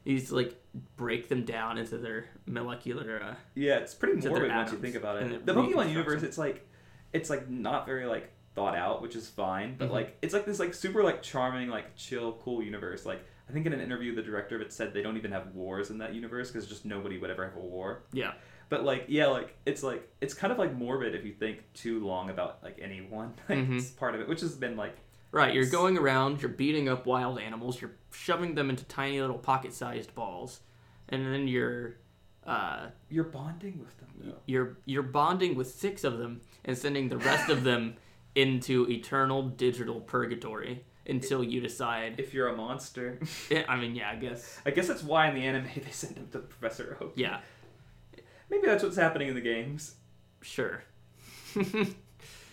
you 0.05 0.19
just 0.19 0.33
like 0.33 0.55
break 0.97 1.29
them 1.29 1.45
down 1.45 1.79
into 1.79 1.99
their 1.99 2.27
molecular. 2.47 3.21
Uh, 3.23 3.35
Yeah, 3.55 3.77
it's 3.79 3.95
pretty 3.95 4.27
morbid 4.27 4.51
once 4.51 4.73
you 4.73 4.79
think 4.79 4.95
about 4.97 5.23
it. 5.23 5.45
The 5.47 5.55
Pokemon 5.55 5.91
universe, 5.91 6.23
it's 6.23 6.39
like, 6.39 6.67
it's 7.13 7.29
like 7.31 7.49
not 7.49 7.87
very 7.87 8.07
like 8.07 8.31
thought 8.55 8.75
out, 8.77 9.03
which 9.03 9.15
is 9.17 9.29
fine. 9.29 9.77
But 9.77 9.89
Mhm. 9.89 9.93
like 9.93 10.17
it's 10.23 10.33
like 10.33 10.47
this 10.47 10.59
like 10.59 10.73
super 10.75 11.03
like 11.05 11.23
charming 11.23 11.69
like 11.69 11.95
chill 11.97 12.33
cool 12.43 12.63
universe. 12.63 13.05
Like 13.05 13.23
I 13.49 13.53
think 13.53 13.67
in 13.67 13.73
an 13.73 13.81
interview 13.81 14.15
the 14.15 14.23
director 14.23 14.57
of 14.57 14.63
it 14.63 14.73
said 14.73 14.93
they 14.93 15.03
don't 15.03 15.17
even 15.17 15.31
have 15.33 15.55
wars 15.55 15.91
in 15.91 15.99
that 15.99 16.15
universe 16.15 16.51
because 16.51 16.67
just 16.67 16.85
nobody 16.85 17.19
would 17.19 17.31
ever 17.31 17.45
have 17.45 17.57
a 17.57 17.61
war. 17.61 18.03
Yeah. 18.13 18.33
But 18.69 18.85
like 18.85 19.05
yeah, 19.09 19.27
like 19.27 19.57
it's 19.67 19.83
like 19.83 20.09
it's 20.21 20.35
kind 20.35 20.53
of 20.53 20.59
like 20.59 20.75
morbid 20.75 21.15
if 21.15 21.25
you 21.25 21.33
think 21.33 21.63
too 21.75 22.05
long 22.05 22.31
about 22.31 22.63
like 22.63 22.79
anyone. 22.83 23.35
Like, 23.49 23.59
Mhm. 23.59 23.79
It's 23.79 23.91
part 23.91 24.15
of 24.15 24.21
it, 24.21 24.29
which 24.29 24.41
has 24.41 24.55
been 24.57 24.77
like 24.77 24.97
Right, 25.33 25.53
you're 25.55 25.67
going 25.67 25.99
around, 25.99 26.41
you're 26.41 26.49
beating 26.51 26.89
up 26.89 27.05
wild 27.05 27.39
animals, 27.39 27.81
you're 27.81 27.91
shoving 28.11 28.55
them 28.55 28.71
into 28.71 28.85
tiny 28.85 29.21
little 29.21 29.37
pocket-sized 29.39 30.15
balls, 30.15 30.61
and 31.11 31.27
then 31.27 31.47
you're 31.47 31.97
uh, 32.47 32.87
you're 33.11 33.25
bonding 33.25 33.79
with 33.81 33.97
them 33.99 34.09
though. 34.25 34.39
you're 34.47 34.79
you're 34.87 35.03
bonding 35.03 35.55
with 35.57 35.69
six 35.69 36.05
of 36.05 36.19
them 36.19 36.41
and 36.65 36.79
sending 36.79 37.09
the 37.09 37.19
rest 37.19 37.51
of 37.51 37.65
them 37.65 37.97
into 38.37 38.89
eternal 38.91 39.43
digital 39.49 40.01
purgatory 40.01 40.85
until 41.09 41.43
you 41.45 41.61
decide. 41.61 42.17
If 42.19 42.35
you're 42.35 42.49
a 42.49 42.57
monster, 42.57 43.19
Yeah, 43.51 43.65
I 43.69 43.77
mean, 43.77 43.95
yeah, 43.95 44.11
I 44.11 44.17
guess. 44.17 44.59
I 44.67 44.71
guess 44.71 44.89
that's 44.89 45.03
why 45.03 45.29
in 45.29 45.35
the 45.35 45.43
anime 45.43 45.69
they 45.75 45.91
send 45.91 46.17
him 46.17 46.29
to 46.33 46.39
Professor 46.41 46.97
Oak. 47.01 47.13
Yeah, 47.17 47.41
Maybe 48.51 48.67
that's 48.67 48.83
what's 48.85 48.97
happening 48.97 49.29
in 49.29 49.35
the 49.35 49.41
games. 49.41 49.95
sure. 50.43 50.83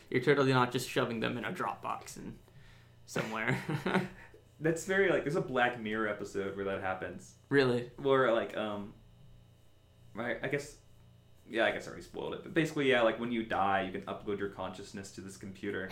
you're 0.10 0.22
totally 0.24 0.54
not 0.54 0.72
just 0.72 0.90
shoving 0.90 1.20
them 1.20 1.38
in 1.38 1.46
a 1.46 1.52
Dropbox 1.52 2.18
and 2.18 2.38
somewhere. 3.06 3.58
That's 4.60 4.86
very 4.86 5.10
like 5.10 5.24
there's 5.24 5.36
a 5.36 5.42
Black 5.42 5.82
Mirror 5.82 6.08
episode 6.08 6.56
where 6.56 6.64
that 6.66 6.82
happens. 6.82 7.34
really? 7.50 7.92
Where 7.98 8.32
like 8.32 8.56
um 8.56 8.94
right 10.14 10.38
I 10.42 10.48
guess 10.48 10.78
yeah, 11.50 11.66
I 11.66 11.72
guess 11.72 11.86
I 11.86 11.90
already 11.90 12.04
spoiled 12.04 12.34
it. 12.36 12.44
But 12.44 12.54
basically 12.54 12.90
yeah, 12.90 13.02
like 13.02 13.20
when 13.20 13.32
you 13.32 13.44
die 13.44 13.82
you 13.84 13.92
can 13.92 14.02
upload 14.04 14.40
your 14.40 14.50
consciousness 14.50 15.12
to 15.12 15.22
this 15.22 15.36
computer. 15.36 15.90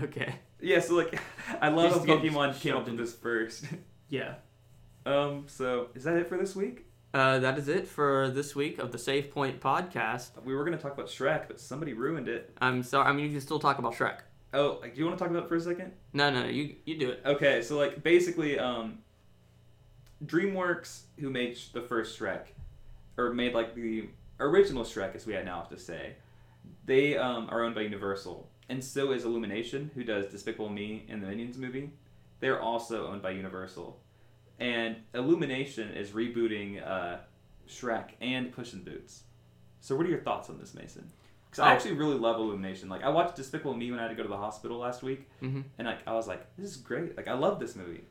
Okay. 0.00 0.34
Yeah, 0.60 0.80
so 0.80 0.94
like 0.94 1.20
I 1.60 1.68
love 1.68 1.90
how 1.90 1.94
Just 1.96 2.06
get 2.06 2.20
Pokemon 2.22 2.60
came 2.60 2.74
up 2.74 2.78
shoved 2.78 2.78
with 2.84 2.88
in. 2.88 2.96
this 2.96 3.14
first. 3.14 3.64
Yeah. 4.08 4.34
um, 5.06 5.44
so 5.46 5.88
is 5.94 6.04
that 6.04 6.16
it 6.16 6.28
for 6.28 6.36
this 6.36 6.54
week? 6.54 6.84
Uh, 7.14 7.38
that 7.38 7.56
is 7.58 7.68
it 7.68 7.88
for 7.88 8.28
this 8.28 8.54
week 8.54 8.78
of 8.78 8.92
the 8.92 8.98
Save 8.98 9.30
Point 9.30 9.58
podcast. 9.60 10.30
We 10.44 10.54
were 10.54 10.64
gonna 10.64 10.76
talk 10.78 10.92
about 10.92 11.06
Shrek, 11.06 11.48
but 11.48 11.58
somebody 11.58 11.94
ruined 11.94 12.28
it. 12.28 12.54
I'm 12.60 12.82
sorry. 12.82 13.06
I 13.08 13.12
mean, 13.12 13.24
you 13.24 13.30
can 13.30 13.40
still 13.40 13.58
talk 13.58 13.78
about 13.78 13.94
Shrek. 13.94 14.18
Oh, 14.54 14.78
like, 14.82 14.94
do 14.94 15.00
you 15.00 15.06
want 15.06 15.16
to 15.16 15.24
talk 15.24 15.30
about 15.30 15.44
it 15.44 15.48
for 15.48 15.56
a 15.56 15.60
second? 15.62 15.92
No, 16.12 16.28
no, 16.30 16.44
you 16.44 16.76
you 16.84 16.98
do 16.98 17.10
it. 17.10 17.22
Okay, 17.24 17.62
so 17.62 17.78
like 17.78 18.02
basically, 18.02 18.58
um, 18.58 18.98
DreamWorks, 20.24 21.02
who 21.18 21.30
made 21.30 21.56
sh- 21.56 21.68
the 21.68 21.80
first 21.82 22.18
Shrek, 22.18 22.48
or 23.16 23.32
made 23.32 23.54
like 23.54 23.74
the 23.74 24.08
original 24.40 24.84
Shrek, 24.84 25.14
as 25.14 25.26
we 25.26 25.32
now 25.42 25.56
have 25.60 25.70
to 25.70 25.78
say, 25.78 26.16
they 26.84 27.16
um, 27.16 27.48
are 27.50 27.62
owned 27.64 27.74
by 27.74 27.80
Universal, 27.80 28.48
and 28.68 28.82
so 28.82 29.12
is 29.12 29.24
Illumination, 29.24 29.90
who 29.94 30.04
does 30.04 30.26
Despicable 30.26 30.68
Me 30.68 31.04
and 31.08 31.22
the 31.22 31.26
Minions 31.26 31.58
movie. 31.58 31.90
They're 32.40 32.60
also 32.60 33.06
owned 33.08 33.22
by 33.22 33.30
Universal, 33.30 34.00
and 34.58 34.96
Illumination 35.14 35.90
is 35.92 36.10
rebooting 36.10 36.86
uh, 36.86 37.18
Shrek 37.68 38.10
and 38.20 38.52
Puss 38.52 38.72
in 38.74 38.82
Boots. 38.82 39.22
So, 39.80 39.96
what 39.96 40.06
are 40.06 40.10
your 40.10 40.20
thoughts 40.20 40.48
on 40.50 40.58
this, 40.58 40.74
Mason? 40.74 41.08
Because 41.50 41.60
I 41.60 41.70
Oh. 41.70 41.74
actually 41.74 41.94
really 41.94 42.16
love 42.18 42.36
Illumination. 42.40 42.88
Like, 42.88 43.02
I 43.02 43.08
watched 43.10 43.36
Despicable 43.36 43.74
Me 43.74 43.90
when 43.90 43.98
I 44.00 44.02
had 44.04 44.08
to 44.08 44.14
go 44.14 44.22
to 44.22 44.28
the 44.28 44.36
hospital 44.36 44.78
last 44.78 45.02
week, 45.02 45.28
Mm-hmm. 45.42 45.60
and 45.78 45.86
like 45.86 45.98
I 46.06 46.12
was 46.14 46.26
like, 46.26 46.46
this 46.56 46.70
is 46.70 46.76
great. 46.76 47.16
Like 47.16 47.28
I 47.28 47.34
love 47.34 47.58
this 47.60 47.76
movie. 47.76 48.04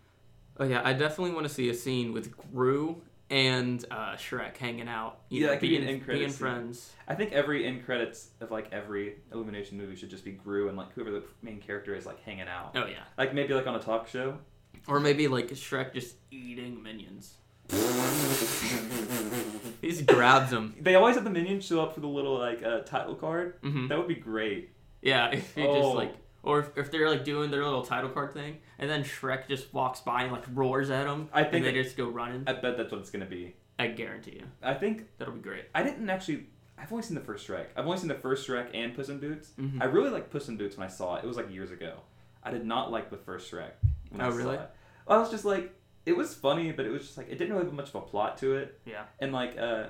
Oh 0.59 0.65
yeah, 0.65 0.81
I 0.83 0.93
definitely 0.93 1.33
want 1.33 1.47
to 1.47 1.53
see 1.53 1.69
a 1.69 1.73
scene 1.73 2.13
with 2.13 2.35
Gru 2.53 3.01
and 3.31 3.83
uh, 3.89 4.13
Shrek 4.17 4.57
hanging 4.57 4.87
out. 4.87 5.21
You 5.29 5.39
Yeah, 5.41 5.45
know, 5.47 5.53
that 5.53 5.59
could 5.61 5.69
be 5.69 5.75
an 5.77 5.81
being, 5.83 5.95
end 5.95 6.03
credit 6.05 6.19
being 6.19 6.29
scene. 6.31 6.37
friends. 6.37 6.91
I 7.07 7.15
think 7.15 7.31
every 7.31 7.65
end 7.65 7.85
credits 7.85 8.29
of 8.41 8.51
like 8.51 8.71
every 8.71 9.15
Illumination 9.33 9.77
movie 9.77 9.95
should 9.95 10.09
just 10.11 10.23
be 10.25 10.31
Gru 10.31 10.67
and 10.67 10.77
like 10.77 10.91
whoever 10.93 11.11
the 11.11 11.23
main 11.41 11.59
character 11.59 11.95
is 11.95 12.05
like 12.05 12.21
hanging 12.23 12.47
out. 12.47 12.71
Oh 12.75 12.85
yeah, 12.85 13.03
Like 13.17 13.33
maybe 13.33 13.53
like 13.53 13.65
on 13.65 13.75
a 13.75 13.79
talk 13.79 14.07
show. 14.07 14.37
or 14.87 14.99
maybe 14.99 15.27
like 15.27 15.47
Shrek 15.51 15.93
just 15.93 16.15
eating 16.29 16.83
minions. 16.83 17.33
He 19.81 19.89
just 19.89 20.05
grabs 20.05 20.51
them. 20.51 20.75
They 20.79 20.93
always 20.95 21.15
have 21.15 21.23
the 21.23 21.31
minions 21.31 21.65
show 21.65 21.81
up 21.81 21.95
for 21.95 22.01
the 22.01 22.07
little 22.07 22.37
like 22.37 22.61
uh, 22.63 22.81
title 22.81 23.15
card. 23.15 23.55
hmm 23.63 23.87
That 23.87 23.97
would 23.97 24.07
be 24.07 24.13
great. 24.15 24.69
Yeah, 25.01 25.29
if 25.33 25.57
you 25.57 25.63
Oh. 25.65 25.81
just 25.81 25.95
like, 25.95 26.15
or 26.43 26.59
if, 26.59 26.77
if 26.77 26.91
they're 26.91 27.09
like 27.09 27.23
doing 27.23 27.51
their 27.51 27.63
little 27.63 27.83
title 27.83 28.09
card 28.09 28.33
thing, 28.33 28.57
and 28.79 28.89
then 28.89 29.03
Shrek 29.03 29.47
just 29.47 29.73
walks 29.73 29.99
by 30.01 30.23
and 30.23 30.31
like 30.31 30.43
roars 30.53 30.89
at 30.89 31.05
them, 31.05 31.29
I 31.33 31.43
think 31.43 31.65
and 31.65 31.75
they 31.75 31.83
just 31.83 31.97
go 31.97 32.07
running. 32.07 32.43
I 32.47 32.53
bet 32.53 32.77
that's 32.77 32.91
what 32.91 33.01
it's 33.01 33.09
gonna 33.11 33.25
be. 33.25 33.55
I 33.79 33.87
guarantee 33.87 34.31
you, 34.39 34.45
I 34.61 34.73
think 34.75 35.07
that'll 35.17 35.33
be 35.33 35.39
great. 35.41 35.65
I 35.73 35.83
didn't 35.83 36.09
actually. 36.09 36.47
I've 36.77 36.91
only 36.91 37.03
seen 37.03 37.15
the 37.15 37.21
first 37.21 37.47
Shrek. 37.47 37.67
I've 37.75 37.85
only 37.85 37.97
seen 37.99 38.07
the 38.07 38.15
first 38.15 38.47
Shrek 38.47 38.69
and 38.73 38.95
Puss 38.95 39.09
in 39.09 39.19
Boots. 39.19 39.51
Mhm. 39.59 39.81
I 39.81 39.85
really 39.85 40.09
liked 40.09 40.31
Puss 40.31 40.47
in 40.49 40.57
Boots 40.57 40.77
when 40.77 40.85
I 40.85 40.89
saw 40.89 41.15
it. 41.17 41.23
It 41.23 41.27
was 41.27 41.37
like 41.37 41.51
years 41.51 41.69
ago. 41.71 41.99
I 42.43 42.49
did 42.49 42.65
not 42.65 42.91
like 42.91 43.11
the 43.11 43.17
first 43.17 43.51
Shrek. 43.51 43.71
When 44.09 44.19
I 44.21 44.27
Oh, 44.27 44.31
saw 44.31 44.37
really? 44.37 44.55
it. 44.55 44.69
I 45.07 45.17
was 45.17 45.29
just 45.29 45.45
like, 45.45 45.75
it 46.07 46.17
was 46.17 46.33
funny, 46.33 46.71
but 46.71 46.85
it 46.87 46.89
was 46.89 47.03
just 47.03 47.17
like 47.17 47.27
it 47.29 47.37
didn't 47.37 47.53
really 47.53 47.65
have 47.65 47.73
much 47.73 47.89
of 47.89 47.95
a 47.95 48.01
plot 48.01 48.39
to 48.39 48.55
it. 48.55 48.79
Yeah. 48.85 49.03
And 49.19 49.31
like 49.31 49.57
uh, 49.59 49.89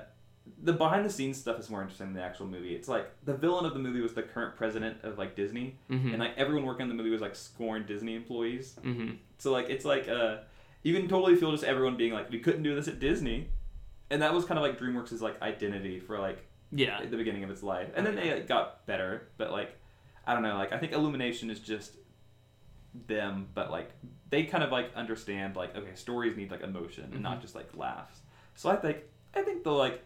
the 0.62 0.72
behind 0.72 1.04
the 1.04 1.10
scenes 1.10 1.38
stuff 1.38 1.58
is 1.58 1.70
more 1.70 1.82
interesting 1.82 2.06
than 2.08 2.14
the 2.14 2.22
actual 2.22 2.46
movie. 2.46 2.74
It's 2.74 2.88
like 2.88 3.10
the 3.24 3.34
villain 3.34 3.64
of 3.64 3.74
the 3.74 3.78
movie 3.80 4.00
was 4.00 4.14
the 4.14 4.22
current 4.22 4.56
president 4.56 4.98
of 5.04 5.18
like 5.18 5.36
Disney, 5.36 5.76
Mm-hmm. 5.90 6.08
and 6.10 6.18
like 6.18 6.32
everyone 6.36 6.64
working 6.64 6.82
on 6.82 6.88
the 6.88 6.94
movie 6.94 7.10
was 7.10 7.20
like 7.20 7.34
scorned 7.36 7.86
Disney 7.86 8.14
employees. 8.16 8.74
mm-hmm. 8.84 9.12
So 9.38 9.52
like 9.52 9.70
it's 9.70 9.84
like 9.84 10.08
uh, 10.08 10.38
you 10.82 10.94
can 10.94 11.08
totally 11.08 11.36
feel 11.36 11.50
just 11.52 11.64
everyone 11.64 11.96
being 11.96 12.12
like, 12.12 12.30
we 12.30 12.38
couldn't 12.40 12.62
do 12.64 12.74
this 12.74 12.88
at 12.88 12.98
Disney, 13.00 13.48
and 14.10 14.20
that 14.22 14.34
was 14.34 14.44
kind 14.44 14.58
of 14.58 14.62
like 14.64 14.78
DreamWorks' 14.78 15.20
like 15.20 15.40
identity 15.42 16.00
for 16.00 16.18
like 16.18 16.38
Yeah. 16.72 16.98
at 16.98 17.10
the 17.10 17.16
beginning 17.16 17.44
of 17.44 17.50
its 17.50 17.62
life, 17.62 17.88
and 17.94 18.04
then 18.06 18.14
they 18.16 18.32
like, 18.34 18.46
got 18.48 18.84
better. 18.86 19.28
But 19.38 19.52
like, 19.52 19.76
I 20.26 20.34
don't 20.34 20.42
know. 20.42 20.56
Like 20.56 20.72
I 20.72 20.78
think 20.78 20.92
Illumination 20.92 21.50
is 21.50 21.60
just 21.60 21.96
them, 23.06 23.48
but 23.54 23.70
like 23.70 23.90
they 24.30 24.44
kind 24.44 24.62
of 24.64 24.70
like 24.70 24.94
understand 24.94 25.56
like 25.56 25.76
okay, 25.76 25.94
stories 25.94 26.36
need 26.36 26.50
like 26.50 26.62
emotion 26.62 27.10
and 27.12 27.22
not 27.22 27.38
Mhm. 27.38 27.42
just 27.42 27.54
like 27.54 27.68
laughs. 27.76 28.20
So 28.54 28.68
I 28.70 28.76
think 28.76 28.98
I 29.34 29.42
think 29.42 29.64
the 29.64 29.70
like 29.72 30.02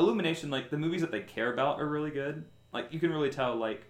Illumination 0.00 0.50
like 0.50 0.70
the 0.70 0.78
movies 0.78 1.00
that 1.02 1.12
they 1.12 1.20
care 1.20 1.52
about 1.52 1.78
are 1.80 1.86
really 1.86 2.10
good. 2.10 2.44
Like 2.72 2.92
you 2.92 2.98
can 2.98 3.10
really 3.10 3.30
tell 3.30 3.56
like 3.56 3.84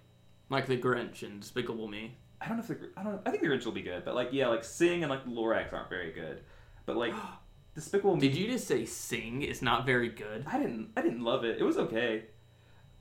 Like 0.49 0.67
the 0.67 0.77
Grinch 0.77 1.23
and 1.23 1.41
Despicable 1.41 1.89
Me. 1.89 2.17
I 2.41 2.49
don't 2.49 2.57
know 2.57 2.63
if 2.63 2.69
the 2.69 2.91
I 2.97 3.03
don't 3.03 3.13
know, 3.13 3.21
I 3.25 3.31
think 3.31 3.43
the 3.43 3.49
Grinch 3.49 3.65
will 3.65 3.73
be 3.73 3.83
good, 3.83 4.05
but 4.05 4.15
like 4.15 4.29
yeah, 4.33 4.49
like 4.49 4.65
Sing 4.65 5.03
and 5.03 5.11
like 5.11 5.25
the 5.25 5.31
Lorax 5.31 5.73
aren't 5.73 5.89
very 5.89 6.13
good. 6.13 6.43
But 6.87 6.97
like 6.97 7.15
Despicable 7.75 8.17
Me 8.17 8.21
Did 8.21 8.37
you 8.37 8.51
just 8.51 8.67
say 8.67 8.85
Sing 8.85 9.43
is 9.43 9.63
not 9.63 9.87
very 9.87 10.09
good? 10.09 10.45
I 10.47 10.59
didn't. 10.59 10.91
I 10.97 11.03
didn't 11.03 11.23
love 11.23 11.45
it. 11.45 11.59
It 11.59 11.65
was 11.65 11.79
okay. 11.79 12.25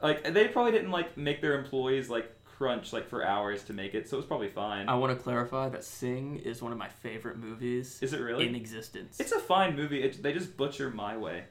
Like 0.02 0.34
they 0.34 0.48
probably 0.48 0.72
didn't 0.72 0.92
like 0.92 1.18
make 1.18 1.42
their 1.42 1.58
employees 1.58 2.10
like 2.10 2.32
crunch 2.46 2.92
like 2.92 3.08
for 3.08 3.26
hours 3.26 3.64
to 3.64 3.74
make 3.74 3.96
it, 3.96 4.08
so 4.08 4.18
it 4.18 4.20
was 4.20 4.26
probably 4.26 4.50
fine. 4.50 4.88
I 4.90 4.96
want 4.96 5.18
to 5.18 5.24
clarify 5.24 5.70
that 5.70 5.84
Sing 5.84 6.38
is 6.40 6.62
one 6.62 6.72
of 6.74 6.78
my 6.78 6.90
favorite 6.90 7.38
movies 7.38 8.00
Is 8.02 8.14
it 8.14 8.20
really? 8.20 8.48
in 8.48 8.54
existence. 8.54 9.20
It's 9.20 9.32
a 9.32 9.40
fine 9.40 9.76
movie. 9.78 10.04
It, 10.04 10.22
they 10.22 10.34
just 10.34 10.58
butcher 10.58 10.90
my 10.90 11.16
way. 11.18 11.46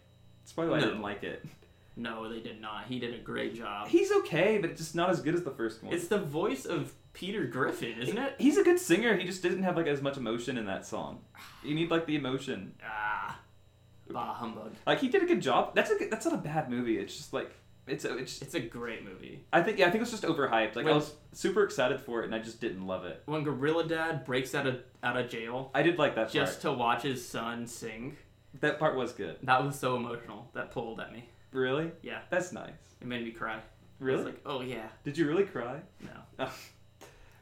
That's 0.48 0.54
probably 0.54 0.70
why 0.72 0.78
No. 0.78 0.84
I 0.84 0.88
didn't 0.88 1.02
like 1.02 1.24
it. 1.24 1.44
no, 1.96 2.32
they 2.32 2.40
did 2.40 2.58
not. 2.58 2.86
He 2.88 2.98
did 2.98 3.14
a 3.14 3.18
great 3.18 3.54
job. 3.54 3.88
He's 3.88 4.10
okay, 4.10 4.56
but 4.56 4.76
just 4.76 4.94
not 4.94 5.10
as 5.10 5.20
good 5.20 5.34
as 5.34 5.42
the 5.42 5.50
first 5.50 5.82
one. 5.84 5.92
It's 5.92 6.08
the 6.08 6.18
voice 6.18 6.64
of 6.64 6.94
Peter 7.12 7.44
Griffin, 7.44 8.00
isn't 8.00 8.16
it? 8.16 8.34
He's 8.38 8.56
a 8.56 8.64
good 8.64 8.78
singer. 8.78 9.14
He 9.16 9.26
just 9.26 9.42
didn't 9.42 9.62
have 9.64 9.76
like 9.76 9.86
as 9.86 10.00
much 10.00 10.16
emotion 10.16 10.56
in 10.56 10.64
that 10.64 10.86
song. 10.86 11.20
You 11.62 11.74
need 11.74 11.90
like 11.90 12.06
the 12.06 12.16
emotion. 12.16 12.72
Ah, 12.82 13.38
bah 14.08 14.32
humbug. 14.32 14.72
Like 14.86 15.00
he 15.00 15.08
did 15.08 15.22
a 15.22 15.26
good 15.26 15.42
job. 15.42 15.74
That's 15.74 15.90
a 15.90 15.96
good, 15.96 16.10
that's 16.10 16.24
not 16.24 16.34
a 16.34 16.38
bad 16.38 16.70
movie. 16.70 16.96
It's 16.96 17.14
just 17.14 17.34
like 17.34 17.50
it's 17.86 18.06
a, 18.06 18.16
it's. 18.16 18.40
It's 18.40 18.54
a 18.54 18.60
great 18.60 19.04
movie. 19.04 19.44
I 19.52 19.62
think 19.62 19.78
yeah. 19.78 19.86
I 19.86 19.90
think 19.90 19.96
it 20.00 20.08
was 20.08 20.10
just 20.12 20.22
overhyped. 20.22 20.76
Like 20.76 20.86
I 20.86 20.90
When- 20.90 20.94
was 20.94 21.12
super 21.32 21.62
excited 21.64 22.00
for 22.00 22.22
it, 22.22 22.26
and 22.26 22.34
I 22.34 22.38
just 22.38 22.58
didn't 22.60 22.86
love 22.86 23.04
it. 23.04 23.22
When 23.26 23.42
Gorilla 23.42 23.86
Dad 23.86 24.24
breaks 24.24 24.54
out 24.54 24.66
of 24.66 24.80
out 25.02 25.16
of 25.18 25.28
jail 25.28 25.70
I 25.74 25.82
did 25.82 25.98
like 25.98 26.14
that 26.14 26.30
just 26.30 26.62
to 26.62 26.72
watch 26.72 27.02
his 27.02 27.26
son 27.26 27.66
sing, 27.66 28.10
part. 28.10 28.16
That 28.60 28.78
part 28.78 28.96
was 28.96 29.12
good. 29.12 29.36
that 29.42 29.64
was 29.64 29.78
so 29.78 29.96
emotional. 29.96 30.50
That 30.54 30.70
pulled 30.70 31.00
at 31.00 31.12
me. 31.12 31.28
Really? 31.52 31.90
Yeah, 32.02 32.20
That's 32.30 32.52
nice. 32.52 32.72
it 33.00 33.06
made 33.06 33.24
me 33.24 33.30
cry. 33.30 33.54
I 33.56 33.60
Really? 34.00 34.16
was 34.18 34.26
like, 34.26 34.40
oh 34.46 34.60
yeah, 34.60 34.88
Did 35.04 35.16
you 35.18 35.26
really 35.26 35.44
cry? 35.44 35.80
no. 36.38 36.48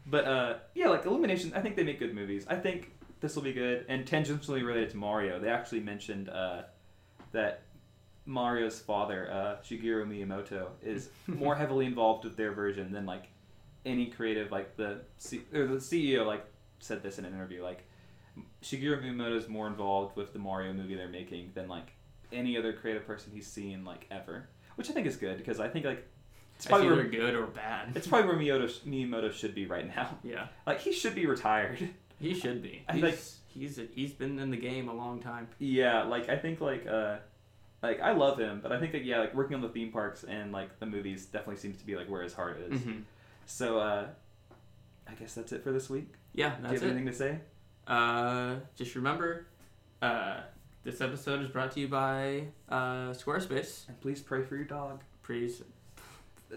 But 0.08 0.24
uh, 0.24 0.54
yeah, 0.74 0.88
like 0.88 1.04
Illumination, 1.04 1.52
I 1.54 1.60
think 1.60 1.74
they 1.74 1.82
make 1.82 1.98
good 1.98 2.14
movies. 2.14 2.46
I 2.48 2.54
think 2.54 2.92
this 3.20 3.34
will 3.34 3.42
be 3.42 3.52
good. 3.52 3.86
And 3.88 4.06
tangentially 4.06 4.64
related 4.64 4.90
to 4.90 4.96
Mario, 4.96 5.40
they 5.40 5.48
actually 5.48 5.80
mentioned 5.80 6.28
uh, 6.28 6.62
that 7.32 7.62
Mario's 8.24 8.78
father, 8.78 9.28
uh, 9.30 9.56
Shigeru 9.64 10.06
Miyamoto, 10.06 10.68
is 10.82 11.08
more 11.26 11.56
heavily 11.56 11.86
involved 11.86 12.24
with 12.24 12.36
their 12.36 12.52
version 12.52 12.92
than 12.92 13.04
like 13.04 13.24
any 13.84 14.06
creative. 14.06 14.52
Like 14.52 14.76
the 14.76 15.00
C- 15.18 15.42
or 15.52 15.66
the 15.66 15.76
CEO 15.78 16.24
like 16.24 16.44
said 16.78 17.02
this 17.02 17.18
in 17.18 17.24
an 17.24 17.34
interview. 17.34 17.64
Like 17.64 17.84
Shigeru 18.62 19.02
Miyamoto 19.02 19.36
is 19.36 19.48
more 19.48 19.66
involved 19.66 20.16
with 20.16 20.32
the 20.32 20.38
Mario 20.38 20.72
movie 20.72 20.94
they're 20.94 21.08
making 21.08 21.52
than 21.54 21.68
like 21.68 21.92
any 22.32 22.56
other 22.58 22.72
creative 22.72 23.06
person 23.06 23.30
he's 23.32 23.46
seen 23.46 23.84
like 23.84 24.06
ever. 24.10 24.48
Which 24.76 24.90
I 24.90 24.92
think 24.92 25.06
is 25.06 25.16
good 25.16 25.38
because 25.38 25.58
I 25.60 25.68
think 25.68 25.84
like 25.84 26.06
it's 26.56 26.66
probably 26.66 26.86
either 26.86 26.96
where, 26.96 27.04
good 27.06 27.34
or 27.34 27.46
bad. 27.46 27.92
it's 27.94 28.06
probably 28.06 28.28
where 28.28 28.36
Miyamoto, 28.60 28.80
Miyamoto 28.86 29.32
should 29.32 29.54
be 29.54 29.66
right 29.66 29.86
now. 29.94 30.18
yeah, 30.22 30.48
Like 30.66 30.80
he 30.80 30.92
should 30.92 31.14
be 31.14 31.26
retired. 31.26 31.88
he 32.18 32.34
should 32.34 32.62
be. 32.62 32.82
I 32.88 32.94
He's, 32.94 33.02
like- 33.02 33.18
he's 33.48 33.80
he's 33.94 34.12
been 34.12 34.38
in 34.38 34.50
the 34.50 34.56
game 34.56 34.88
a 34.88 34.94
long 34.94 35.20
time. 35.20 35.48
yeah, 35.58 36.02
like 36.02 36.28
I 36.28 36.36
think 36.36 36.60
like 36.60 36.86
uh 36.86 37.16
like 37.82 38.00
I 38.00 38.12
love 38.12 38.38
him, 38.38 38.60
but 38.62 38.72
I 38.72 38.80
think 38.80 38.92
that 38.92 39.04
yeah, 39.04 39.20
like 39.20 39.34
working 39.34 39.54
on 39.54 39.60
the 39.62 39.68
theme 39.68 39.92
parks 39.92 40.24
and 40.24 40.50
like 40.52 40.78
the 40.80 40.86
movies 40.86 41.26
definitely 41.26 41.56
seems 41.56 41.76
to 41.78 41.86
be 41.86 41.94
like 41.94 42.08
where 42.10 42.22
his 42.22 42.32
heart 42.34 42.58
is. 42.68 42.80
Mhm. 42.80 43.02
So, 43.46 43.78
uh, 43.78 44.06
I 45.08 45.12
guess 45.14 45.34
that's 45.34 45.52
it 45.52 45.62
for 45.62 45.70
this 45.72 45.88
week. 45.88 46.08
Yeah, 46.34 46.56
Do 46.56 46.62
you 46.62 46.68
have 46.74 46.82
it. 46.82 46.86
anything 46.86 47.06
to 47.06 47.12
say? 47.12 47.38
Uh, 47.86 48.56
just 48.74 48.94
remember, 48.94 49.46
uh, 50.02 50.40
this 50.82 51.00
episode 51.00 51.42
is 51.42 51.48
brought 51.48 51.72
to 51.72 51.80
you 51.80 51.88
by 51.88 52.44
uh, 52.68 53.10
Squarespace. 53.12 53.88
And 53.88 54.00
please 54.00 54.20
pray 54.20 54.42
for 54.42 54.56
your 54.56 54.64
dog. 54.64 55.02
Please, 55.22 55.62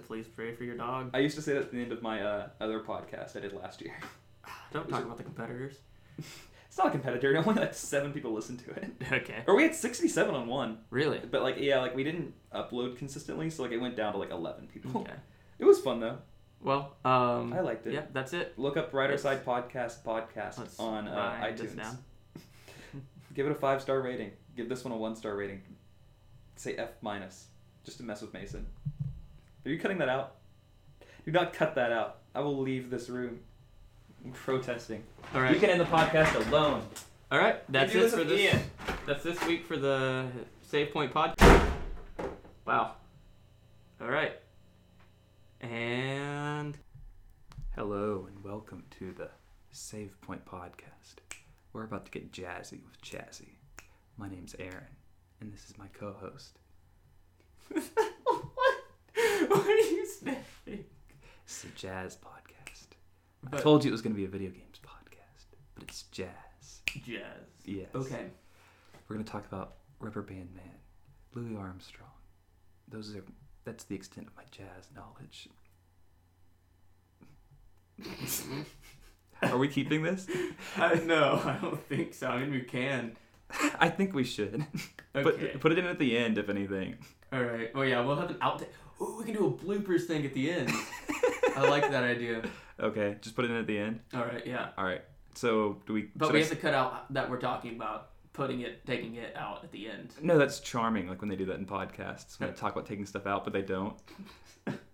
please 0.07 0.27
pray 0.27 0.53
for 0.53 0.63
your 0.63 0.75
dog. 0.75 1.11
I 1.13 1.19
used 1.19 1.35
to 1.35 1.41
say 1.41 1.53
that 1.53 1.63
at 1.63 1.71
the 1.71 1.79
end 1.79 1.91
of 1.91 2.01
my 2.01 2.21
uh, 2.21 2.49
other 2.59 2.79
podcast 2.79 3.35
I 3.35 3.41
did 3.41 3.53
last 3.53 3.81
year. 3.81 3.93
Don't 4.73 4.89
talk 4.89 5.03
about 5.03 5.17
the 5.17 5.23
competitors. 5.23 5.75
It's 6.69 6.77
not 6.77 6.87
a 6.87 6.91
competitor. 6.91 7.35
Only 7.35 7.61
like 7.61 7.73
seven 7.73 8.13
people 8.13 8.31
listened 8.31 8.59
to 8.59 8.69
it. 8.69 8.91
okay. 9.11 9.43
Or 9.47 9.55
we 9.55 9.63
had 9.63 9.73
67 9.73 10.35
on 10.35 10.45
one. 10.45 10.77
Really? 10.91 11.17
But 11.17 11.41
like, 11.41 11.55
yeah, 11.57 11.79
like 11.79 11.95
we 11.95 12.03
didn't 12.03 12.35
upload 12.53 12.95
consistently, 12.95 13.49
so 13.49 13.63
like 13.63 13.71
it 13.71 13.79
went 13.79 13.95
down 13.95 14.13
to 14.13 14.19
like 14.19 14.29
11 14.29 14.67
people. 14.71 15.01
Okay. 15.01 15.15
It 15.57 15.65
was 15.65 15.79
fun 15.79 15.99
though. 15.99 16.19
Well, 16.61 16.95
um, 17.05 17.53
I 17.53 17.61
liked 17.61 17.87
it. 17.87 17.93
yeah, 17.93 18.01
that's 18.11 18.33
it. 18.33 18.53
Look 18.57 18.75
up 18.77 18.93
Rider 18.93 19.13
Let's- 19.13 19.23
Side 19.23 19.45
Podcast 19.45 20.03
podcast 20.03 20.79
on 20.79 21.07
uh, 21.07 21.41
iTunes. 21.43 21.97
Give 23.33 23.45
it 23.45 23.51
a 23.51 23.55
five 23.55 23.81
star 23.81 24.01
rating. 24.01 24.31
Give 24.57 24.67
this 24.67 24.83
one 24.83 24.91
a 24.93 24.97
one 24.97 25.15
star 25.15 25.35
rating. 25.35 25.61
Say 26.57 26.75
F 26.75 26.89
minus, 27.01 27.47
just 27.85 27.97
to 27.97 28.03
mess 28.03 28.21
with 28.21 28.33
Mason. 28.33 28.65
Are 29.65 29.69
you 29.71 29.79
cutting 29.79 29.99
that 29.99 30.09
out? 30.09 30.35
Do 31.25 31.31
not 31.31 31.53
cut 31.53 31.75
that 31.75 31.91
out. 31.93 32.17
I 32.35 32.41
will 32.41 32.57
leave 32.59 32.89
this 32.89 33.09
room. 33.09 33.39
I'm 34.25 34.31
protesting. 34.31 35.03
All 35.33 35.45
You 35.45 35.59
can 35.59 35.69
end 35.69 35.79
the 35.79 35.85
podcast 35.85 36.35
alone. 36.47 36.81
All 37.31 37.39
right. 37.39 37.61
That's 37.71 37.93
it 37.93 37.99
this 37.99 38.13
for 38.13 38.23
this. 38.23 38.39
Ian. 38.39 38.59
That's 39.05 39.23
this 39.23 39.41
week 39.45 39.65
for 39.65 39.77
the 39.77 40.25
Save 40.63 40.91
Point 40.91 41.13
podcast. 41.13 41.69
Wow. 42.65 42.95
All 44.01 44.07
right. 44.09 44.33
And 45.61 46.77
Hello 47.75 48.25
and 48.27 48.43
welcome 48.43 48.83
to 48.99 49.11
the 49.11 49.29
Save 49.71 50.19
Point 50.21 50.45
Podcast. 50.45 51.15
We're 51.73 51.83
about 51.83 52.05
to 52.05 52.11
get 52.11 52.31
jazzy 52.31 52.79
with 52.85 53.01
Chazzy. 53.01 53.55
My 54.17 54.29
name's 54.29 54.55
Aaron, 54.57 54.87
and 55.41 55.51
this 55.51 55.65
is 55.69 55.77
my 55.77 55.87
co-host. 55.93 56.59
what? 57.69 57.83
What 59.49 59.67
are 59.67 59.69
you 59.77 60.05
saying? 60.07 60.85
It's 61.45 61.63
a 61.65 61.67
jazz 61.75 62.15
podcast. 62.17 62.87
I 63.45 63.49
But- 63.49 63.61
told 63.61 63.83
you 63.83 63.89
it 63.89 63.91
was 63.91 64.01
going 64.01 64.13
to 64.13 64.17
be 64.17 64.25
a 64.25 64.29
video 64.29 64.51
games 64.51 64.79
podcast, 64.81 65.45
but 65.75 65.83
it's 65.83 66.03
jazz. 66.03 66.81
Jazz. 67.05 67.21
Yes. 67.65 67.89
Okay. 67.93 68.27
We're 69.07 69.15
going 69.15 69.25
to 69.25 69.31
talk 69.31 69.45
about 69.45 69.75
Rubber 69.99 70.21
Band 70.21 70.49
Man, 70.55 70.75
Louis 71.35 71.55
Armstrong. 71.57 72.09
Those 72.87 73.13
are 73.15 73.23
that's 73.69 73.83
the 73.83 73.93
extent 73.93 74.25
of 74.25 74.35
my 74.35 74.41
jazz 74.49 74.89
knowledge. 74.95 75.47
Are 79.43 79.57
we 79.59 79.67
keeping 79.67 80.01
this? 80.01 80.25
I 80.75 80.93
uh, 80.93 80.95
no, 81.05 81.39
I 81.45 81.57
don't 81.61 81.79
think 81.87 82.15
so. 82.15 82.27
I 82.29 82.39
mean, 82.39 82.51
we 82.51 82.61
can. 82.61 83.15
I 83.79 83.89
think 83.89 84.15
we 84.15 84.23
should. 84.23 84.65
Okay. 85.15 85.23
Put 85.23 85.59
put 85.59 85.71
it 85.71 85.77
in 85.77 85.85
at 85.85 85.99
the 85.99 86.17
end 86.17 86.37
if 86.37 86.49
anything. 86.49 86.97
All 87.31 87.43
right. 87.43 87.71
Oh 87.75 87.83
yeah, 87.83 88.03
we'll 88.03 88.15
have 88.15 88.29
an 88.31 88.37
outtake. 88.37 88.69
Oh, 88.99 89.17
we 89.19 89.25
can 89.25 89.35
do 89.35 89.45
a 89.45 89.51
bloopers 89.51 90.05
thing 90.05 90.25
at 90.25 90.33
the 90.33 90.51
end. 90.51 90.71
I 91.55 91.67
like 91.67 91.89
that 91.91 92.03
idea. 92.03 92.43
Okay, 92.81 93.17
just 93.19 93.35
put 93.35 93.43
it 93.43 93.51
in 93.51 93.57
at 93.57 93.67
the 93.67 93.77
end. 93.77 93.99
All 94.13 94.21
right. 94.23 94.47
Yeah. 94.47 94.69
All 94.77 94.85
right. 94.85 95.01
So 95.33 95.81
do 95.85 95.91
we? 95.91 96.11
But 96.15 96.31
we 96.31 96.39
I 96.39 96.43
have 96.43 96.51
to 96.51 96.55
cut 96.55 96.73
out 96.73 97.13
that 97.13 97.29
we're 97.29 97.41
talking 97.41 97.75
about 97.75 98.11
putting 98.39 98.61
it, 98.61 98.85
taking 98.85 99.15
it 99.15 99.35
out 99.35 99.65
at 99.65 99.71
the 99.73 99.89
end. 99.89 100.13
No, 100.21 100.37
that's 100.37 100.61
charming. 100.61 101.09
Like 101.09 101.19
when 101.19 101.29
they 101.29 101.35
do 101.35 101.45
that 101.47 101.57
in 101.57 101.65
podcasts, 101.65 102.39
when 102.39 102.49
they 102.49 102.55
talk 102.57 102.71
about 102.71 102.85
taking 102.85 103.05
stuff 103.05 103.27
out, 103.27 103.43
but 103.43 103.51
they 103.51 103.61
don't. 103.61 103.95